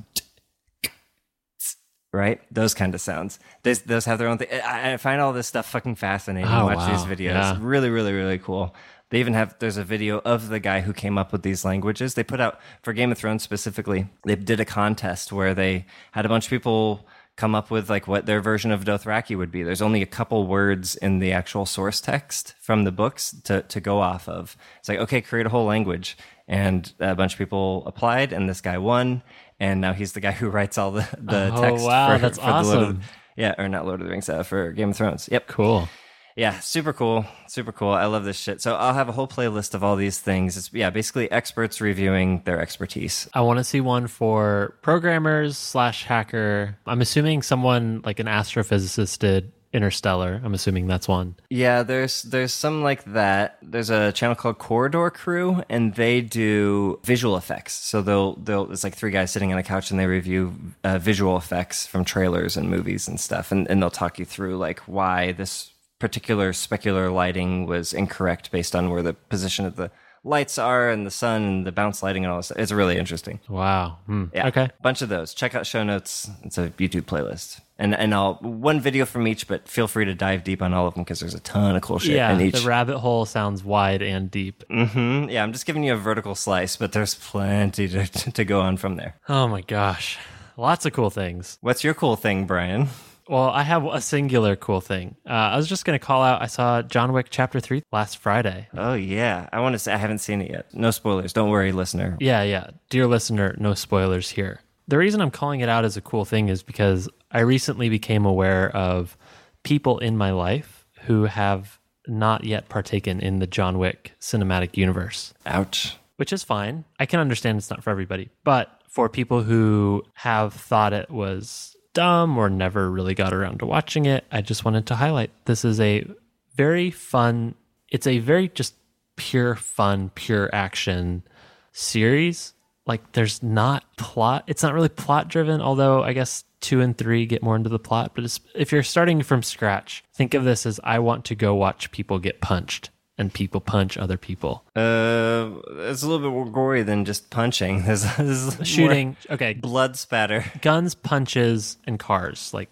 right, 2.17 2.41
those 2.51 2.73
kind 2.73 2.93
of 2.93 3.01
sounds. 3.01 3.39
Those 3.63 3.81
those 3.81 4.05
have 4.05 4.19
their 4.19 4.27
own 4.27 4.37
thing. 4.37 4.47
I, 4.63 4.93
I 4.93 4.97
find 4.97 5.21
all 5.21 5.33
this 5.33 5.47
stuff 5.47 5.69
fucking 5.69 5.95
fascinating. 5.95 6.49
Oh, 6.49 6.65
Watch 6.65 6.77
wow. 6.77 6.91
these 6.91 7.05
videos. 7.05 7.33
Yeah. 7.33 7.57
Really, 7.61 7.89
really, 7.89 8.13
really 8.13 8.39
cool. 8.39 8.75
They 9.09 9.19
even 9.19 9.33
have 9.33 9.55
there's 9.59 9.77
a 9.77 9.83
video 9.83 10.19
of 10.25 10.49
the 10.49 10.59
guy 10.59 10.81
who 10.81 10.91
came 10.91 11.17
up 11.17 11.31
with 11.31 11.43
these 11.43 11.63
languages. 11.63 12.15
They 12.15 12.23
put 12.23 12.41
out 12.41 12.59
for 12.81 12.91
Game 12.91 13.11
of 13.11 13.17
Thrones 13.17 13.43
specifically. 13.43 14.07
They 14.25 14.35
did 14.35 14.59
a 14.59 14.65
contest 14.65 15.31
where 15.31 15.53
they 15.53 15.85
had 16.11 16.25
a 16.25 16.29
bunch 16.29 16.45
of 16.45 16.49
people 16.49 17.07
come 17.37 17.53
up 17.53 17.69
with 17.69 17.89
like 17.89 18.07
what 18.07 18.25
their 18.25 18.41
version 18.41 18.71
of 18.71 18.83
Dothraki 18.83 19.37
would 19.37 19.51
be. 19.51 19.63
There's 19.63 19.81
only 19.81 20.01
a 20.01 20.07
couple 20.07 20.47
words 20.47 20.95
in 20.95 21.19
the 21.19 21.31
actual 21.31 21.65
source 21.65 22.01
text 22.01 22.55
from 22.59 22.83
the 22.83 22.91
books 22.91 23.33
to, 23.43 23.61
to 23.61 23.79
go 23.79 23.99
off 24.01 24.27
of. 24.27 24.57
It's 24.79 24.89
like, 24.89 24.99
okay, 24.99 25.21
create 25.21 25.45
a 25.45 25.49
whole 25.49 25.65
language. 25.65 26.17
And 26.49 26.91
a 26.99 27.13
bunch 27.13 27.33
of 27.33 27.39
people 27.39 27.83
applied, 27.85 28.31
and 28.31 28.47
this 28.47 28.61
guy 28.61 28.77
won. 28.77 29.21
And 29.59 29.81
now 29.81 29.93
he's 29.93 30.13
the 30.13 30.19
guy 30.19 30.31
who 30.33 30.49
writes 30.49 30.77
all 30.77 30.91
the, 30.91 31.07
the 31.19 31.51
Oh, 31.53 31.61
text. 31.61 31.85
wow, 31.85 32.13
for, 32.13 32.19
that's 32.21 32.37
for 32.37 32.45
the 32.45 32.51
Lord 32.51 32.65
of 32.65 32.83
awesome. 32.83 32.97
the- 32.97 33.41
yeah, 33.41 33.55
or 33.57 33.69
not 33.69 33.85
Lord 33.85 34.01
of 34.01 34.07
the 34.07 34.11
Rings, 34.11 34.29
uh, 34.29 34.43
for 34.43 34.71
Game 34.71 34.89
of 34.91 34.97
Thrones. 34.97 35.29
Yep. 35.31 35.47
cool. 35.47 35.87
Yeah, 36.35 36.59
super 36.59 36.93
cool. 36.93 37.25
Super 37.47 37.71
cool. 37.71 37.89
I 37.91 38.05
love 38.05 38.23
this 38.23 38.37
shit. 38.37 38.61
So 38.61 38.75
I'll 38.75 38.93
have 38.93 39.09
a 39.09 39.11
whole 39.11 39.27
playlist 39.27 39.73
of 39.73 39.83
all 39.83 39.95
these 39.95 40.19
things. 40.19 40.55
It's, 40.55 40.71
yeah, 40.71 40.91
basically 40.91 41.31
experts 41.31 41.81
reviewing 41.81 42.43
their 42.45 42.59
expertise. 42.61 43.27
I 43.33 43.41
want 43.41 43.57
to 43.57 43.63
see 43.63 43.81
one 43.81 44.05
for 44.05 44.75
programmers 44.83 45.57
slash 45.57 46.03
hacker. 46.03 46.77
I'm 46.85 47.01
assuming 47.01 47.41
someone 47.41 48.01
like 48.05 48.19
an 48.19 48.27
astrophysicist 48.27 49.17
did 49.17 49.51
Interstellar. 49.73 50.41
I'm 50.43 50.53
assuming 50.53 50.87
that's 50.87 51.07
one. 51.07 51.35
Yeah, 51.49 51.83
there's 51.83 52.23
there's 52.23 52.53
some 52.53 52.83
like 52.83 53.03
that. 53.05 53.57
There's 53.61 53.89
a 53.89 54.11
channel 54.11 54.35
called 54.35 54.57
Corridor 54.57 55.09
Crew, 55.09 55.63
and 55.69 55.93
they 55.95 56.21
do 56.21 56.99
visual 57.03 57.37
effects. 57.37 57.73
So 57.73 58.01
they'll 58.01 58.35
they'll 58.35 58.71
it's 58.71 58.83
like 58.83 58.95
three 58.95 59.11
guys 59.11 59.31
sitting 59.31 59.51
on 59.51 59.57
a 59.57 59.63
couch 59.63 59.91
and 59.91 59.99
they 59.99 60.05
review 60.05 60.53
uh, 60.83 60.99
visual 60.99 61.37
effects 61.37 61.85
from 61.85 62.05
trailers 62.05 62.57
and 62.57 62.69
movies 62.69 63.07
and 63.07 63.19
stuff, 63.19 63.51
and 63.51 63.69
and 63.69 63.81
they'll 63.81 63.89
talk 63.89 64.19
you 64.19 64.25
through 64.25 64.57
like 64.57 64.79
why 64.81 65.33
this 65.33 65.71
particular 65.99 66.51
specular 66.51 67.11
lighting 67.11 67.65
was 67.65 67.91
incorrect 67.93 68.51
based 68.51 68.75
on 68.75 68.89
where 68.89 69.01
the 69.01 69.13
position 69.13 69.65
of 69.65 69.75
the 69.75 69.89
lights 70.23 70.57
are 70.57 70.89
and 70.89 71.05
the 71.05 71.11
sun 71.11 71.43
and 71.43 71.65
the 71.67 71.71
bounce 71.71 72.01
lighting 72.03 72.23
and 72.25 72.31
all 72.31 72.37
this. 72.39 72.51
It's 72.55 72.71
really 72.71 72.97
interesting. 72.97 73.39
Wow. 73.47 73.97
Hmm. 74.05 74.25
Yeah. 74.33 74.47
Okay. 74.47 74.69
Bunch 74.81 75.01
of 75.01 75.09
those. 75.09 75.33
Check 75.33 75.55
out 75.55 75.65
show 75.65 75.83
notes. 75.83 76.29
It's 76.43 76.57
a 76.57 76.69
YouTube 76.71 77.03
playlist. 77.03 77.61
And 77.79 77.93
and 77.95 78.13
I'll 78.13 78.35
one 78.35 78.79
video 78.79 79.05
from 79.05 79.27
each, 79.27 79.47
but 79.47 79.67
feel 79.67 79.87
free 79.87 80.05
to 80.05 80.15
dive 80.15 80.43
deep 80.43 80.61
on 80.63 80.73
all 80.73 80.87
of 80.87 80.95
them 80.95 81.03
because 81.03 81.19
there's 81.19 81.35
a 81.35 81.39
ton 81.39 81.75
of 81.75 81.81
cool 81.83 81.99
shit 81.99 82.15
Yeah, 82.15 82.33
in 82.33 82.41
each. 82.41 82.61
the 82.61 82.67
rabbit 82.67 82.97
hole 82.97 83.25
sounds 83.25 83.63
wide 83.63 84.01
and 84.01 84.31
deep. 84.31 84.63
hmm 84.69 85.25
Yeah, 85.29 85.43
I'm 85.43 85.53
just 85.53 85.65
giving 85.67 85.83
you 85.83 85.93
a 85.93 85.97
vertical 85.97 86.33
slice, 86.33 86.75
but 86.75 86.91
there's 86.91 87.13
plenty 87.13 87.87
to, 87.89 88.07
to 88.31 88.43
go 88.43 88.61
on 88.61 88.77
from 88.77 88.95
there. 88.95 89.15
Oh 89.29 89.47
my 89.47 89.61
gosh. 89.61 90.17
Lots 90.57 90.87
of 90.87 90.93
cool 90.93 91.11
things. 91.11 91.59
What's 91.61 91.83
your 91.83 91.93
cool 91.93 92.15
thing, 92.15 92.45
Brian? 92.47 92.87
Well, 93.29 93.49
I 93.49 93.63
have 93.63 93.85
a 93.85 94.01
singular 94.01 94.55
cool 94.55 94.81
thing. 94.81 95.15
Uh, 95.25 95.33
I 95.33 95.57
was 95.57 95.67
just 95.67 95.85
going 95.85 95.97
to 95.99 96.05
call 96.05 96.23
out, 96.23 96.41
I 96.41 96.47
saw 96.47 96.81
John 96.81 97.11
Wick 97.13 97.27
Chapter 97.29 97.59
3 97.59 97.83
last 97.91 98.17
Friday. 98.17 98.67
Oh 98.75 98.93
yeah, 98.93 99.49
I 99.51 99.59
want 99.59 99.73
to 99.73 99.79
say 99.79 99.93
I 99.93 99.97
haven't 99.97 100.19
seen 100.19 100.41
it 100.41 100.49
yet. 100.51 100.73
No 100.73 100.91
spoilers. 100.91 101.33
Don't 101.33 101.49
worry, 101.49 101.71
listener. 101.71 102.17
Yeah, 102.19 102.43
yeah. 102.43 102.69
Dear 102.89 103.07
listener, 103.07 103.55
no 103.59 103.73
spoilers 103.73 104.29
here. 104.29 104.61
The 104.87 104.97
reason 104.97 105.19
I'm 105.19 105.31
calling 105.31 105.59
it 105.59 105.69
out 105.69 105.83
as 105.83 105.97
a 105.97 106.01
cool 106.01 106.23
thing 106.23 106.47
is 106.47 106.63
because 106.63 107.09
I 107.31 107.41
recently 107.41 107.89
became 107.89 108.25
aware 108.25 108.73
of 108.75 109.17
people 109.63 109.99
in 109.99 110.15
my 110.17 110.31
life 110.31 110.85
who 111.01 111.25
have 111.25 111.79
not 112.07 112.45
yet 112.45 112.69
partaken 112.69 113.19
in 113.19 113.39
the 113.39 113.47
John 113.47 113.77
Wick 113.79 114.13
cinematic 114.21 114.77
universe, 114.77 115.33
Ouch. 115.45 115.97
which 116.15 116.31
is 116.31 116.43
fine. 116.43 116.85
I 116.99 117.05
can 117.05 117.19
understand 117.19 117.57
it's 117.57 117.69
not 117.69 117.83
for 117.83 117.89
everybody, 117.89 118.29
but 118.45 118.81
for 118.87 119.09
people 119.09 119.43
who 119.43 120.03
have 120.13 120.53
thought 120.53 120.93
it 120.93 121.11
was 121.11 121.75
dumb 121.97 122.37
or 122.37 122.47
never 122.47 122.91
really 122.91 123.15
got 123.15 123.33
around 123.33 123.57
to 123.57 123.65
watching 123.65 124.05
it, 124.05 124.23
I 124.31 124.41
just 124.41 124.63
wanted 124.63 124.85
to 124.85 124.95
highlight 124.95 125.31
this 125.45 125.65
is 125.65 125.79
a 125.79 126.05
very 126.53 126.91
fun, 126.91 127.55
it's 127.89 128.05
a 128.05 128.19
very 128.19 128.49
just 128.49 128.75
pure 129.15 129.55
fun, 129.55 130.11
pure 130.13 130.47
action 130.53 131.23
series. 131.71 132.53
Like 132.85 133.13
there's 133.13 133.41
not 133.41 133.83
plot. 133.97 134.43
It's 134.45 134.61
not 134.61 134.75
really 134.75 134.89
plot 134.89 135.27
driven, 135.27 135.59
although 135.59 136.03
I 136.03 136.13
guess 136.13 136.43
two 136.61 136.81
and 136.81 136.95
three 136.95 137.25
get 137.25 137.41
more 137.41 137.55
into 137.55 137.69
the 137.69 137.79
plot. 137.79 138.11
But 138.13 138.39
if 138.53 138.71
you're 138.71 138.83
starting 138.83 139.23
from 139.23 139.41
scratch, 139.41 140.03
think 140.13 140.35
of 140.35 140.43
this 140.43 140.67
as 140.67 140.79
I 140.83 140.99
want 140.99 141.25
to 141.25 141.35
go 141.35 141.55
watch 141.55 141.91
people 141.91 142.19
get 142.19 142.41
punched 142.41 142.91
and 143.17 143.33
people 143.33 143.59
punch 143.59 143.97
other 143.97 144.17
people. 144.17 144.63
Uh, 144.75 145.51
it's 145.89 146.03
a 146.03 146.07
little 146.07 146.19
bit 146.19 146.31
more 146.31 146.49
gory 146.49 146.83
than 146.83 147.03
just 147.05 147.29
punching. 147.29 147.83
There's, 147.85 148.03
there's 148.15 148.57
Shooting, 148.67 149.17
okay, 149.29 149.53
blood 149.53 149.97
spatter. 149.97 150.45
guns, 150.61 150.93
punches, 150.95 151.77
and 151.85 151.97
cars. 151.97 152.53
Like, 152.53 152.69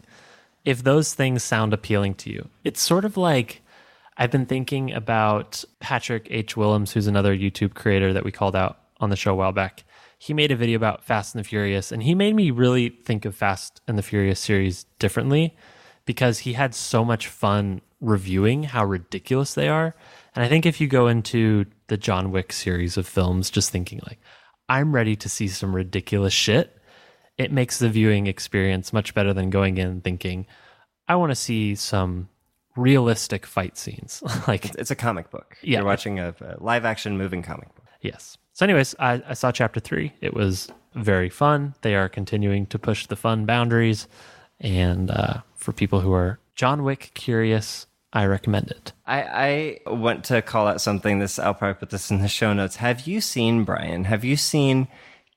if 0.63 0.83
those 0.83 1.13
things 1.13 1.43
sound 1.43 1.73
appealing 1.73 2.15
to 2.15 2.31
you, 2.31 2.47
it's 2.63 2.81
sort 2.81 3.05
of 3.05 3.17
like 3.17 3.61
I've 4.17 4.31
been 4.31 4.45
thinking 4.45 4.93
about 4.93 5.63
Patrick 5.79 6.27
H. 6.29 6.55
Willems, 6.55 6.93
who's 6.93 7.07
another 7.07 7.35
YouTube 7.35 7.73
creator 7.73 8.13
that 8.13 8.23
we 8.23 8.31
called 8.31 8.55
out 8.55 8.79
on 8.99 9.09
the 9.09 9.15
show 9.15 9.31
a 9.31 9.35
while 9.35 9.51
back. 9.51 9.83
He 10.17 10.33
made 10.33 10.51
a 10.51 10.55
video 10.55 10.77
about 10.77 11.03
Fast 11.03 11.35
and 11.35 11.43
the 11.43 11.47
Furious, 11.47 11.91
and 11.91 12.01
he 12.01 12.15
made 12.15 12.35
me 12.35 12.49
really 12.49 12.89
think 12.89 13.25
of 13.25 13.35
Fast 13.35 13.81
and 13.87 13.97
the 13.97 14.01
Furious 14.01 14.39
series 14.39 14.85
differently 14.97 15.55
because 16.05 16.39
he 16.39 16.53
had 16.53 16.73
so 16.73 17.03
much 17.03 17.27
fun 17.27 17.81
reviewing 17.99 18.63
how 18.63 18.85
ridiculous 18.85 19.53
they 19.53 19.67
are. 19.67 19.95
And 20.35 20.43
I 20.43 20.47
think 20.49 20.65
if 20.65 20.81
you 20.81 20.87
go 20.87 21.07
into 21.07 21.65
the 21.87 21.97
John 21.97 22.31
Wick 22.31 22.51
series 22.51 22.97
of 22.97 23.07
films 23.07 23.49
just 23.49 23.71
thinking 23.71 24.01
like, 24.07 24.19
I'm 24.67 24.93
ready 24.93 25.15
to 25.17 25.29
see 25.29 25.47
some 25.47 25.75
ridiculous 25.75 26.33
shit, 26.33 26.77
it 27.37 27.51
makes 27.51 27.79
the 27.79 27.89
viewing 27.89 28.27
experience 28.27 28.91
much 28.91 29.13
better 29.13 29.33
than 29.33 29.49
going 29.49 29.77
in 29.77 30.01
thinking, 30.01 30.45
I 31.07 31.15
want 31.15 31.31
to 31.31 31.35
see 31.35 31.75
some 31.75 32.29
realistic 32.75 33.45
fight 33.45 33.77
scenes. 33.77 34.23
like, 34.47 34.73
It's 34.75 34.91
a 34.91 34.95
comic 34.95 35.29
book. 35.31 35.57
Yeah. 35.61 35.79
You're 35.79 35.85
watching 35.85 36.19
a, 36.19 36.35
a 36.41 36.55
live 36.61 36.85
action 36.85 37.17
moving 37.17 37.41
comic 37.41 37.73
book. 37.75 37.85
yes. 38.01 38.37
So, 38.53 38.65
anyways, 38.65 38.95
I, 38.99 39.21
I 39.27 39.33
saw 39.33 39.51
chapter 39.51 39.81
three. 39.81 40.13
It 40.21 40.33
was 40.33 40.69
very 40.93 41.29
fun. 41.29 41.75
They 41.81 41.93
are 41.93 42.07
continuing 42.07 42.65
to 42.67 42.79
push 42.79 43.05
the 43.05 43.17
fun 43.17 43.45
boundaries. 43.45 44.07
And 44.61 45.11
uh, 45.11 45.41
for 45.55 45.73
people 45.73 45.99
who 45.99 46.13
are 46.13 46.39
John 46.55 46.83
Wick 46.83 47.11
curious, 47.15 47.85
I 48.15 48.25
recommend 48.25 48.71
it. 48.71 48.93
I, 49.05 49.79
I 49.85 49.91
want 49.91 50.23
to 50.25 50.41
call 50.41 50.67
out 50.67 50.81
something. 50.81 51.19
This 51.19 51.37
I'll 51.37 51.53
probably 51.53 51.75
put 51.75 51.91
this 51.91 52.09
in 52.09 52.21
the 52.21 52.27
show 52.27 52.53
notes. 52.53 52.77
Have 52.77 53.05
you 53.05 53.21
seen 53.21 53.63
Brian? 53.63 54.05
Have 54.05 54.23
you 54.23 54.37
seen 54.37 54.87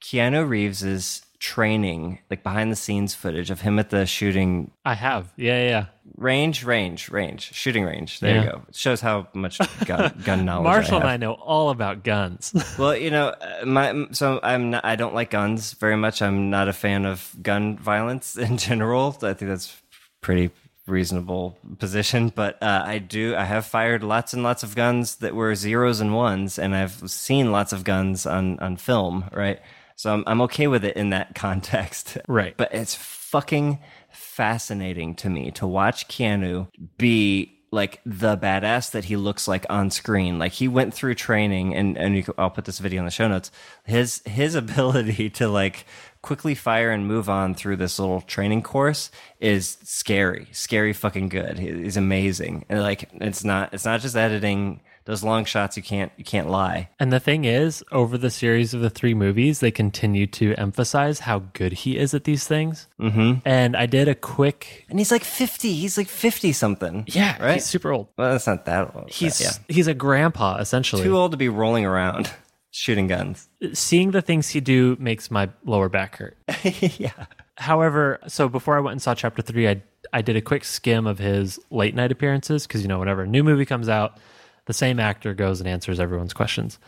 Keanu 0.00 0.48
Reeves's 0.48 1.22
training, 1.38 2.18
like 2.30 2.42
behind 2.42 2.72
the 2.72 2.76
scenes 2.76 3.14
footage 3.14 3.50
of 3.50 3.60
him 3.60 3.78
at 3.78 3.90
the 3.90 4.06
shooting 4.06 4.70
I 4.84 4.94
have. 4.94 5.32
Yeah, 5.36 5.62
yeah. 5.62 5.86
range, 6.16 6.64
range, 6.64 7.10
range, 7.10 7.52
shooting 7.54 7.84
range? 7.84 8.20
There 8.20 8.36
you 8.36 8.50
go. 8.50 8.62
It 8.68 8.76
shows 8.76 9.00
how 9.00 9.28
much 9.34 9.58
gun, 9.84 10.20
gun 10.24 10.44
knowledge. 10.44 10.64
Marshall 10.64 10.96
I 10.96 11.00
and. 11.00 11.08
I 11.08 11.16
know 11.16 11.32
all 11.34 11.70
about 11.70 12.04
guns. 12.04 12.54
Well, 12.78 12.96
you 12.96 13.10
know, 13.10 13.28
uh, 13.28 13.64
my 13.66 14.06
so 14.12 14.38
I'm 14.42 14.70
not, 14.70 14.84
I 14.84 14.94
don't 14.94 15.14
like 15.14 15.30
guns 15.30 15.72
very 15.74 15.96
much. 15.96 16.22
I'm 16.22 16.50
not 16.50 16.68
a 16.68 16.72
fan 16.72 17.06
of 17.06 17.34
gun 17.42 17.76
violence 17.76 18.36
in 18.36 18.56
general. 18.56 19.16
I 19.22 19.34
think 19.34 19.48
that's 19.48 19.80
pretty 20.20 20.50
reasonable 20.88 21.58
position, 21.78 22.32
but 22.34 22.62
uh, 22.62 22.82
I 22.84 22.98
do 22.98 23.34
I 23.36 23.44
have 23.44 23.66
fired 23.66 24.02
lots 24.02 24.32
and 24.32 24.42
lots 24.42 24.62
of 24.62 24.74
guns 24.74 25.16
that 25.16 25.34
were 25.34 25.54
zeros 25.54 26.00
and 26.00 26.14
ones, 26.14 26.58
and 26.58 26.74
I've 26.74 27.10
seen 27.10 27.52
lots 27.52 27.72
of 27.72 27.84
guns 27.84 28.26
on 28.26 28.58
on 28.60 28.76
film, 28.76 29.24
right? 29.32 29.60
So 29.96 30.12
I'm 30.12 30.24
I'm 30.26 30.40
okay 30.42 30.66
with 30.66 30.84
it 30.84 30.96
in 30.96 31.10
that 31.10 31.34
context, 31.34 32.18
Right. 32.28 32.56
But 32.56 32.72
it's 32.74 32.94
fucking 32.94 33.78
fascinating 34.10 35.14
to 35.16 35.28
me 35.28 35.50
to 35.52 35.66
watch 35.66 36.08
Keanu 36.08 36.68
be 36.96 37.58
like 37.70 38.00
the 38.06 38.36
badass 38.36 38.92
that 38.92 39.04
he 39.04 39.16
looks 39.16 39.46
like 39.46 39.66
on 39.68 39.90
screen. 39.90 40.38
Like 40.38 40.52
he 40.52 40.68
went 40.68 40.94
through 40.94 41.14
training, 41.14 41.74
and 41.74 41.98
and 41.98 42.16
you, 42.16 42.24
I'll 42.38 42.50
put 42.50 42.64
this 42.64 42.78
video 42.78 43.00
in 43.00 43.04
the 43.04 43.10
show 43.10 43.28
notes. 43.28 43.50
His 43.84 44.22
his 44.24 44.54
ability 44.64 45.30
to 45.30 45.48
like 45.48 45.84
quickly 46.22 46.54
fire 46.54 46.90
and 46.90 47.06
move 47.06 47.28
on 47.28 47.54
through 47.54 47.76
this 47.76 47.98
little 47.98 48.20
training 48.22 48.62
course 48.62 49.10
is 49.40 49.78
scary, 49.84 50.48
scary 50.52 50.92
fucking 50.92 51.28
good. 51.28 51.58
He's 51.58 51.96
amazing, 51.96 52.64
and 52.68 52.80
like 52.82 53.08
it's 53.14 53.44
not 53.44 53.72
it's 53.74 53.84
not 53.84 54.00
just 54.00 54.16
editing. 54.16 54.80
Those 55.04 55.24
long 55.24 55.46
shots, 55.46 55.74
you 55.74 55.82
can't 55.82 56.12
you 56.18 56.24
can't 56.24 56.50
lie. 56.50 56.90
And 57.00 57.10
the 57.10 57.18
thing 57.18 57.46
is, 57.46 57.82
over 57.90 58.18
the 58.18 58.28
series 58.28 58.74
of 58.74 58.82
the 58.82 58.90
three 58.90 59.14
movies, 59.14 59.60
they 59.60 59.70
continue 59.70 60.26
to 60.26 60.52
emphasize 60.56 61.20
how 61.20 61.44
good 61.54 61.72
he 61.72 61.96
is 61.96 62.12
at 62.12 62.24
these 62.24 62.46
things. 62.46 62.88
Mm-hmm. 63.00 63.38
And 63.48 63.74
I 63.74 63.86
did 63.86 64.06
a 64.08 64.14
quick, 64.14 64.84
And 64.90 64.98
he's 64.98 65.10
like 65.10 65.24
fifty. 65.24 65.72
He's 65.72 65.96
like 65.96 66.08
fifty 66.08 66.52
something. 66.52 67.04
yeah, 67.06 67.42
right. 67.42 67.54
he's 67.54 67.64
super 67.64 67.90
old. 67.90 68.08
well, 68.18 68.32
that's 68.32 68.46
not 68.46 68.66
that 68.66 68.94
old. 68.94 69.08
He's 69.08 69.40
yeah. 69.40 69.52
he's 69.68 69.86
a 69.86 69.94
grandpa 69.94 70.58
essentially. 70.58 71.04
too 71.04 71.16
old 71.16 71.30
to 71.30 71.38
be 71.38 71.48
rolling 71.48 71.86
around 71.86 72.30
shooting 72.78 73.06
guns. 73.06 73.48
Seeing 73.72 74.12
the 74.12 74.22
things 74.22 74.48
he 74.50 74.60
do 74.60 74.96
makes 75.00 75.30
my 75.30 75.50
lower 75.64 75.88
back 75.88 76.16
hurt. 76.16 76.36
yeah. 76.98 77.26
However, 77.56 78.20
so 78.28 78.48
before 78.48 78.76
I 78.76 78.80
went 78.80 78.92
and 78.92 79.02
saw 79.02 79.14
chapter 79.14 79.42
three, 79.42 79.68
I 79.68 79.82
I 80.12 80.22
did 80.22 80.36
a 80.36 80.40
quick 80.40 80.64
skim 80.64 81.06
of 81.06 81.18
his 81.18 81.58
late 81.70 81.94
night 81.94 82.12
appearances 82.12 82.66
because 82.66 82.82
you 82.82 82.88
know 82.88 82.98
whenever 82.98 83.22
a 83.22 83.26
new 83.26 83.42
movie 83.42 83.66
comes 83.66 83.88
out, 83.88 84.18
the 84.66 84.72
same 84.72 85.00
actor 85.00 85.34
goes 85.34 85.60
and 85.60 85.68
answers 85.68 85.98
everyone's 85.98 86.32
questions, 86.32 86.78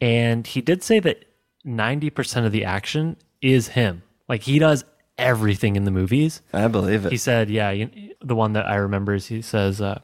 and 0.00 0.46
he 0.46 0.60
did 0.60 0.82
say 0.82 1.00
that 1.00 1.24
ninety 1.64 2.10
percent 2.10 2.46
of 2.46 2.52
the 2.52 2.64
action 2.64 3.16
is 3.42 3.68
him. 3.68 4.02
Like 4.28 4.42
he 4.42 4.58
does 4.58 4.84
everything 5.18 5.76
in 5.76 5.84
the 5.84 5.90
movies. 5.90 6.42
I 6.52 6.68
believe 6.68 7.06
it. 7.06 7.12
He 7.12 7.18
said, 7.18 7.50
yeah, 7.50 7.70
you, 7.70 8.14
the 8.20 8.34
one 8.34 8.54
that 8.54 8.66
I 8.66 8.76
remember 8.76 9.14
is 9.14 9.26
he 9.26 9.42
says, 9.42 9.80
uh, 9.80 10.00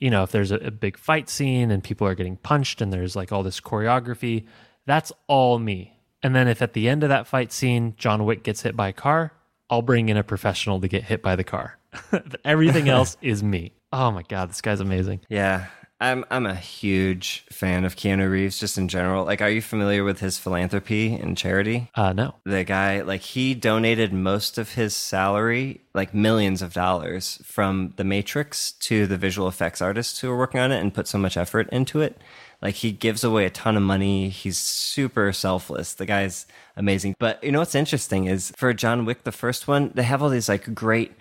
you 0.00 0.10
know, 0.10 0.22
if 0.24 0.32
there's 0.32 0.50
a, 0.50 0.56
a 0.56 0.70
big 0.70 0.96
fight 0.98 1.28
scene 1.28 1.70
and 1.70 1.84
people 1.84 2.06
are 2.06 2.14
getting 2.14 2.36
punched 2.38 2.80
and 2.80 2.92
there's 2.92 3.14
like 3.14 3.30
all 3.30 3.42
this 3.42 3.60
choreography, 3.60 4.46
that's 4.86 5.12
all 5.28 5.58
me. 5.58 5.96
And 6.22 6.34
then 6.34 6.48
if 6.48 6.60
at 6.62 6.72
the 6.72 6.88
end 6.88 7.02
of 7.02 7.10
that 7.10 7.26
fight 7.26 7.52
scene, 7.52 7.94
John 7.96 8.24
Wick 8.24 8.42
gets 8.42 8.62
hit 8.62 8.76
by 8.76 8.88
a 8.88 8.92
car, 8.92 9.32
I'll 9.68 9.82
bring 9.82 10.08
in 10.08 10.16
a 10.16 10.24
professional 10.24 10.80
to 10.80 10.88
get 10.88 11.04
hit 11.04 11.22
by 11.22 11.36
the 11.36 11.44
car. 11.44 11.78
Everything 12.44 12.88
else 12.90 13.16
is 13.22 13.42
me. 13.42 13.72
Oh 13.92 14.10
my 14.10 14.22
God, 14.22 14.48
this 14.50 14.60
guy's 14.60 14.80
amazing. 14.80 15.20
yeah. 15.28 15.66
I'm 16.00 16.24
I'm 16.30 16.46
a 16.46 16.54
huge 16.54 17.44
fan 17.50 17.84
of 17.84 17.94
Keanu 17.94 18.30
Reeves 18.30 18.58
just 18.58 18.78
in 18.78 18.88
general. 18.88 19.24
Like 19.24 19.42
are 19.42 19.50
you 19.50 19.60
familiar 19.60 20.02
with 20.02 20.20
his 20.20 20.38
philanthropy 20.38 21.14
and 21.14 21.36
charity? 21.36 21.90
Uh, 21.94 22.12
no. 22.12 22.36
The 22.44 22.64
guy 22.64 23.02
like 23.02 23.20
he 23.20 23.54
donated 23.54 24.12
most 24.12 24.56
of 24.56 24.72
his 24.74 24.96
salary, 24.96 25.82
like 25.94 26.14
millions 26.14 26.62
of 26.62 26.72
dollars 26.72 27.40
from 27.44 27.92
The 27.96 28.04
Matrix 28.04 28.72
to 28.72 29.06
the 29.06 29.18
visual 29.18 29.46
effects 29.46 29.82
artists 29.82 30.20
who 30.20 30.30
are 30.30 30.38
working 30.38 30.60
on 30.60 30.72
it 30.72 30.80
and 30.80 30.94
put 30.94 31.06
so 31.06 31.18
much 31.18 31.36
effort 31.36 31.68
into 31.70 32.00
it. 32.00 32.18
Like 32.62 32.76
he 32.76 32.92
gives 32.92 33.22
away 33.24 33.44
a 33.44 33.50
ton 33.50 33.76
of 33.76 33.82
money. 33.82 34.28
He's 34.28 34.58
super 34.58 35.32
selfless. 35.32 35.94
The 35.94 36.06
guy's 36.06 36.46
amazing. 36.76 37.14
But 37.18 37.42
you 37.44 37.52
know 37.52 37.58
what's 37.58 37.74
interesting 37.74 38.26
is 38.26 38.52
for 38.56 38.72
John 38.72 39.04
Wick, 39.04 39.24
the 39.24 39.32
first 39.32 39.68
one, 39.68 39.92
they 39.94 40.02
have 40.02 40.22
all 40.22 40.28
these 40.30 40.48
like 40.48 40.74
great 40.74 41.12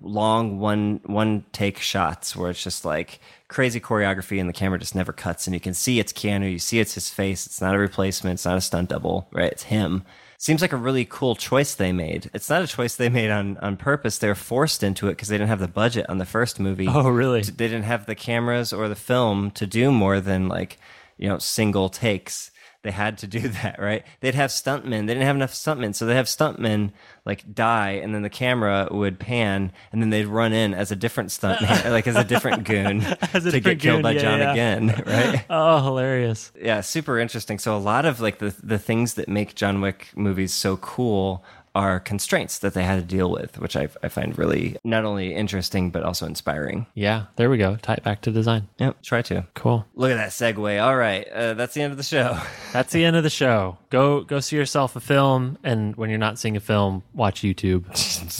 long 0.00 0.58
one 0.60 1.00
one 1.06 1.44
take 1.52 1.78
shots 1.78 2.36
where 2.36 2.50
it's 2.50 2.62
just 2.62 2.84
like 2.84 3.20
crazy 3.52 3.80
choreography 3.80 4.40
and 4.40 4.48
the 4.48 4.52
camera 4.54 4.78
just 4.78 4.94
never 4.94 5.12
cuts 5.12 5.46
and 5.46 5.54
you 5.54 5.60
can 5.60 5.74
see 5.74 6.00
it's 6.00 6.12
Keanu, 6.12 6.50
you 6.50 6.58
see 6.58 6.80
it's 6.80 6.94
his 6.94 7.10
face. 7.10 7.46
It's 7.46 7.60
not 7.60 7.74
a 7.74 7.78
replacement. 7.78 8.34
It's 8.34 8.44
not 8.44 8.56
a 8.56 8.60
stunt 8.60 8.88
double, 8.88 9.28
right? 9.32 9.52
It's 9.52 9.64
him. 9.64 10.04
Seems 10.38 10.60
like 10.62 10.72
a 10.72 10.76
really 10.76 11.04
cool 11.04 11.36
choice 11.36 11.74
they 11.74 11.92
made. 11.92 12.28
It's 12.34 12.50
not 12.50 12.62
a 12.62 12.66
choice 12.66 12.96
they 12.96 13.08
made 13.08 13.30
on 13.30 13.58
on 13.58 13.76
purpose. 13.76 14.18
They 14.18 14.28
were 14.28 14.34
forced 14.34 14.82
into 14.82 15.06
it 15.08 15.12
because 15.12 15.28
they 15.28 15.36
didn't 15.38 15.50
have 15.50 15.60
the 15.60 15.68
budget 15.68 16.06
on 16.08 16.18
the 16.18 16.26
first 16.26 16.58
movie 16.58 16.88
Oh, 16.88 17.08
really? 17.10 17.42
they 17.42 17.68
didn't 17.68 17.84
have 17.84 18.06
the 18.06 18.14
cameras 18.16 18.72
or 18.72 18.88
the 18.88 18.96
film 18.96 19.50
to 19.52 19.66
do 19.66 19.92
more 19.92 20.18
than 20.20 20.48
like 20.48 20.78
you 21.18 21.28
know 21.28 21.38
single 21.38 21.88
takes 21.88 22.50
they 22.82 22.90
had 22.90 23.18
to 23.18 23.26
do 23.26 23.40
that 23.62 23.78
right? 23.78 24.04
They'd 24.20 24.34
have 24.34 24.50
stuntmen. 24.50 25.06
They 25.06 25.14
didn't 25.14 25.22
have 25.22 25.36
enough 25.36 25.52
stuntmen. 25.52 25.94
So 25.94 26.06
they 26.06 26.14
have 26.14 26.26
stuntmen 26.26 26.92
like 27.24 27.54
die 27.54 27.92
and 27.92 28.14
then 28.14 28.22
the 28.22 28.30
camera 28.30 28.88
would 28.90 29.18
pan 29.18 29.72
and 29.92 30.02
then 30.02 30.10
they'd 30.10 30.26
run 30.26 30.52
in 30.52 30.74
as 30.74 30.90
a 30.90 30.96
different 30.96 31.30
stuntman 31.30 31.90
like 31.90 32.06
as 32.06 32.16
a 32.16 32.24
different 32.24 32.64
goon 32.64 33.00
a 33.02 33.16
to 33.16 33.40
different 33.40 33.64
get 33.64 33.80
killed 33.80 33.96
goon, 33.98 34.02
by 34.02 34.10
yeah, 34.12 34.20
john 34.20 34.38
yeah. 34.40 34.52
again 34.52 35.02
right? 35.06 35.44
Oh, 35.48 35.82
hilarious. 35.82 36.50
yeah 36.60 36.80
super 36.80 37.18
interesting. 37.18 37.58
So 37.58 37.76
a 37.76 37.78
lot 37.78 38.04
of 38.04 38.20
like 38.20 38.38
the 38.38 38.54
the 38.62 38.78
things 38.78 39.14
that 39.14 39.28
make 39.28 39.54
john 39.54 39.80
wick 39.80 40.08
movies 40.16 40.52
so 40.52 40.76
cool 40.78 41.44
are 41.74 42.00
constraints 42.00 42.58
that 42.58 42.74
they 42.74 42.84
had 42.84 42.96
to 42.96 43.16
deal 43.16 43.30
with 43.30 43.58
which 43.58 43.76
i, 43.76 43.88
I 44.02 44.08
find 44.08 44.36
really 44.38 44.76
not 44.84 45.04
only 45.04 45.34
interesting 45.34 45.90
but 45.90 46.02
also 46.02 46.26
inspiring 46.26 46.86
Yeah, 46.94 47.26
there 47.36 47.48
we 47.50 47.58
go. 47.58 47.76
Tie 47.76 47.94
it 47.94 48.02
back 48.02 48.20
to 48.22 48.30
design. 48.30 48.68
Yep, 48.78 49.02
try 49.02 49.22
to. 49.22 49.46
Cool. 49.54 49.86
Look 49.94 50.10
at 50.10 50.16
that 50.16 50.30
segue. 50.30 50.82
All 50.82 50.96
right, 50.96 51.26
uh, 51.28 51.54
that's 51.54 51.74
the 51.74 51.82
end 51.82 51.92
of 51.92 51.96
the 51.96 52.02
show. 52.02 52.38
That's 52.72 52.92
the 52.92 53.04
end 53.04 53.16
of 53.16 53.22
the 53.22 53.30
show. 53.30 53.76
Go 53.90 54.22
go 54.22 54.40
see 54.40 54.56
yourself 54.56 54.96
a 54.96 55.00
film, 55.00 55.58
and 55.62 55.94
when 55.96 56.08
you're 56.08 56.18
not 56.18 56.38
seeing 56.38 56.56
a 56.56 56.60
film, 56.60 57.02
watch 57.14 57.42
YouTube. 57.42 57.84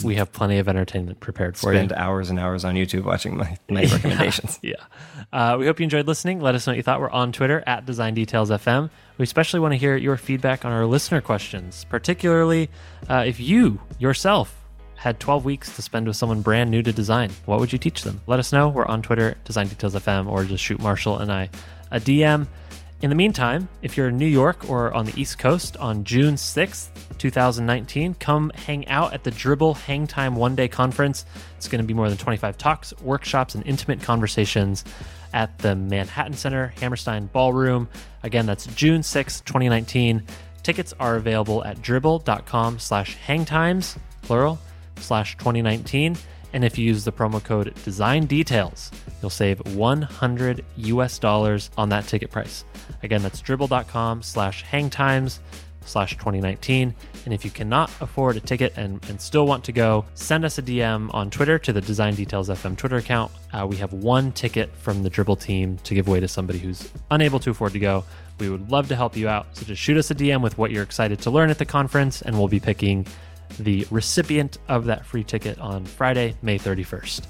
we 0.04 0.14
have 0.16 0.32
plenty 0.32 0.58
of 0.58 0.68
entertainment 0.68 1.20
prepared 1.20 1.56
for 1.56 1.72
Spend 1.72 1.74
you. 1.74 1.88
Spend 1.88 1.92
hours 1.92 2.30
and 2.30 2.38
hours 2.38 2.64
on 2.64 2.74
YouTube 2.74 3.04
watching 3.04 3.36
my, 3.36 3.58
my 3.68 3.82
recommendations. 3.82 4.58
Yeah. 4.62 4.74
Uh, 5.32 5.56
we 5.58 5.66
hope 5.66 5.80
you 5.80 5.84
enjoyed 5.84 6.06
listening. 6.06 6.40
Let 6.40 6.54
us 6.54 6.66
know 6.66 6.72
what 6.72 6.76
you 6.78 6.82
thought. 6.82 7.00
We're 7.00 7.10
on 7.10 7.32
Twitter 7.32 7.62
at 7.66 7.84
Design 7.86 8.14
Details 8.14 8.50
FM. 8.50 8.88
We 9.18 9.24
especially 9.24 9.60
want 9.60 9.72
to 9.72 9.78
hear 9.78 9.96
your 9.96 10.16
feedback 10.16 10.64
on 10.64 10.72
our 10.72 10.86
listener 10.86 11.20
questions, 11.20 11.84
particularly 11.88 12.70
uh, 13.08 13.24
if 13.26 13.38
you 13.38 13.80
yourself 13.98 14.54
had 14.96 15.18
12 15.18 15.44
weeks 15.44 15.74
to 15.76 15.82
spend 15.82 16.06
with 16.06 16.16
someone 16.16 16.42
brand 16.42 16.70
new 16.70 16.82
to 16.82 16.92
design. 16.92 17.30
What 17.44 17.58
would 17.60 17.72
you 17.72 17.78
teach 17.78 18.02
them? 18.02 18.20
Let 18.26 18.38
us 18.38 18.52
know. 18.52 18.68
We're 18.68 18.86
on 18.86 19.02
Twitter, 19.02 19.36
Design 19.44 19.66
Details 19.66 19.94
FM, 19.94 20.28
or 20.28 20.44
just 20.44 20.62
shoot 20.62 20.80
Marshall 20.80 21.18
and 21.18 21.32
I 21.32 21.50
a 21.90 21.98
DM. 21.98 22.46
In 23.02 23.10
the 23.10 23.16
meantime, 23.16 23.68
if 23.82 23.96
you're 23.96 24.10
in 24.10 24.16
New 24.16 24.28
York 24.28 24.70
or 24.70 24.94
on 24.94 25.06
the 25.06 25.20
East 25.20 25.36
Coast 25.36 25.76
on 25.78 26.04
June 26.04 26.36
6th, 26.36 26.86
2019, 27.18 28.14
come 28.14 28.52
hang 28.54 28.86
out 28.86 29.12
at 29.12 29.24
the 29.24 29.32
Dribbble 29.32 29.76
Hangtime 29.76 30.34
One 30.34 30.54
Day 30.54 30.68
Conference. 30.68 31.26
It's 31.56 31.66
going 31.66 31.82
to 31.82 31.86
be 31.86 31.94
more 31.94 32.08
than 32.08 32.16
25 32.16 32.56
talks, 32.56 32.94
workshops, 33.00 33.56
and 33.56 33.66
intimate 33.66 34.02
conversations 34.02 34.84
at 35.34 35.58
the 35.58 35.74
Manhattan 35.74 36.34
Center, 36.34 36.74
Hammerstein 36.78 37.26
Ballroom. 37.26 37.88
Again, 38.22 38.46
that's 38.46 38.66
June 38.66 39.00
6th, 39.00 39.44
2019. 39.46 40.22
Tickets 40.62 40.94
are 41.00 41.16
available 41.16 41.64
at 41.64 41.78
dribbble.com 41.78 42.78
slash 42.78 43.16
hangtimes, 43.26 43.98
plural, 44.22 44.60
slash 44.98 45.36
2019. 45.38 46.16
And 46.52 46.64
if 46.64 46.78
you 46.78 46.86
use 46.86 47.02
the 47.02 47.10
promo 47.10 47.42
code 47.42 47.74
design 47.82 48.26
details, 48.26 48.92
you'll 49.20 49.30
save 49.30 49.58
100 49.74 50.64
US 50.76 51.18
dollars 51.18 51.68
on 51.76 51.88
that 51.88 52.06
ticket 52.06 52.30
price. 52.30 52.64
Again, 53.02 53.22
that's 53.22 53.42
dribbble.com 53.42 54.22
slash 54.22 54.64
hangtimes 54.64 55.38
slash 55.84 56.12
2019. 56.12 56.94
And 57.24 57.34
if 57.34 57.44
you 57.44 57.50
cannot 57.50 57.90
afford 58.00 58.36
a 58.36 58.40
ticket 58.40 58.72
and, 58.76 59.04
and 59.08 59.20
still 59.20 59.46
want 59.46 59.64
to 59.64 59.72
go, 59.72 60.04
send 60.14 60.44
us 60.44 60.58
a 60.58 60.62
DM 60.62 61.12
on 61.14 61.30
Twitter 61.30 61.58
to 61.58 61.72
the 61.72 61.80
Design 61.80 62.14
Details 62.14 62.48
FM 62.48 62.76
Twitter 62.76 62.96
account. 62.96 63.32
Uh, 63.52 63.66
we 63.66 63.76
have 63.76 63.92
one 63.92 64.32
ticket 64.32 64.74
from 64.76 65.02
the 65.02 65.10
Dribbble 65.10 65.40
team 65.40 65.78
to 65.78 65.94
give 65.94 66.08
away 66.08 66.20
to 66.20 66.28
somebody 66.28 66.58
who's 66.58 66.90
unable 67.10 67.38
to 67.40 67.50
afford 67.50 67.72
to 67.72 67.78
go. 67.78 68.04
We 68.38 68.48
would 68.50 68.70
love 68.70 68.88
to 68.88 68.96
help 68.96 69.16
you 69.16 69.28
out. 69.28 69.46
So 69.56 69.64
just 69.64 69.80
shoot 69.80 69.96
us 69.96 70.10
a 70.10 70.14
DM 70.14 70.42
with 70.42 70.58
what 70.58 70.70
you're 70.70 70.82
excited 70.82 71.20
to 71.20 71.30
learn 71.30 71.50
at 71.50 71.58
the 71.58 71.66
conference, 71.66 72.22
and 72.22 72.36
we'll 72.36 72.48
be 72.48 72.60
picking 72.60 73.06
the 73.58 73.86
recipient 73.90 74.58
of 74.68 74.86
that 74.86 75.04
free 75.04 75.24
ticket 75.24 75.58
on 75.58 75.84
Friday, 75.84 76.34
May 76.42 76.58
31st. 76.58 77.26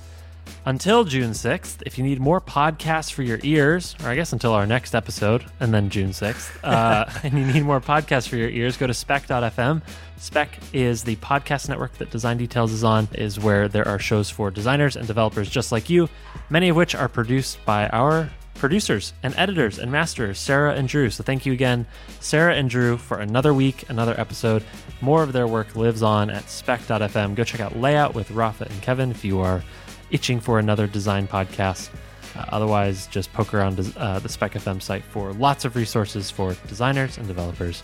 Until 0.65 1.03
June 1.03 1.33
6th, 1.33 1.83
if 1.85 1.99
you 1.99 2.05
need 2.05 2.21
more 2.21 2.41
podcasts 2.41 3.13
for 3.13 3.23
your 3.23 3.41
ears, 3.43 3.97
or 4.03 4.11
I 4.11 4.15
guess 4.15 4.33
until 4.33 4.53
our 4.53 4.65
next 4.65 4.95
episode, 4.95 5.45
and 5.59 5.75
then 5.75 5.91
June 5.91 6.11
6th, 6.11 6.51
uh, 6.63 7.05
and 7.25 7.35
you 7.37 7.45
need 7.45 7.65
more 7.65 7.81
podcasts 7.81 8.29
for 8.29 8.37
your 8.37 8.49
ears, 8.49 8.77
go 8.77 8.87
to 8.87 8.95
spec.fm. 8.95 9.83
Spec 10.19 10.57
is 10.73 11.03
the 11.03 11.17
podcast 11.17 11.69
network 11.69 11.93
that 11.95 12.11
Design 12.11 12.37
Details 12.37 12.71
is 12.71 12.85
on, 12.85 13.09
is 13.15 13.41
where 13.41 13.67
there 13.67 13.87
are 13.89 13.99
shows 13.99 14.31
for 14.31 14.53
designers 14.53 14.95
and 14.95 15.09
developers 15.09 15.51
just 15.51 15.73
like 15.73 15.91
you, 15.91 16.09
many 16.49 16.69
of 16.69 16.77
which 16.77 16.95
are 16.95 17.09
produced 17.09 17.59
by 17.65 17.89
our 17.89 18.31
producers 18.55 19.13
and 19.25 19.35
editors 19.37 19.81
and 19.81 19.91
masters, 19.91 20.39
Sarah 20.39 20.75
and 20.75 20.87
Drew. 20.87 21.11
So 21.11 21.25
thank 21.25 21.45
you 21.45 21.53
again, 21.53 21.85
Sarah 22.21 22.55
and 22.55 22.71
Drew, 22.71 22.97
for 22.97 23.19
another 23.19 23.53
week, 23.53 23.91
another 23.91 24.15
episode. 24.21 24.63
More 25.01 25.25
of 25.25 25.33
their 25.33 25.49
work 25.49 25.75
lives 25.75 26.05
on 26.05 26.31
at 26.31 26.49
spec.fm. 26.49 27.35
Go 27.35 27.43
check 27.43 27.61
out 27.61 27.77
Layout 27.77 28.15
with 28.15 28.31
Rafa 28.31 28.67
and 28.71 28.81
Kevin 28.81 29.11
if 29.11 29.25
you 29.25 29.41
are 29.41 29.65
itching 30.13 30.41
for 30.41 30.59
another 30.59 30.87
design 30.87 31.27
podcast. 31.27 31.91
Uh, 32.37 32.45
otherwise, 32.49 33.07
just 33.09 33.33
poke 33.33 33.53
around 33.53 33.79
uh, 33.97 34.19
the 34.21 34.29
Spec 34.29 34.53
FM 34.53 34.81
site 34.81 35.05
for 35.05 35.33
lots 35.35 35.65
of 35.65 35.77
resources 35.77 36.31
for 36.31 36.55
designers 36.67 37.19
and 37.19 37.27
developers 37.27 37.83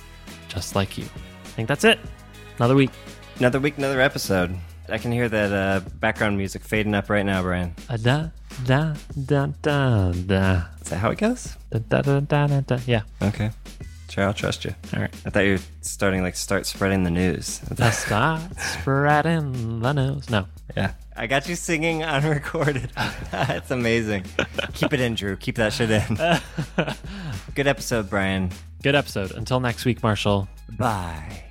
just 0.49 0.75
like 0.75 0.97
you. 0.97 1.05
I 1.05 1.49
think 1.49 1.69
that's 1.69 1.85
it. 1.85 1.99
Another 2.57 2.75
week. 2.75 2.91
Another 3.39 3.61
week, 3.61 3.77
another 3.79 4.01
episode. 4.01 4.57
I 4.89 4.97
can 4.97 5.13
hear 5.13 5.29
that 5.29 5.53
uh, 5.53 5.81
background 6.01 6.39
music 6.39 6.63
fading 6.65 6.95
up 6.95 7.11
right 7.11 7.25
now, 7.25 7.43
Brian. 7.43 7.75
Uh, 7.91 7.99
da, 7.99 8.29
da, 8.65 8.95
da, 9.27 9.47
da, 9.61 10.13
da. 10.13 10.63
Is 10.81 10.89
that 10.89 10.97
how 10.97 11.11
it 11.11 11.19
goes? 11.19 11.57
Da, 11.71 11.79
da, 11.79 12.01
da, 12.01 12.21
da, 12.21 12.47
da, 12.47 12.61
da. 12.61 12.79
Yeah. 12.87 13.03
Okay. 13.21 13.51
Sure, 14.09 14.25
I'll 14.25 14.35
trust 14.35 14.65
you. 14.65 14.75
All 14.95 15.01
right. 15.01 15.15
I 15.27 15.31
thought 15.31 15.45
you 15.45 15.53
were 15.53 15.61
starting 15.83 16.23
like 16.23 16.35
start 16.35 16.67
spreading 16.67 17.05
the 17.05 17.11
news. 17.11 17.61
Let's 17.79 17.99
start 17.99 18.41
spreading 18.59 19.81
the 19.81 19.93
news. 19.93 20.31
No. 20.31 20.47
Yeah. 20.77 20.93
I 21.17 21.27
got 21.27 21.49
you 21.49 21.57
singing 21.57 22.05
unrecorded. 22.05 22.91
That's 23.31 23.71
amazing. 23.71 24.25
Keep 24.73 24.93
it 24.93 25.01
in, 25.01 25.15
Drew. 25.15 25.37
Keep 25.37 25.57
that 25.57 25.73
shit 25.73 25.91
in. 25.91 26.17
Good 27.55 27.67
episode, 27.67 28.09
Brian. 28.09 28.51
Good 28.83 28.95
episode. 28.95 29.33
Until 29.33 29.61
next 29.61 29.85
week, 29.85 30.03
Marshall. 30.03 30.49
Bye. 30.79 31.48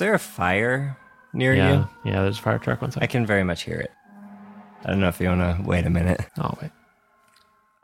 There 0.00 0.14
a 0.14 0.18
fire 0.18 0.96
near 1.32 1.54
Yeah. 1.54 1.72
you? 1.72 1.88
Yeah, 2.10 2.22
there's 2.22 2.38
a 2.38 2.42
fire 2.42 2.58
truck 2.58 2.82
one 2.82 2.90
I 2.98 3.06
can 3.06 3.24
very 3.24 3.44
much 3.44 3.62
hear 3.62 3.78
it. 3.78 3.92
I 4.84 4.90
don't 4.90 5.00
know 5.00 5.08
if 5.08 5.20
you 5.20 5.28
want 5.28 5.40
to 5.42 5.62
wait 5.64 5.86
a 5.86 5.90
minute. 5.90 6.20
Oh, 6.38 6.54
wait. 6.60 6.70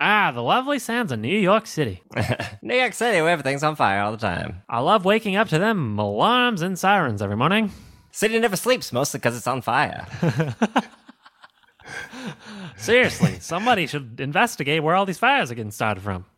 Ah, 0.00 0.30
the 0.30 0.42
lovely 0.42 0.78
sounds 0.78 1.10
of 1.12 1.20
New 1.20 1.38
York 1.38 1.66
City. 1.66 2.02
New 2.62 2.74
York 2.74 2.92
City, 2.92 3.22
where 3.22 3.30
everything's 3.30 3.62
on 3.62 3.76
fire 3.76 4.00
all 4.00 4.12
the 4.12 4.18
time. 4.18 4.62
I 4.68 4.80
love 4.80 5.04
waking 5.06 5.36
up 5.36 5.48
to 5.48 5.58
them 5.58 5.98
alarms 5.98 6.60
and 6.60 6.78
sirens 6.78 7.22
every 7.22 7.36
morning. 7.36 7.72
City 8.10 8.38
never 8.38 8.56
sleeps, 8.56 8.92
mostly 8.92 9.18
because 9.20 9.36
it's 9.36 9.46
on 9.46 9.62
fire. 9.62 10.06
Seriously, 12.76 13.38
somebody 13.40 13.86
should 13.86 14.20
investigate 14.20 14.82
where 14.82 14.94
all 14.94 15.06
these 15.06 15.18
fires 15.18 15.50
are 15.50 15.54
getting 15.54 15.70
started 15.70 16.02
from. 16.02 16.26